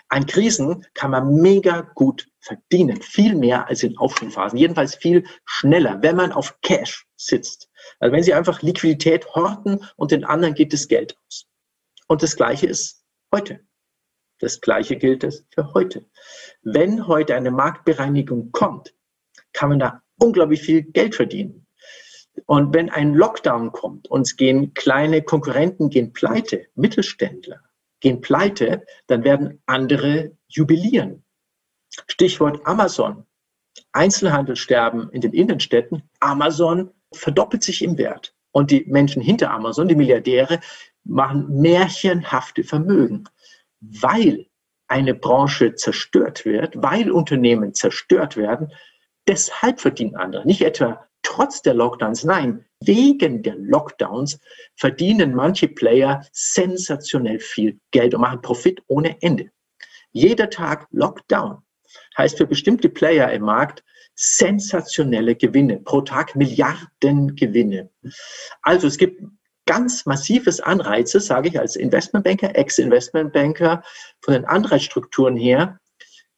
an 0.09 0.27
Krisen 0.27 0.87
kann 0.94 1.11
man 1.11 1.35
mega 1.37 1.83
gut 1.94 2.29
verdienen, 2.40 3.01
viel 3.03 3.35
mehr 3.35 3.68
als 3.68 3.83
in 3.83 3.97
Aufschwungphasen, 3.99 4.59
jedenfalls 4.59 4.94
viel 4.94 5.25
schneller, 5.44 6.03
wenn 6.03 6.16
man 6.16 6.33
auf 6.33 6.61
Cash 6.62 7.07
sitzt. 7.16 7.71
Also 7.99 8.12
wenn 8.12 8.23
Sie 8.23 8.35
einfach 8.35 8.62
Liquidität 8.62 9.35
horten 9.35 9.85
und 9.97 10.11
den 10.11 10.25
anderen 10.25 10.55
geht 10.55 10.73
das 10.73 10.88
Geld 10.88 11.16
aus. 11.27 11.47
Und 12.07 12.23
das 12.23 12.37
Gleiche 12.37 12.66
ist 12.66 13.05
heute. 13.35 13.61
Das 14.40 14.61
Gleiche 14.61 14.97
gilt 14.97 15.25
es 15.25 15.44
für 15.52 15.75
heute. 15.75 16.06
Wenn 16.63 17.06
heute 17.06 17.35
eine 17.35 17.50
Marktbereinigung 17.50 18.52
kommt, 18.52 18.94
kann 19.52 19.71
man 19.71 19.79
da 19.79 20.02
unglaublich 20.19 20.63
viel 20.63 20.83
Geld 20.83 21.15
verdienen. 21.15 21.67
Und 22.47 22.75
wenn 22.75 22.91
ein 22.91 23.15
Lockdown 23.15 23.73
kommt 23.73 24.09
und 24.09 24.37
gehen 24.37 24.75
kleine 24.75 25.23
Konkurrenten 25.23 25.91
gehen 25.91 26.13
pleite, 26.13 26.67
Mittelständler 26.75 27.61
gehen 28.01 28.21
pleite, 28.21 28.85
dann 29.07 29.25
werden 29.25 29.61
andere 29.67 30.37
jubilieren. 30.49 31.25
Stichwort 32.07 32.65
Amazon. 32.65 33.25
Einzelhandelssterben 33.93 35.11
in 35.11 35.21
den 35.21 35.33
Innenstädten. 35.33 36.03
Amazon 36.21 36.91
verdoppelt 37.13 37.63
sich 37.63 37.83
im 37.83 37.97
Wert. 37.99 38.35
Und 38.53 38.71
die 38.71 38.85
Menschen 38.87 39.23
hinter 39.23 39.51
Amazon, 39.51 39.89
die 39.89 39.95
Milliardäre, 39.95 40.61
machen 41.05 41.61
märchenhafte 41.61 42.65
Vermögen, 42.65 43.25
weil 43.81 44.47
eine 44.89 45.15
Branche 45.15 45.75
zerstört 45.75 46.45
wird, 46.45 46.75
weil 46.83 47.11
Unternehmen 47.11 47.75
zerstört 47.75 48.37
werden. 48.37 48.73
Deshalb 49.27 49.81
verdienen 49.81 50.17
andere. 50.17 50.47
Nicht 50.47 50.63
etwa 50.63 51.08
trotz 51.29 51.60
der 51.60 51.74
Lockdowns, 51.74 52.24
nein, 52.24 52.64
wegen 52.81 53.42
der 53.42 53.54
Lockdowns 53.56 54.40
verdienen 54.76 55.35
manche 55.35 55.68
Player 55.68 56.24
sensationell 56.33 57.38
viel 57.38 57.79
Geld 57.90 58.14
und 58.14 58.22
machen 58.22 58.40
Profit 58.40 58.81
ohne 58.87 59.20
Ende. 59.20 59.50
Jeder 60.12 60.48
Tag 60.48 60.87
Lockdown 60.90 61.58
heißt 62.16 62.38
für 62.38 62.46
bestimmte 62.46 62.88
Player 62.88 63.31
im 63.31 63.42
Markt 63.42 63.85
sensationelle 64.14 65.37
Gewinne, 65.37 65.81
pro 65.81 66.00
Tag 66.00 66.35
Milliarden 66.35 67.37
Gewinne. 67.37 67.90
Also 68.62 68.87
es 68.87 68.96
gibt 68.96 69.22
ganz 69.66 70.06
massives 70.06 70.60
Anreize, 70.60 71.20
sage 71.20 71.50
ich 71.50 71.58
als 71.60 71.76
Investmentbanker, 71.76 72.56
Ex-Investmentbanker, 72.56 73.83
von 74.22 74.33
den 74.33 74.46
Anreizstrukturen 74.46 75.37
her, 75.37 75.79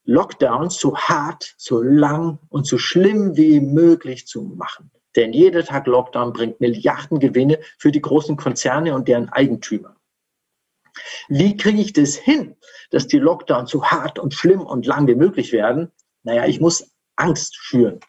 Lockdowns 0.05 0.79
so 0.79 0.97
hart, 0.97 1.55
so 1.57 1.83
lang 1.83 2.39
und 2.49 2.67
so 2.67 2.79
schlimm 2.79 3.37
wie 3.37 3.61
möglich 3.61 4.27
zu 4.27 4.43
machen. 4.43 4.91
Denn 5.17 5.33
jeder 5.33 5.65
Tag 5.65 5.87
Lockdown 5.87 6.33
bringt 6.33 6.61
Milliarden 6.61 7.19
Gewinne 7.19 7.59
für 7.79 7.93
die 7.93 8.01
großen 8.01 8.37
Konzerne 8.37 8.95
und 8.95 9.09
deren 9.09 9.29
Eigentümer. 9.29 9.97
Wie 11.29 11.57
kriege 11.57 11.81
ich 11.81 11.93
das 11.93 12.15
hin, 12.15 12.57
dass 12.91 13.07
die 13.07 13.19
Lockdowns 13.19 13.71
so 13.71 13.85
hart 13.85 14.19
und 14.19 14.35
schlimm 14.35 14.63
und 14.63 14.87
lang 14.87 15.07
wie 15.07 15.15
möglich 15.15 15.53
werden? 15.53 15.91
Naja, 16.23 16.47
ich 16.47 16.61
muss 16.61 16.91
Angst 17.17 17.57
schüren. 17.57 18.01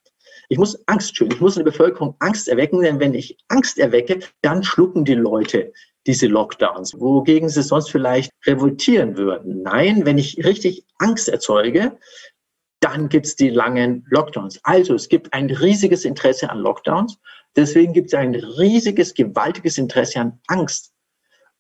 Ich 0.52 0.58
muss 0.58 0.78
Angst 0.88 1.16
schüren. 1.16 1.32
Ich 1.32 1.40
muss 1.40 1.56
in 1.56 1.64
der 1.64 1.72
Bevölkerung 1.72 2.14
Angst 2.20 2.50
erwecken, 2.50 2.82
denn 2.82 3.00
wenn 3.00 3.14
ich 3.14 3.38
Angst 3.48 3.80
erwecke, 3.80 4.20
dann 4.42 4.64
schlucken 4.64 5.06
die 5.06 5.14
Leute 5.14 5.72
diese 6.06 6.28
Lockdowns, 6.28 6.94
wogegen 7.00 7.48
sie 7.48 7.64
sonst 7.64 7.90
vielleicht 7.90 8.32
revoltieren 8.46 9.16
würden. 9.16 9.62
Nein, 9.62 10.06
wenn 10.06 10.18
ich 10.18 10.44
richtig 10.44 10.86
Angst 10.98 11.30
erzeuge, 11.30 11.98
dann 12.82 13.08
gibt 13.08 13.28
es 13.28 13.38
die 13.38 13.48
langen 13.48 14.06
Lockdowns. 14.10 14.60
Also 14.64 14.94
es 14.94 15.08
gibt 15.08 15.32
ein 15.32 15.50
riesiges 15.50 16.04
Interesse 16.04 16.50
an 16.50 16.58
Lockdowns. 16.58 17.18
Deswegen 17.56 17.94
gibt 17.94 18.08
es 18.08 18.14
ein 18.14 18.36
riesiges, 18.36 19.14
gewaltiges 19.14 19.78
Interesse 19.78 20.20
an 20.20 20.42
Angst. 20.48 20.92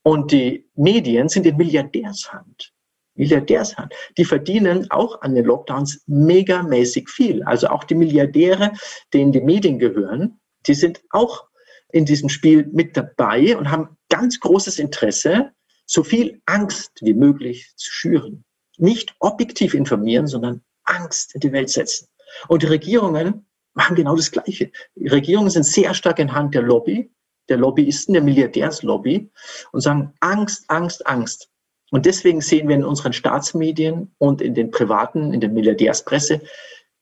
Und 0.03 0.33
die 0.33 0.69
Medien 0.75 1.29
sind 1.29 1.45
in 1.45 1.55
Milliardärshand. 1.55 2.73
Milliardärshand. 3.21 3.93
Die 4.17 4.25
verdienen 4.25 4.89
auch 4.89 5.21
an 5.21 5.35
den 5.35 5.45
Lockdowns 5.45 6.01
megamäßig 6.07 7.07
viel. 7.07 7.43
Also 7.43 7.67
auch 7.67 7.83
die 7.83 7.93
Milliardäre, 7.93 8.73
denen 9.13 9.31
die 9.31 9.41
Medien 9.41 9.77
gehören, 9.77 10.39
die 10.65 10.73
sind 10.73 11.01
auch 11.11 11.45
in 11.91 12.05
diesem 12.05 12.29
Spiel 12.29 12.67
mit 12.71 12.97
dabei 12.97 13.55
und 13.55 13.69
haben 13.69 13.95
ganz 14.09 14.39
großes 14.39 14.79
Interesse, 14.79 15.51
so 15.85 16.03
viel 16.03 16.41
Angst 16.47 16.91
wie 17.01 17.13
möglich 17.13 17.71
zu 17.75 17.91
schüren. 17.91 18.43
Nicht 18.77 19.13
objektiv 19.19 19.75
informieren, 19.75 20.25
sondern 20.25 20.61
Angst 20.85 21.35
in 21.35 21.41
die 21.41 21.51
Welt 21.51 21.69
setzen. 21.69 22.07
Und 22.47 22.63
die 22.63 22.67
Regierungen 22.67 23.45
machen 23.73 23.95
genau 23.95 24.15
das 24.15 24.31
Gleiche. 24.31 24.71
Die 24.95 25.07
Regierungen 25.07 25.51
sind 25.51 25.63
sehr 25.63 25.93
stark 25.93 26.17
in 26.17 26.33
Hand 26.33 26.55
der 26.55 26.63
Lobby, 26.63 27.11
der 27.49 27.57
Lobbyisten, 27.57 28.13
der 28.13 28.23
Milliardärslobby 28.23 29.29
und 29.73 29.81
sagen 29.81 30.13
Angst, 30.21 30.63
Angst, 30.69 31.05
Angst. 31.05 31.50
Und 31.91 32.05
deswegen 32.05 32.41
sehen 32.41 32.67
wir 32.67 32.75
in 32.75 32.85
unseren 32.85 33.13
Staatsmedien 33.13 34.15
und 34.17 34.41
in 34.41 34.55
den 34.55 34.71
privaten, 34.71 35.33
in 35.33 35.41
der 35.41 35.49
Milliardärspresse 35.49 36.41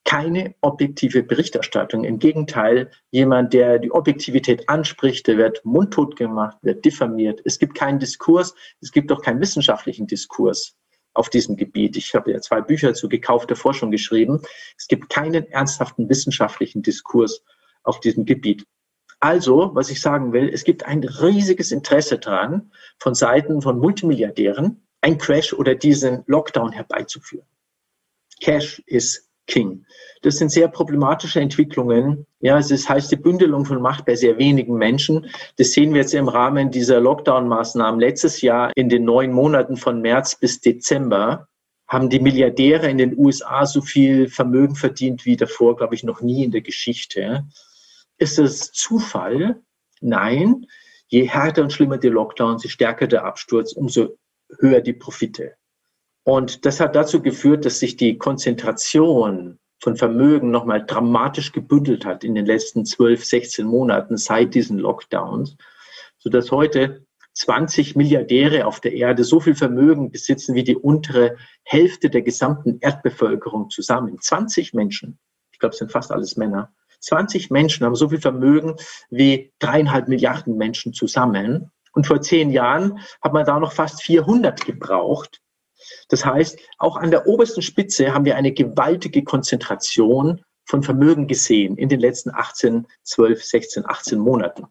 keine 0.04 0.56
objektive 0.62 1.22
Berichterstattung. 1.22 2.04
Im 2.04 2.18
Gegenteil, 2.18 2.90
jemand, 3.12 3.54
der 3.54 3.78
die 3.78 3.92
Objektivität 3.92 4.68
anspricht, 4.68 5.28
der 5.28 5.38
wird 5.38 5.64
mundtot 5.64 6.16
gemacht, 6.16 6.58
wird 6.64 6.84
diffamiert. 6.84 7.40
Es 7.46 7.60
gibt 7.60 7.76
keinen 7.76 8.00
Diskurs, 8.00 8.56
es 8.82 8.92
gibt 8.92 9.12
auch 9.12 9.22
keinen 9.22 9.40
wissenschaftlichen 9.40 10.08
Diskurs 10.08 10.76
auf 11.14 11.30
diesem 11.30 11.56
Gebiet. 11.56 11.96
Ich 11.96 12.16
habe 12.16 12.32
ja 12.32 12.42
zwei 12.42 12.62
Bücher 12.62 12.96
zu 12.96 13.08
gekaufter 13.08 13.56
Forschung 13.56 13.92
geschrieben. 13.92 14.42
Es 14.76 14.88
gibt 14.88 15.10
keinen 15.10 15.46
ernsthaften 15.52 16.10
wissenschaftlichen 16.10 16.82
Diskurs 16.82 17.44
auf 17.84 18.00
diesem 18.00 18.26
Gebiet. 18.26 18.66
Also, 19.20 19.72
was 19.74 19.90
ich 19.90 20.02
sagen 20.02 20.32
will, 20.32 20.50
es 20.50 20.64
gibt 20.64 20.86
ein 20.86 21.04
riesiges 21.04 21.72
Interesse 21.72 22.20
daran, 22.20 22.72
von 22.98 23.16
Seiten 23.16 23.62
von 23.62 23.80
Multimilliardären 23.80 24.82
ein 25.02 25.18
Crash 25.18 25.54
oder 25.54 25.76
diesen 25.76 26.24
Lockdown 26.28 26.72
herbeizuführen. 26.72 27.46
Cash 28.42 28.82
ist 28.86 29.30
King. 29.48 29.86
Das 30.22 30.38
sind 30.38 30.52
sehr 30.52 30.68
problematische 30.68 31.42
Entwicklungen. 31.42 32.26
Ja, 32.40 32.58
es 32.58 32.72
ist, 32.72 32.88
heißt 32.88 33.12
die 33.12 33.16
Bündelung 33.16 33.66
von 33.66 33.82
Macht 33.82 34.06
bei 34.06 34.16
sehr 34.16 34.38
wenigen 34.38 34.76
Menschen. 34.76 35.30
Das 35.58 35.72
sehen 35.72 35.94
wir 35.94 36.02
jetzt 36.02 36.14
im 36.14 36.30
Rahmen 36.30 36.72
dieser 36.72 37.00
Lockdown-Maßnahmen. 37.00 38.00
Letztes 38.00 38.42
Jahr 38.42 38.72
in 38.76 38.90
den 38.90 39.06
neun 39.06 39.32
Monaten 39.32 39.76
von 39.76 40.02
März 40.02 40.36
bis 40.36 40.62
Dezember 40.62 41.48
haben 41.88 42.10
die 42.10 42.20
Milliardäre 42.20 42.90
in 42.90 43.00
den 43.00 43.18
USA 43.18 43.66
so 43.66 43.82
viel 43.82 44.30
Vermögen 44.30 44.76
verdient 44.76 45.26
wie 45.26 45.36
davor, 45.36 45.76
glaube 45.76 45.96
ich, 45.96 46.04
noch 46.04 46.22
nie 46.22 46.44
in 46.44 46.52
der 46.52 46.62
Geschichte. 46.62 47.46
Ist 48.20 48.38
es 48.38 48.72
Zufall? 48.74 49.62
Nein. 50.02 50.66
Je 51.08 51.28
härter 51.28 51.64
und 51.64 51.74
schlimmer 51.74 51.98
die 51.98 52.10
Lockdowns, 52.10 52.64
je 52.64 52.70
stärker 52.70 53.08
der 53.08 53.26
Absturz, 53.26 53.74
umso 53.74 54.18
höher 54.60 54.82
die 54.82 54.94
Profite. 54.94 55.56
Und 56.24 56.66
das 56.66 56.80
hat 56.80 56.96
dazu 56.96 57.22
geführt, 57.22 57.66
dass 57.66 57.80
sich 57.80 57.96
die 57.96 58.18
Konzentration 58.18 59.58
von 59.82 59.96
Vermögen 59.96 60.52
nochmal 60.52 60.86
dramatisch 60.86 61.54
gebündelt 61.54 62.06
hat 62.06 62.24
in 62.24 62.36
den 62.36 62.46
letzten 62.46 62.86
12, 62.86 63.24
16 63.24 63.66
Monaten 63.66 64.18
seit 64.18 64.54
diesen 64.54 64.78
Lockdowns, 64.78 65.56
sodass 66.18 66.52
heute 66.52 67.06
20 67.34 67.96
Milliardäre 67.96 68.66
auf 68.66 68.82
der 68.82 68.94
Erde 68.94 69.24
so 69.24 69.40
viel 69.40 69.56
Vermögen 69.56 70.12
besitzen 70.12 70.56
wie 70.56 70.66
die 70.66 70.76
untere 70.76 71.38
Hälfte 71.64 72.10
der 72.10 72.22
gesamten 72.22 72.80
Erdbevölkerung 72.82 73.70
zusammen. 73.70 74.20
20 74.20 74.74
Menschen, 74.74 75.18
ich 75.54 75.60
glaube, 75.60 75.72
es 75.72 75.80
sind 75.80 75.92
fast 75.92 76.12
alles 76.12 76.36
Männer, 76.36 76.74
20 77.00 77.50
Menschen 77.52 77.86
haben 77.86 77.96
so 77.96 78.10
viel 78.10 78.22
Vermögen 78.22 78.76
wie 79.10 79.52
dreieinhalb 79.60 80.08
Milliarden 80.08 80.58
Menschen 80.58 80.94
zusammen. 80.94 81.72
Und 81.94 82.08
vor 82.08 82.22
zehn 82.22 82.52
Jahren 82.52 83.00
hat 83.22 83.34
man 83.34 83.46
da 83.46 83.60
noch 83.60 83.74
fast 83.74 84.04
400 84.04 84.66
gebraucht. 84.66 85.42
Das 86.10 86.26
heißt, 86.26 86.60
auch 86.78 86.98
an 86.98 87.12
der 87.12 87.28
obersten 87.28 87.62
Spitze 87.62 88.14
haben 88.14 88.26
wir 88.26 88.36
eine 88.36 88.52
gewaltige 88.52 89.24
Konzentration 89.24 90.42
von 90.66 90.84
Vermögen 90.84 91.28
gesehen 91.28 91.78
in 91.78 91.90
den 91.90 92.00
letzten 92.00 92.32
18, 92.32 92.86
12, 93.04 93.44
16, 93.44 93.86
18 93.88 94.20
Monaten. 94.20 94.68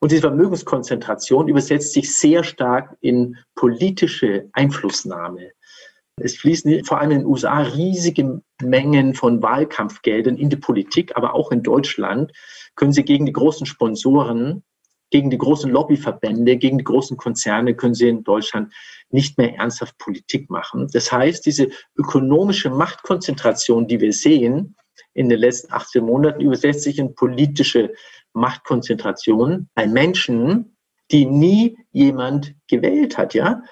Und 0.00 0.12
diese 0.12 0.22
Vermögenskonzentration 0.22 1.48
übersetzt 1.48 1.92
sich 1.92 2.14
sehr 2.14 2.44
stark 2.44 2.96
in 3.00 3.36
politische 3.54 4.48
Einflussnahme. 4.52 5.52
Es 6.16 6.36
fließen 6.36 6.84
vor 6.84 7.00
allem 7.00 7.10
in 7.12 7.18
den 7.20 7.26
USA 7.26 7.60
riesige 7.60 8.42
Mengen 8.62 9.14
von 9.14 9.42
Wahlkampfgeldern 9.42 10.36
in 10.36 10.50
die 10.50 10.56
Politik, 10.56 11.16
aber 11.16 11.34
auch 11.34 11.52
in 11.52 11.62
Deutschland 11.62 12.32
können 12.74 12.92
sie 12.92 13.04
gegen 13.04 13.26
die 13.26 13.32
großen 13.32 13.66
Sponsoren, 13.66 14.62
gegen 15.10 15.30
die 15.30 15.38
großen 15.38 15.70
Lobbyverbände, 15.70 16.56
gegen 16.56 16.78
die 16.78 16.84
großen 16.84 17.16
Konzerne 17.16 17.74
können 17.74 17.94
sie 17.94 18.08
in 18.08 18.24
Deutschland 18.24 18.72
nicht 19.10 19.38
mehr 19.38 19.54
ernsthaft 19.54 19.96
Politik 19.98 20.50
machen. 20.50 20.88
Das 20.92 21.10
heißt, 21.10 21.46
diese 21.46 21.68
ökonomische 21.96 22.70
Machtkonzentration, 22.70 23.86
die 23.86 24.00
wir 24.00 24.12
sehen 24.12 24.76
in 25.14 25.28
den 25.28 25.38
letzten 25.38 25.72
18 25.72 26.04
Monaten, 26.04 26.42
übersetzt 26.42 26.82
sich 26.82 26.98
in 26.98 27.14
politische 27.14 27.92
Machtkonzentration 28.34 29.68
bei 29.74 29.86
Menschen, 29.86 30.76
die 31.10 31.24
nie 31.24 31.78
jemand 31.90 32.54
gewählt 32.68 33.16
hat, 33.16 33.32
ja 33.32 33.62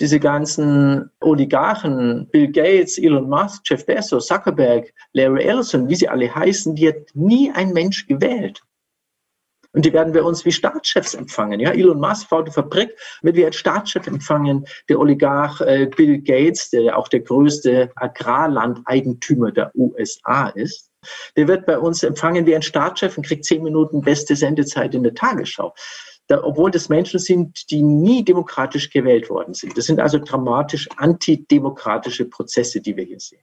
diese 0.00 0.18
ganzen 0.18 1.10
Oligarchen, 1.20 2.28
Bill 2.30 2.50
Gates, 2.50 2.98
Elon 2.98 3.28
Musk, 3.28 3.62
Jeff 3.66 3.84
Bezos, 3.84 4.26
Zuckerberg, 4.26 4.92
Larry 5.12 5.44
Ellison, 5.44 5.88
wie 5.88 5.94
sie 5.94 6.08
alle 6.08 6.34
heißen, 6.34 6.74
die 6.74 6.88
hat 6.88 7.14
nie 7.14 7.52
ein 7.52 7.72
Mensch 7.72 8.06
gewählt. 8.06 8.62
Und 9.72 9.84
die 9.84 9.92
werden 9.92 10.14
wir 10.14 10.24
uns 10.24 10.44
wie 10.44 10.50
Staatschefs 10.50 11.14
empfangen. 11.14 11.60
Ja, 11.60 11.70
Elon 11.70 12.00
Musk 12.00 12.28
baut 12.28 12.46
eine 12.46 12.52
Fabrik, 12.52 12.90
wird 13.22 13.36
wir 13.36 13.46
als 13.46 13.56
Staatschef 13.56 14.06
empfangen. 14.08 14.66
Der 14.88 14.98
Oligarch 14.98 15.60
äh, 15.60 15.86
Bill 15.86 16.20
Gates, 16.20 16.70
der 16.70 16.98
auch 16.98 17.06
der 17.06 17.20
größte 17.20 17.90
Agrarlandeigentümer 17.94 19.52
der 19.52 19.70
USA 19.76 20.48
ist, 20.48 20.90
der 21.36 21.46
wird 21.46 21.66
bei 21.66 21.78
uns 21.78 22.02
empfangen 22.02 22.46
wie 22.46 22.54
ein 22.54 22.62
Staatschef 22.62 23.16
und 23.16 23.26
kriegt 23.26 23.44
zehn 23.44 23.62
Minuten 23.62 24.00
beste 24.00 24.34
Sendezeit 24.34 24.94
in 24.94 25.02
der 25.02 25.14
Tagesschau 25.14 25.72
obwohl 26.30 26.70
das 26.70 26.88
Menschen 26.88 27.18
sind, 27.18 27.70
die 27.70 27.82
nie 27.82 28.24
demokratisch 28.24 28.90
gewählt 28.90 29.28
worden 29.30 29.54
sind. 29.54 29.76
Das 29.76 29.86
sind 29.86 30.00
also 30.00 30.18
dramatisch 30.18 30.88
antidemokratische 30.96 32.26
Prozesse, 32.26 32.80
die 32.80 32.96
wir 32.96 33.04
hier 33.04 33.20
sehen. 33.20 33.42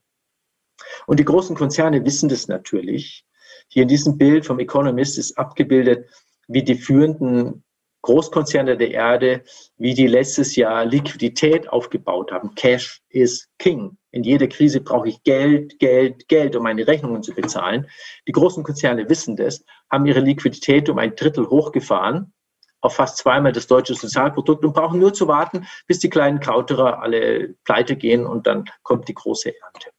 Und 1.06 1.20
die 1.20 1.26
großen 1.26 1.56
Konzerne 1.56 2.06
wissen 2.06 2.30
das 2.30 2.48
natürlich. 2.48 3.26
Hier 3.68 3.84
in 3.84 3.90
diesem 3.90 4.18
Bild 4.18 4.46
vom 4.46 4.60
Economist 4.60 5.18
ist 5.18 5.38
abgebildet, 5.38 6.10
wie 6.48 6.64
die 6.64 6.76
führenden 6.76 7.64
Großkonzerne 8.04 8.78
der 8.78 8.92
Erde, 8.92 9.44
wie 9.78 9.94
die 9.94 10.08
letztes 10.08 10.56
Jahr 10.56 10.86
Liquidität 10.86 11.68
aufgebaut 11.68 12.32
haben. 12.32 12.56
Cash 12.56 13.02
is 13.10 13.50
King 13.58 13.98
In 14.12 14.24
jeder 14.24 14.48
Krise 14.48 14.80
brauche 14.80 15.10
ich 15.10 15.22
Geld, 15.24 15.78
Geld, 15.80 16.28
Geld, 16.30 16.56
um 16.56 16.64
meine 16.64 16.88
Rechnungen 16.88 17.22
zu 17.22 17.34
bezahlen. 17.34 17.88
Die 18.26 18.32
großen 18.32 18.64
Konzerne 18.64 19.10
wissen 19.10 19.36
das, 19.36 19.66
haben 19.92 20.06
ihre 20.06 20.22
Liquidität 20.22 20.88
um 20.88 21.00
ein 21.00 21.16
Drittel 21.16 21.50
hochgefahren 21.50 22.34
auf 22.82 22.96
fast 22.96 23.18
zweimal 23.18 23.52
das 23.52 23.68
deutsche 23.68 23.96
Sozialprodukt 23.96 24.64
und 24.64 24.74
brauchen 24.74 25.00
nur 25.00 25.14
zu 25.14 25.28
warten, 25.28 25.68
bis 25.88 26.00
die 26.00 26.10
kleinen 26.10 26.40
Krauterer 26.40 27.02
alle 27.02 27.56
pleite 27.64 27.96
gehen 27.96 28.26
und 28.26 28.48
dann 28.48 28.66
kommt 28.84 29.08
die 29.08 29.14
große 29.14 29.54
Ernte. 29.62 29.90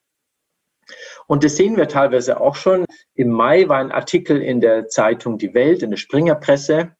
Und 1.27 1.45
das 1.45 1.57
sehen 1.57 1.77
wir 1.77 1.89
teilweise 1.89 2.41
auch 2.41 2.57
schon. 2.57 2.87
Im 3.15 3.29
Mai 3.29 3.69
war 3.69 3.79
ein 3.79 3.93
Artikel 3.93 4.41
in 4.41 4.61
der 4.61 4.89
Zeitung 4.89 5.39
Die 5.39 5.53
Welt, 5.53 5.83
in 5.83 5.91
der 5.91 5.99
Springerpresse. 5.99 6.97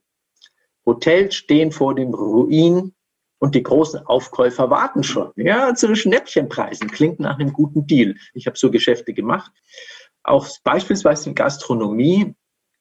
Hotels 0.85 1.35
stehen 1.35 1.73
vor 1.73 1.95
dem 1.95 2.13
Ruin 2.13 2.95
und 3.39 3.55
die 3.55 3.63
großen 3.63 4.05
Aufkäufer 4.07 4.69
warten 4.69 5.03
schon. 5.03 5.33
Ja, 5.37 5.75
zu 5.75 5.95
Schnäppchenpreisen. 5.95 6.91
Klingt 6.91 7.21
nach 7.21 7.39
einem 7.39 7.53
guten 7.53 7.87
Deal. 7.87 8.17
Ich 8.35 8.47
habe 8.47 8.59
so 8.59 8.71
Geschäfte 8.71 9.15
gemacht. 9.15 9.53
Auch 10.23 10.47
beispielsweise 10.65 11.31
in 11.31 11.35
Gastronomie 11.35 12.35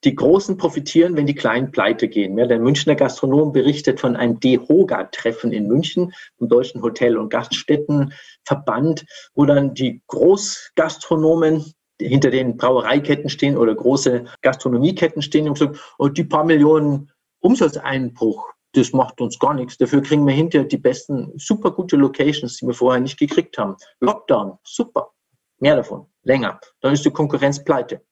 die 0.04 0.14
Großen 0.14 0.56
profitieren, 0.56 1.16
wenn 1.16 1.26
die 1.26 1.34
Kleinen 1.34 1.70
pleite 1.72 2.08
gehen. 2.08 2.38
Ja, 2.38 2.46
der 2.46 2.60
Münchner 2.60 2.94
Gastronom 2.94 3.52
berichtet 3.52 4.00
von 4.00 4.16
einem 4.16 4.38
DEHOGA-Treffen 4.38 5.52
in 5.52 5.66
München, 5.66 6.12
vom 6.38 6.48
Deutschen 6.48 6.82
Hotel- 6.82 7.16
und 7.16 7.30
Gaststättenverband, 7.30 9.04
wo 9.34 9.44
dann 9.44 9.74
die 9.74 10.02
Großgastronomen 10.06 11.72
hinter 12.00 12.30
den 12.30 12.56
Brauereiketten 12.56 13.28
stehen 13.28 13.56
oder 13.56 13.74
große 13.74 14.24
Gastronomieketten 14.42 15.20
stehen 15.20 15.48
und 15.48 15.58
sagen, 15.58 15.78
oh, 15.98 16.08
die 16.08 16.24
paar 16.24 16.44
Millionen 16.44 17.10
Umsatzeinbruch, 17.40 18.52
das 18.72 18.92
macht 18.92 19.20
uns 19.20 19.38
gar 19.38 19.54
nichts. 19.54 19.78
Dafür 19.78 20.02
kriegen 20.02 20.26
wir 20.26 20.34
hinterher 20.34 20.68
die 20.68 20.78
besten, 20.78 21.32
super 21.36 21.72
gute 21.72 21.96
Locations, 21.96 22.56
die 22.58 22.66
wir 22.66 22.74
vorher 22.74 23.00
nicht 23.00 23.18
gekriegt 23.18 23.58
haben. 23.58 23.76
Lockdown, 24.00 24.58
super. 24.62 25.10
Mehr 25.58 25.74
davon, 25.74 26.06
länger. 26.22 26.60
Dann 26.80 26.92
ist 26.92 27.04
die 27.04 27.10
Konkurrenz 27.10 27.64
pleite. 27.64 28.02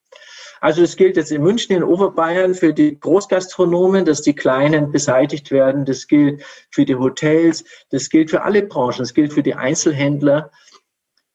Also 0.61 0.83
es 0.83 0.97
gilt 0.97 1.17
jetzt 1.17 1.33
in 1.33 1.43
München, 1.43 1.77
in 1.77 1.83
Oberbayern 1.83 2.55
für 2.55 2.73
die 2.73 2.99
Großgastronomen, 2.99 4.05
dass 4.05 4.23
die 4.23 4.35
Kleinen 4.35 4.91
beseitigt 4.91 5.51
werden. 5.51 5.85
Das 5.85 6.07
gilt 6.07 6.43
für 6.71 6.85
die 6.85 6.95
Hotels. 6.95 7.65
Das 7.91 8.09
gilt 8.09 8.31
für 8.31 8.43
alle 8.43 8.63
Branchen. 8.63 8.99
Das 8.99 9.15
gilt 9.15 9.33
für 9.33 9.43
die 9.43 9.55
Einzelhändler. 9.55 10.51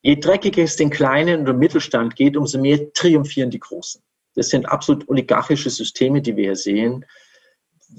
Je 0.01 0.15
dreckiger 0.15 0.63
es 0.63 0.75
den 0.75 0.89
Kleinen 0.89 1.47
und 1.47 1.59
Mittelstand 1.59 2.15
geht, 2.15 2.35
umso 2.35 2.59
mehr 2.59 2.91
triumphieren 2.93 3.51
die 3.51 3.59
Großen. 3.59 4.01
Das 4.35 4.49
sind 4.49 4.67
absolut 4.67 5.07
oligarchische 5.09 5.69
Systeme, 5.69 6.21
die 6.21 6.35
wir 6.35 6.45
hier 6.45 6.55
sehen. 6.55 7.05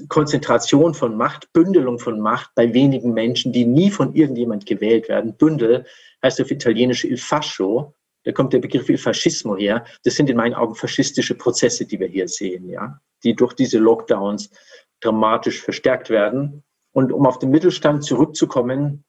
Konzentration 0.09 0.95
von 0.95 1.17
Macht, 1.17 1.53
Bündelung 1.53 1.99
von 1.99 2.19
Macht 2.19 2.51
bei 2.55 2.73
wenigen 2.73 3.13
Menschen, 3.13 3.53
die 3.53 3.67
nie 3.67 3.91
von 3.91 4.15
irgendjemand 4.15 4.67
gewählt 4.67 5.09
werden. 5.09 5.37
Bündel 5.37 5.85
heißt 6.23 6.41
auf 6.41 6.51
Italienisch 6.51 7.05
il 7.05 7.19
fascio, 7.19 7.95
da 8.25 8.33
kommt 8.33 8.53
der 8.53 8.61
Begriff 8.61 8.89
Faschismo 9.01 9.57
her. 9.57 9.85
Das 10.05 10.15
sind 10.15 10.31
in 10.31 10.37
meinen 10.37 10.55
Augen 10.55 10.75
faschistische 10.75 11.35
Prozesse, 11.35 11.87
die 11.87 11.99
wir 11.99 12.09
hier 12.09 12.29
sehen, 12.29 12.69
ja, 12.69 13.01
die 13.25 13.35
durch 13.35 13.55
diese 13.55 13.79
Lockdowns 13.79 14.51
dramatisch 15.01 15.61
verstärkt 15.61 16.11
werden. 16.11 16.63
Und 16.93 17.13
um 17.13 17.27
auf 17.27 17.39
den 17.39 17.51
Mittelstand 17.51 18.05
zurückzukommen, 18.05 19.05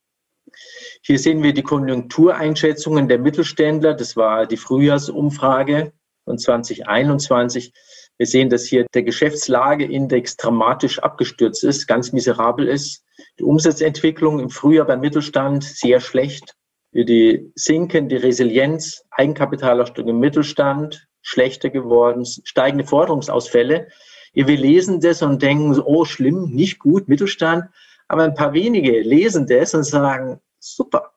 hier 1.01 1.19
sehen 1.19 1.43
wir 1.43 1.53
die 1.53 1.63
Konjunktureinschätzungen 1.63 3.07
der 3.07 3.19
Mittelständler. 3.19 3.93
Das 3.93 4.15
war 4.15 4.45
die 4.45 4.57
Frühjahrsumfrage 4.57 5.93
von 6.25 6.37
2021. 6.37 7.73
Wir 8.17 8.27
sehen, 8.27 8.49
dass 8.49 8.65
hier 8.65 8.85
der 8.93 9.03
Geschäftslageindex 9.03 10.37
dramatisch 10.37 10.99
abgestürzt 10.99 11.63
ist, 11.63 11.87
ganz 11.87 12.13
miserabel 12.13 12.67
ist. 12.67 13.03
Die 13.39 13.43
Umsatzentwicklung 13.43 14.39
im 14.39 14.49
Frühjahr 14.49 14.85
beim 14.85 15.01
Mittelstand 15.01 15.63
sehr 15.63 15.99
schlecht 15.99 16.55
die 16.93 17.51
sinkende 17.55 18.21
Resilienz, 18.21 19.05
Eigenkapitalerstellung 19.11 20.11
im 20.11 20.19
Mittelstand, 20.19 21.07
schlechter 21.21 21.69
geworden, 21.69 22.25
steigende 22.25 22.85
Forderungsausfälle. 22.85 23.87
Wir 24.33 24.45
lesen 24.45 24.99
das 24.99 25.21
und 25.21 25.41
denken, 25.41 25.79
oh 25.79 26.05
schlimm, 26.05 26.51
nicht 26.51 26.79
gut, 26.79 27.07
Mittelstand. 27.07 27.65
Aber 28.07 28.23
ein 28.23 28.35
paar 28.35 28.53
wenige 28.53 28.99
lesen 29.01 29.47
das 29.47 29.73
und 29.73 29.83
sagen, 29.83 30.39
super, 30.59 31.13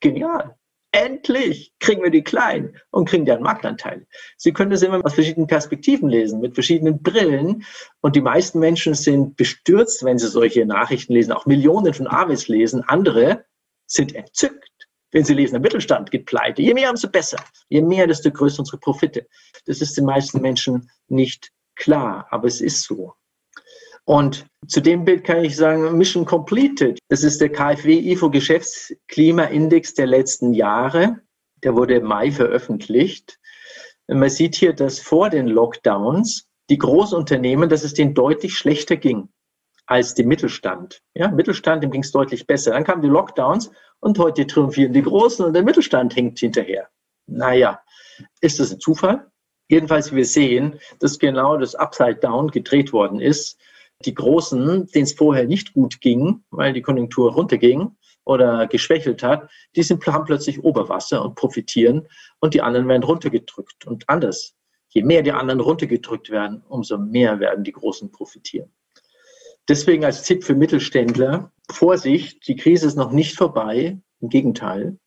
genial, 0.00 0.56
endlich 0.92 1.74
kriegen 1.80 2.02
wir 2.02 2.10
die 2.10 2.22
Kleinen 2.22 2.76
und 2.90 3.08
kriegen 3.08 3.24
deren 3.24 3.42
Marktanteil. 3.42 4.06
Sie 4.36 4.52
können 4.52 4.70
das 4.70 4.82
immer 4.82 5.04
aus 5.04 5.14
verschiedenen 5.14 5.46
Perspektiven 5.46 6.08
lesen, 6.08 6.40
mit 6.40 6.54
verschiedenen 6.54 7.02
Brillen. 7.02 7.64
Und 8.00 8.14
die 8.14 8.20
meisten 8.20 8.58
Menschen 8.58 8.94
sind 8.94 9.36
bestürzt, 9.36 10.04
wenn 10.04 10.18
sie 10.18 10.28
solche 10.28 10.64
Nachrichten 10.66 11.14
lesen, 11.14 11.32
auch 11.32 11.46
Millionen 11.46 11.94
von 11.94 12.06
Avis 12.06 12.48
lesen. 12.48 12.84
Andere 12.86 13.44
sind 13.86 14.14
entzückt 14.14 14.70
wenn 15.14 15.24
Sie 15.24 15.34
lesen, 15.34 15.54
der 15.54 15.60
Mittelstand 15.60 16.10
geht 16.10 16.26
pleite. 16.26 16.60
Je 16.60 16.74
mehr, 16.74 16.90
umso 16.90 17.08
besser. 17.08 17.38
Je 17.68 17.80
mehr, 17.80 18.08
desto 18.08 18.32
größer 18.32 18.58
unsere 18.58 18.78
Profite. 18.78 19.28
Das 19.64 19.80
ist 19.80 19.96
den 19.96 20.06
meisten 20.06 20.40
Menschen 20.40 20.90
nicht 21.06 21.52
klar, 21.76 22.26
aber 22.30 22.48
es 22.48 22.60
ist 22.60 22.82
so. 22.82 23.14
Und 24.04 24.44
zu 24.66 24.80
dem 24.80 25.04
Bild 25.04 25.22
kann 25.22 25.44
ich 25.44 25.54
sagen, 25.54 25.96
Mission 25.96 26.24
Completed. 26.24 26.98
Das 27.08 27.22
ist 27.22 27.40
der 27.40 27.50
KfW 27.50 27.96
IFO 28.12 28.28
Geschäftsklimaindex 28.28 29.94
der 29.94 30.08
letzten 30.08 30.52
Jahre. 30.52 31.20
Der 31.62 31.76
wurde 31.76 31.94
im 31.94 32.06
Mai 32.06 32.32
veröffentlicht. 32.32 33.38
Man 34.08 34.28
sieht 34.28 34.56
hier, 34.56 34.72
dass 34.72 34.98
vor 34.98 35.30
den 35.30 35.46
Lockdowns 35.46 36.48
die 36.70 36.78
Großunternehmen, 36.78 37.68
dass 37.68 37.84
es 37.84 37.94
denen 37.94 38.14
deutlich 38.14 38.58
schlechter 38.58 38.96
ging 38.96 39.28
als 39.86 40.14
dem 40.14 40.28
Mittelstand. 40.28 41.02
Ja, 41.14 41.28
Mittelstand, 41.28 41.84
dem 41.84 41.90
ging 41.90 42.02
es 42.02 42.10
deutlich 42.10 42.46
besser. 42.46 42.72
Dann 42.72 42.84
kamen 42.84 43.02
die 43.02 43.08
Lockdowns 43.08 43.70
und 44.00 44.18
heute 44.18 44.46
triumphieren 44.46 44.92
die 44.92 45.02
Großen 45.02 45.44
und 45.44 45.54
der 45.54 45.62
Mittelstand 45.62 46.14
hängt 46.14 46.38
hinterher. 46.38 46.88
Naja, 47.26 47.80
ist 48.40 48.60
das 48.60 48.72
ein 48.72 48.80
Zufall? 48.80 49.30
Jedenfalls, 49.68 50.14
wir 50.14 50.26
sehen, 50.26 50.78
dass 51.00 51.18
genau 51.18 51.56
das 51.56 51.74
Upside 51.74 52.16
Down 52.16 52.50
gedreht 52.50 52.92
worden 52.92 53.20
ist. 53.20 53.58
Die 54.04 54.14
Großen, 54.14 54.86
denen 54.88 55.04
es 55.04 55.14
vorher 55.14 55.46
nicht 55.46 55.72
gut 55.72 56.00
ging, 56.00 56.44
weil 56.50 56.72
die 56.72 56.82
Konjunktur 56.82 57.32
runterging 57.32 57.96
oder 58.24 58.66
geschwächelt 58.66 59.22
hat, 59.22 59.50
die 59.74 59.82
sind, 59.82 60.06
haben 60.06 60.24
plötzlich 60.24 60.62
Oberwasser 60.62 61.24
und 61.24 61.34
profitieren 61.34 62.06
und 62.40 62.54
die 62.54 62.60
anderen 62.60 62.88
werden 62.88 63.04
runtergedrückt. 63.04 63.86
Und 63.86 64.08
anders. 64.08 64.54
Je 64.88 65.02
mehr 65.02 65.22
die 65.22 65.32
anderen 65.32 65.60
runtergedrückt 65.60 66.30
werden, 66.30 66.62
umso 66.68 66.98
mehr 66.98 67.40
werden 67.40 67.64
die 67.64 67.72
Großen 67.72 68.12
profitieren. 68.12 68.70
Deswegen 69.68 70.04
als 70.04 70.22
Tipp 70.22 70.44
für 70.44 70.54
Mittelständler, 70.54 71.50
Vorsicht, 71.70 72.46
die 72.46 72.56
Krise 72.56 72.86
ist 72.86 72.96
noch 72.96 73.12
nicht 73.12 73.36
vorbei. 73.36 73.98
Im 74.20 74.28
Gegenteil. 74.28 74.98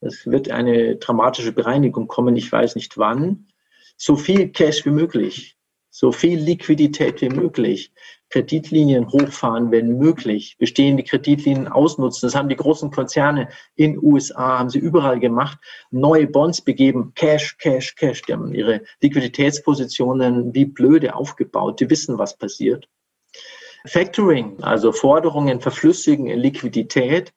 Es 0.00 0.26
wird 0.26 0.50
eine 0.50 0.96
dramatische 0.96 1.52
Bereinigung 1.52 2.08
kommen. 2.08 2.36
Ich 2.36 2.50
weiß 2.50 2.74
nicht 2.76 2.96
wann. 2.96 3.48
So 3.96 4.16
viel 4.16 4.48
Cash 4.48 4.86
wie 4.86 4.90
möglich. 4.90 5.56
So 5.90 6.12
viel 6.12 6.38
Liquidität 6.38 7.20
wie 7.20 7.28
möglich. 7.28 7.92
Kreditlinien 8.30 9.10
hochfahren, 9.10 9.70
wenn 9.70 9.98
möglich. 9.98 10.56
Bestehende 10.58 11.02
Kreditlinien 11.02 11.68
ausnutzen. 11.68 12.26
Das 12.26 12.34
haben 12.34 12.48
die 12.48 12.56
großen 12.56 12.90
Konzerne 12.90 13.48
in 13.74 13.98
USA, 14.02 14.60
haben 14.60 14.70
sie 14.70 14.78
überall 14.78 15.20
gemacht. 15.20 15.58
Neue 15.90 16.26
Bonds 16.26 16.62
begeben. 16.62 17.12
Cash, 17.14 17.58
Cash, 17.58 17.96
Cash. 17.96 18.22
Die 18.22 18.32
haben 18.32 18.54
ihre 18.54 18.82
Liquiditätspositionen 19.02 20.54
wie 20.54 20.64
blöde 20.64 21.14
aufgebaut. 21.14 21.80
Die 21.80 21.90
wissen, 21.90 22.16
was 22.18 22.38
passiert. 22.38 22.88
Factoring, 23.86 24.62
also 24.62 24.92
Forderungen 24.92 25.60
verflüssigen 25.60 26.26
in 26.26 26.40
Liquidität, 26.40 27.32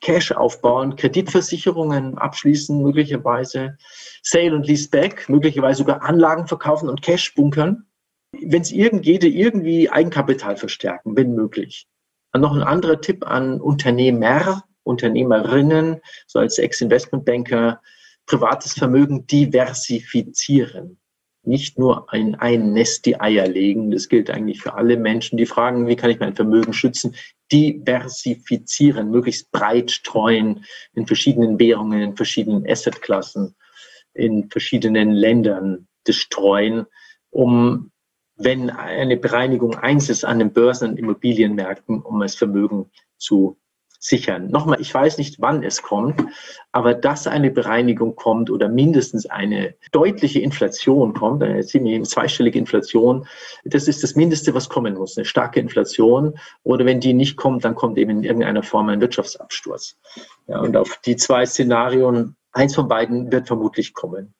Cash 0.00 0.32
aufbauen, 0.32 0.96
Kreditversicherungen 0.96 2.18
abschließen, 2.18 2.82
möglicherweise 2.82 3.76
Sale 4.22 4.54
und 4.54 4.66
Leaseback, 4.66 5.28
möglicherweise 5.28 5.78
sogar 5.78 6.02
Anlagen 6.02 6.46
verkaufen 6.46 6.88
und 6.88 7.02
Cash 7.02 7.34
bunkern. 7.34 7.86
Wenn 8.32 8.62
es 8.62 8.72
irgend 8.72 9.02
geht, 9.02 9.22
irgendwie 9.22 9.90
Eigenkapital 9.90 10.56
verstärken, 10.56 11.16
wenn 11.16 11.34
möglich. 11.34 11.86
Und 12.32 12.40
noch 12.40 12.54
ein 12.54 12.62
anderer 12.62 13.00
Tipp 13.00 13.26
an 13.26 13.60
Unternehmer, 13.60 14.64
Unternehmerinnen, 14.82 16.00
so 16.26 16.40
als 16.40 16.58
Ex-Investmentbanker, 16.58 17.80
privates 18.26 18.72
Vermögen 18.72 19.26
diversifizieren 19.26 20.98
nicht 21.44 21.78
nur 21.78 22.06
in 22.12 22.34
ein 22.36 22.72
Nest 22.72 23.04
die 23.06 23.20
Eier 23.20 23.48
legen. 23.48 23.90
Das 23.90 24.08
gilt 24.08 24.30
eigentlich 24.30 24.62
für 24.62 24.74
alle 24.74 24.96
Menschen, 24.96 25.36
die 25.36 25.46
fragen, 25.46 25.86
wie 25.86 25.96
kann 25.96 26.10
ich 26.10 26.20
mein 26.20 26.36
Vermögen 26.36 26.72
schützen? 26.72 27.16
Diversifizieren, 27.50 29.10
möglichst 29.10 29.50
breit 29.50 29.90
streuen 29.90 30.64
in 30.94 31.06
verschiedenen 31.06 31.58
Währungen, 31.58 32.00
in 32.00 32.16
verschiedenen 32.16 32.68
Assetklassen, 32.68 33.56
in 34.14 34.48
verschiedenen 34.50 35.12
Ländern 35.12 35.88
das 36.04 36.16
streuen, 36.16 36.86
um 37.30 37.90
wenn 38.36 38.70
eine 38.70 39.16
Bereinigung 39.16 39.74
eins 39.74 40.08
ist 40.08 40.24
an 40.24 40.38
den 40.38 40.52
Börsen 40.52 40.90
und 40.90 40.98
Immobilienmärkten, 40.98 42.00
um 42.02 42.20
das 42.20 42.34
Vermögen 42.34 42.90
zu 43.16 43.58
sichern. 44.02 44.48
Nochmal, 44.48 44.80
ich 44.80 44.92
weiß 44.92 45.18
nicht, 45.18 45.40
wann 45.40 45.62
es 45.62 45.80
kommt, 45.80 46.22
aber 46.72 46.92
dass 46.92 47.26
eine 47.26 47.50
Bereinigung 47.50 48.16
kommt 48.16 48.50
oder 48.50 48.68
mindestens 48.68 49.26
eine 49.26 49.74
deutliche 49.92 50.40
Inflation 50.40 51.14
kommt, 51.14 51.42
eine 51.42 51.64
ziemlich 51.64 52.02
zweistellige 52.08 52.58
Inflation, 52.58 53.26
das 53.64 53.88
ist 53.88 54.02
das 54.02 54.16
Mindeste, 54.16 54.54
was 54.54 54.68
kommen 54.68 54.94
muss, 54.94 55.16
eine 55.16 55.24
starke 55.24 55.60
Inflation. 55.60 56.38
Oder 56.64 56.84
wenn 56.84 57.00
die 57.00 57.14
nicht 57.14 57.36
kommt, 57.36 57.64
dann 57.64 57.74
kommt 57.74 57.96
eben 57.96 58.10
in 58.10 58.24
irgendeiner 58.24 58.62
Form 58.62 58.88
ein 58.88 59.00
Wirtschaftsabsturz. 59.00 59.96
Ja, 60.48 60.60
und 60.60 60.76
auf 60.76 60.98
die 61.04 61.16
zwei 61.16 61.46
Szenarien 61.46 62.36
Eins 62.52 62.74
von 62.74 62.86
beiden 62.86 63.32
wird 63.32 63.46
vermutlich 63.46 63.94
kommen, 63.94 64.34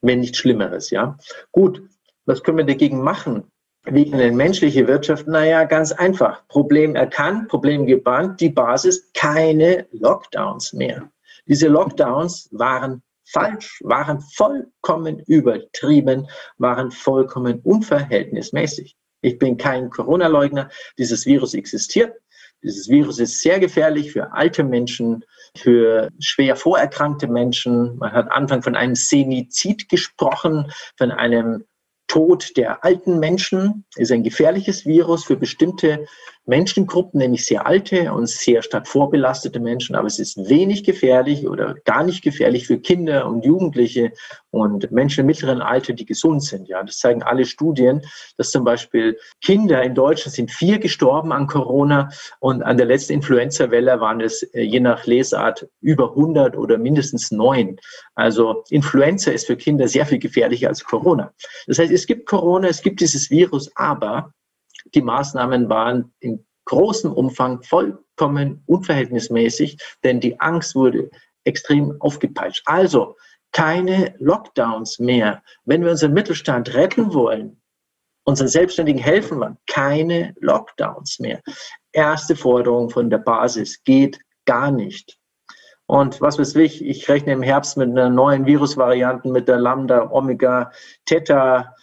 wenn 0.00 0.20
nicht 0.20 0.36
Schlimmeres, 0.36 0.90
ja. 0.90 1.16
Gut, 1.52 1.82
was 2.26 2.42
können 2.42 2.58
wir 2.58 2.64
dagegen 2.64 3.00
machen? 3.00 3.44
Wie 3.86 4.10
eine 4.12 4.32
menschliche 4.32 4.86
Wirtschaft? 4.88 5.26
Naja, 5.26 5.64
ganz 5.64 5.92
einfach. 5.92 6.46
Problem 6.48 6.96
erkannt, 6.96 7.48
Problem 7.48 7.84
gebannt. 7.84 8.40
Die 8.40 8.48
Basis, 8.48 9.12
keine 9.12 9.86
Lockdowns 9.92 10.72
mehr. 10.72 11.10
Diese 11.46 11.68
Lockdowns 11.68 12.48
waren 12.52 13.02
falsch, 13.24 13.82
waren 13.84 14.20
vollkommen 14.20 15.20
übertrieben, 15.26 16.26
waren 16.56 16.90
vollkommen 16.90 17.60
unverhältnismäßig. 17.60 18.96
Ich 19.20 19.38
bin 19.38 19.58
kein 19.58 19.90
Corona-Leugner. 19.90 20.70
Dieses 20.96 21.26
Virus 21.26 21.52
existiert. 21.52 22.14
Dieses 22.62 22.88
Virus 22.88 23.18
ist 23.18 23.42
sehr 23.42 23.60
gefährlich 23.60 24.12
für 24.12 24.32
alte 24.32 24.64
Menschen, 24.64 25.22
für 25.58 26.08
schwer 26.18 26.56
vorerkrankte 26.56 27.26
Menschen. 27.26 27.98
Man 27.98 28.12
hat 28.12 28.32
Anfang 28.32 28.62
von 28.62 28.76
einem 28.76 28.94
Semizid 28.94 29.90
gesprochen, 29.90 30.72
von 30.96 31.10
einem 31.10 31.64
Tod 32.06 32.56
der 32.56 32.84
alten 32.84 33.18
Menschen 33.18 33.84
ist 33.96 34.12
ein 34.12 34.22
gefährliches 34.22 34.86
Virus 34.86 35.24
für 35.24 35.36
bestimmte 35.36 36.06
Menschengruppen, 36.46 37.18
nämlich 37.18 37.46
sehr 37.46 37.66
alte 37.66 38.12
und 38.12 38.28
sehr 38.28 38.62
stark 38.62 38.86
vorbelastete 38.86 39.60
Menschen. 39.60 39.96
Aber 39.96 40.06
es 40.06 40.18
ist 40.18 40.36
wenig 40.48 40.84
gefährlich 40.84 41.48
oder 41.48 41.74
gar 41.84 42.04
nicht 42.04 42.22
gefährlich 42.22 42.66
für 42.66 42.78
Kinder 42.78 43.26
und 43.26 43.44
Jugendliche 43.44 44.12
und 44.50 44.90
Menschen 44.92 45.20
im 45.20 45.26
mittleren 45.26 45.62
Alter, 45.62 45.94
die 45.94 46.04
gesund 46.04 46.42
sind. 46.42 46.68
Ja, 46.68 46.82
das 46.82 46.98
zeigen 46.98 47.22
alle 47.22 47.44
Studien, 47.44 48.02
dass 48.36 48.50
zum 48.50 48.64
Beispiel 48.64 49.18
Kinder 49.40 49.82
in 49.82 49.94
Deutschland 49.94 50.34
sind 50.34 50.50
vier 50.50 50.78
gestorben 50.78 51.32
an 51.32 51.46
Corona 51.46 52.10
und 52.40 52.62
an 52.62 52.76
der 52.76 52.86
letzten 52.86 53.14
Influenza-Welle 53.14 54.00
waren 54.00 54.20
es 54.20 54.42
äh, 54.42 54.62
je 54.62 54.80
nach 54.80 55.06
Lesart 55.06 55.66
über 55.80 56.10
100 56.10 56.56
oder 56.56 56.78
mindestens 56.78 57.30
neun. 57.30 57.78
Also 58.14 58.64
Influenza 58.70 59.30
ist 59.30 59.46
für 59.46 59.56
Kinder 59.56 59.88
sehr 59.88 60.06
viel 60.06 60.18
gefährlicher 60.18 60.68
als 60.68 60.84
Corona. 60.84 61.32
Das 61.66 61.78
heißt, 61.78 61.92
es 61.92 62.06
gibt 62.06 62.26
Corona, 62.26 62.68
es 62.68 62.82
gibt 62.82 63.00
dieses 63.00 63.30
Virus, 63.30 63.70
aber 63.76 64.32
die 64.84 65.02
Maßnahmen 65.02 65.68
waren 65.68 66.12
in 66.20 66.44
großem 66.66 67.12
Umfang 67.12 67.62
vollkommen 67.62 68.62
unverhältnismäßig, 68.66 69.78
denn 70.02 70.20
die 70.20 70.40
Angst 70.40 70.74
wurde 70.74 71.10
extrem 71.44 72.00
aufgepeitscht. 72.00 72.62
Also 72.64 73.16
keine 73.52 74.14
Lockdowns 74.18 74.98
mehr. 74.98 75.42
Wenn 75.64 75.82
wir 75.82 75.90
unseren 75.90 76.12
Mittelstand 76.12 76.74
retten 76.74 77.12
wollen, 77.14 77.60
unseren 78.24 78.48
Selbstständigen 78.48 79.00
helfen 79.00 79.38
wollen, 79.38 79.58
keine 79.66 80.34
Lockdowns 80.40 81.20
mehr. 81.20 81.40
Erste 81.92 82.34
Forderung 82.34 82.90
von 82.90 83.10
der 83.10 83.18
Basis 83.18 83.82
geht 83.84 84.18
gar 84.46 84.70
nicht. 84.70 85.18
Und 85.86 86.20
was 86.20 86.38
weiß 86.38 86.56
ich, 86.56 86.82
ich 86.84 87.08
rechne 87.08 87.32
im 87.32 87.42
Herbst 87.42 87.76
mit 87.76 87.90
einer 87.90 88.08
neuen 88.08 88.46
Virusvariante, 88.46 89.28
mit 89.28 89.48
der 89.48 89.58
Lambda, 89.58 90.10
Omega, 90.10 90.72
Theta, 91.04 91.74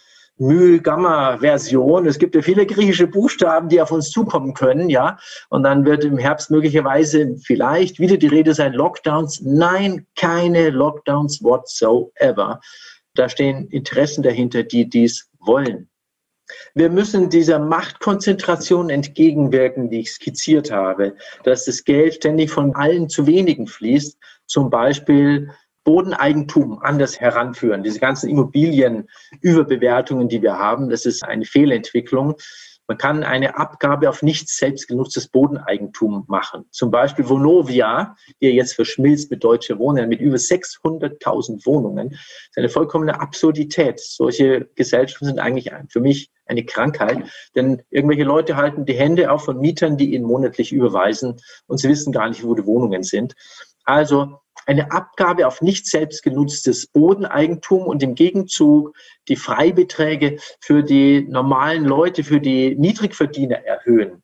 Mühl-Gamma-Version. 0.42 2.06
Es 2.06 2.18
gibt 2.18 2.34
ja 2.34 2.42
viele 2.42 2.66
griechische 2.66 3.06
Buchstaben, 3.06 3.68
die 3.68 3.80
auf 3.80 3.92
uns 3.92 4.10
zukommen 4.10 4.54
können, 4.54 4.90
ja. 4.90 5.18
Und 5.48 5.62
dann 5.62 5.84
wird 5.84 6.04
im 6.04 6.18
Herbst 6.18 6.50
möglicherweise 6.50 7.36
vielleicht 7.44 7.98
wieder 8.00 8.16
die 8.16 8.26
Rede 8.26 8.52
sein, 8.52 8.72
Lockdowns. 8.72 9.40
Nein, 9.42 10.06
keine 10.16 10.70
Lockdowns 10.70 11.42
whatsoever. 11.42 12.60
Da 13.14 13.28
stehen 13.28 13.68
Interessen 13.68 14.22
dahinter, 14.22 14.62
die 14.62 14.88
dies 14.88 15.28
wollen. 15.38 15.88
Wir 16.74 16.90
müssen 16.90 17.30
dieser 17.30 17.58
Machtkonzentration 17.58 18.90
entgegenwirken, 18.90 19.90
die 19.90 20.00
ich 20.00 20.12
skizziert 20.12 20.70
habe, 20.70 21.14
dass 21.44 21.64
das 21.64 21.84
Geld 21.84 22.14
ständig 22.14 22.50
von 22.50 22.74
allen 22.74 23.08
zu 23.08 23.26
wenigen 23.26 23.66
fließt, 23.66 24.18
zum 24.46 24.68
Beispiel 24.68 25.50
Bodeneigentum 25.84 26.78
anders 26.80 27.20
heranführen. 27.20 27.82
Diese 27.82 27.98
ganzen 28.00 28.30
Immobilienüberbewertungen, 28.30 30.28
die 30.28 30.42
wir 30.42 30.58
haben, 30.58 30.90
das 30.90 31.06
ist 31.06 31.24
eine 31.24 31.44
Fehlentwicklung. 31.44 32.36
Man 32.88 32.98
kann 32.98 33.22
eine 33.22 33.56
Abgabe 33.56 34.08
auf 34.08 34.22
nicht 34.22 34.48
selbstgenutztes 34.48 35.28
Bodeneigentum 35.28 36.24
machen. 36.26 36.64
Zum 36.72 36.90
Beispiel 36.90 37.28
Vonovia, 37.28 38.16
die 38.40 38.48
jetzt 38.48 38.74
verschmilzt 38.74 39.30
mit 39.30 39.42
Deutsche 39.44 39.78
Wohnen, 39.78 40.08
mit 40.08 40.20
über 40.20 40.36
600.000 40.36 41.64
Wohnungen. 41.64 42.10
Das 42.10 42.18
ist 42.50 42.58
eine 42.58 42.68
vollkommene 42.68 43.20
Absurdität. 43.20 44.00
Solche 44.00 44.68
Gesellschaften 44.74 45.26
sind 45.26 45.38
eigentlich 45.38 45.70
für 45.88 46.00
mich 46.00 46.30
eine 46.46 46.64
Krankheit, 46.64 47.24
denn 47.54 47.82
irgendwelche 47.90 48.24
Leute 48.24 48.56
halten 48.56 48.84
die 48.84 48.94
Hände 48.94 49.30
auf 49.30 49.44
von 49.44 49.60
Mietern, 49.60 49.96
die 49.96 50.14
ihnen 50.14 50.26
monatlich 50.26 50.72
überweisen 50.72 51.40
und 51.66 51.78
sie 51.78 51.88
wissen 51.88 52.12
gar 52.12 52.28
nicht, 52.28 52.44
wo 52.44 52.54
die 52.54 52.66
Wohnungen 52.66 53.04
sind. 53.04 53.34
Also 53.84 54.40
eine 54.66 54.92
Abgabe 54.92 55.46
auf 55.46 55.60
nicht 55.60 55.86
selbst 55.86 56.22
genutztes 56.22 56.86
Bodeneigentum 56.86 57.82
und 57.82 58.02
im 58.02 58.14
Gegenzug 58.14 58.94
die 59.28 59.36
Freibeträge 59.36 60.38
für 60.60 60.82
die 60.82 61.26
normalen 61.28 61.84
Leute, 61.84 62.22
für 62.24 62.40
die 62.40 62.76
Niedrigverdiener 62.76 63.64
erhöhen. 63.64 64.22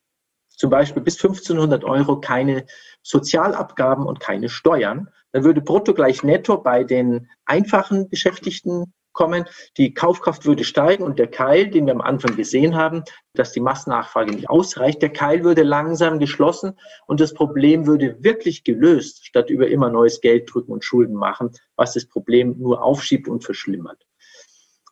Zum 0.49 0.71
Beispiel 0.71 1.03
bis 1.03 1.17
1500 1.17 1.85
Euro 1.85 2.21
keine 2.21 2.67
Sozialabgaben 3.03 4.07
und 4.07 4.21
keine 4.21 4.49
Steuern. 4.49 5.09
Dann 5.33 5.45
würde 5.45 5.61
brutto 5.61 5.95
gleich 5.95 6.23
netto 6.23 6.59
bei 6.59 6.85
den 6.85 7.29
einfachen 7.45 8.09
Beschäftigten 8.09 8.93
kommen. 9.13 9.45
Die 9.77 9.95
Kaufkraft 9.95 10.47
würde 10.47 10.65
steigen 10.65 11.03
und 11.03 11.19
der 11.19 11.29
Keil, 11.29 11.69
den 11.71 11.87
wir 11.87 11.95
am 11.95 12.01
Anfang 12.01 12.37
gesehen 12.37 12.77
haben, 12.77 13.05
dass 13.35 13.53
die 13.53 13.61
Massennachfrage 13.61 14.33
nicht 14.33 14.49
ausreicht, 14.49 15.03
der 15.03 15.13
Keil 15.13 15.45
würde 15.45 15.63
langsam 15.63 16.19
geschlossen 16.19 16.79
und 17.07 17.21
das 17.21 17.35
Problem 17.35 17.87
würde 17.87 18.17
wirklich 18.23 18.65
gelöst, 18.65 19.27
statt 19.27 19.51
über 19.51 19.69
immer 19.69 19.91
neues 19.91 20.21
Geld 20.21 20.53
drücken 20.53 20.73
und 20.73 20.85
Schulden 20.85 21.15
machen, 21.15 21.51
was 21.77 21.95
das 21.95 22.07
Problem 22.07 22.57
nur 22.59 22.83
aufschiebt 22.83 23.29
und 23.29 23.45
verschlimmert. 23.45 24.05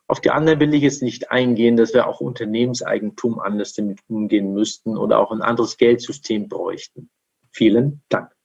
Auf 0.08 0.20
die 0.20 0.30
anderen 0.30 0.60
will 0.60 0.72
ich 0.74 0.82
jetzt 0.82 1.02
nicht 1.02 1.30
eingehen, 1.32 1.76
dass 1.76 1.92
wir 1.92 2.06
auch 2.06 2.20
Unternehmenseigentum 2.20 3.40
anders 3.40 3.72
damit 3.72 4.00
umgehen 4.08 4.52
müssten 4.52 4.96
oder 4.96 5.18
auch 5.18 5.32
ein 5.32 5.42
anderes 5.42 5.76
Geldsystem 5.78 6.48
bräuchten. 6.48 7.10
Vielen 7.50 8.02
Dank. 8.08 8.35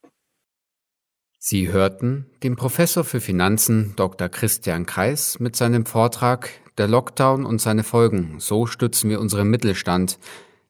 Sie 1.43 1.71
hörten 1.71 2.27
den 2.43 2.55
Professor 2.55 3.03
für 3.03 3.19
Finanzen 3.19 3.93
Dr. 3.95 4.29
Christian 4.29 4.85
Kreis 4.85 5.39
mit 5.39 5.55
seinem 5.55 5.87
Vortrag 5.87 6.51
Der 6.77 6.87
Lockdown 6.87 7.47
und 7.47 7.59
seine 7.59 7.83
Folgen. 7.83 8.35
So 8.37 8.67
stützen 8.67 9.09
wir 9.09 9.19
unseren 9.19 9.49
Mittelstand, 9.49 10.19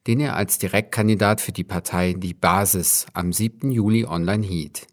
den 0.08 0.22
er 0.22 0.38
als 0.38 0.60
Direktkandidat 0.60 1.42
für 1.42 1.52
die 1.52 1.66
Partei 1.66 2.14
Die 2.18 2.34
Basis 2.34 3.06
am 3.12 3.34
7. 3.34 3.70
Juli 3.70 4.06
online 4.06 4.48
hielt. 4.48 4.88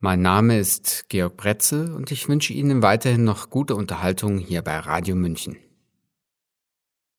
Mein 0.00 0.20
Name 0.20 0.58
ist 0.58 1.04
Georg 1.10 1.36
Bretzel 1.36 1.94
und 1.94 2.10
ich 2.10 2.28
wünsche 2.28 2.52
Ihnen 2.52 2.82
weiterhin 2.82 3.22
noch 3.22 3.50
gute 3.50 3.76
Unterhaltung 3.76 4.38
hier 4.38 4.62
bei 4.62 4.80
Radio 4.80 5.14
München. 5.14 5.58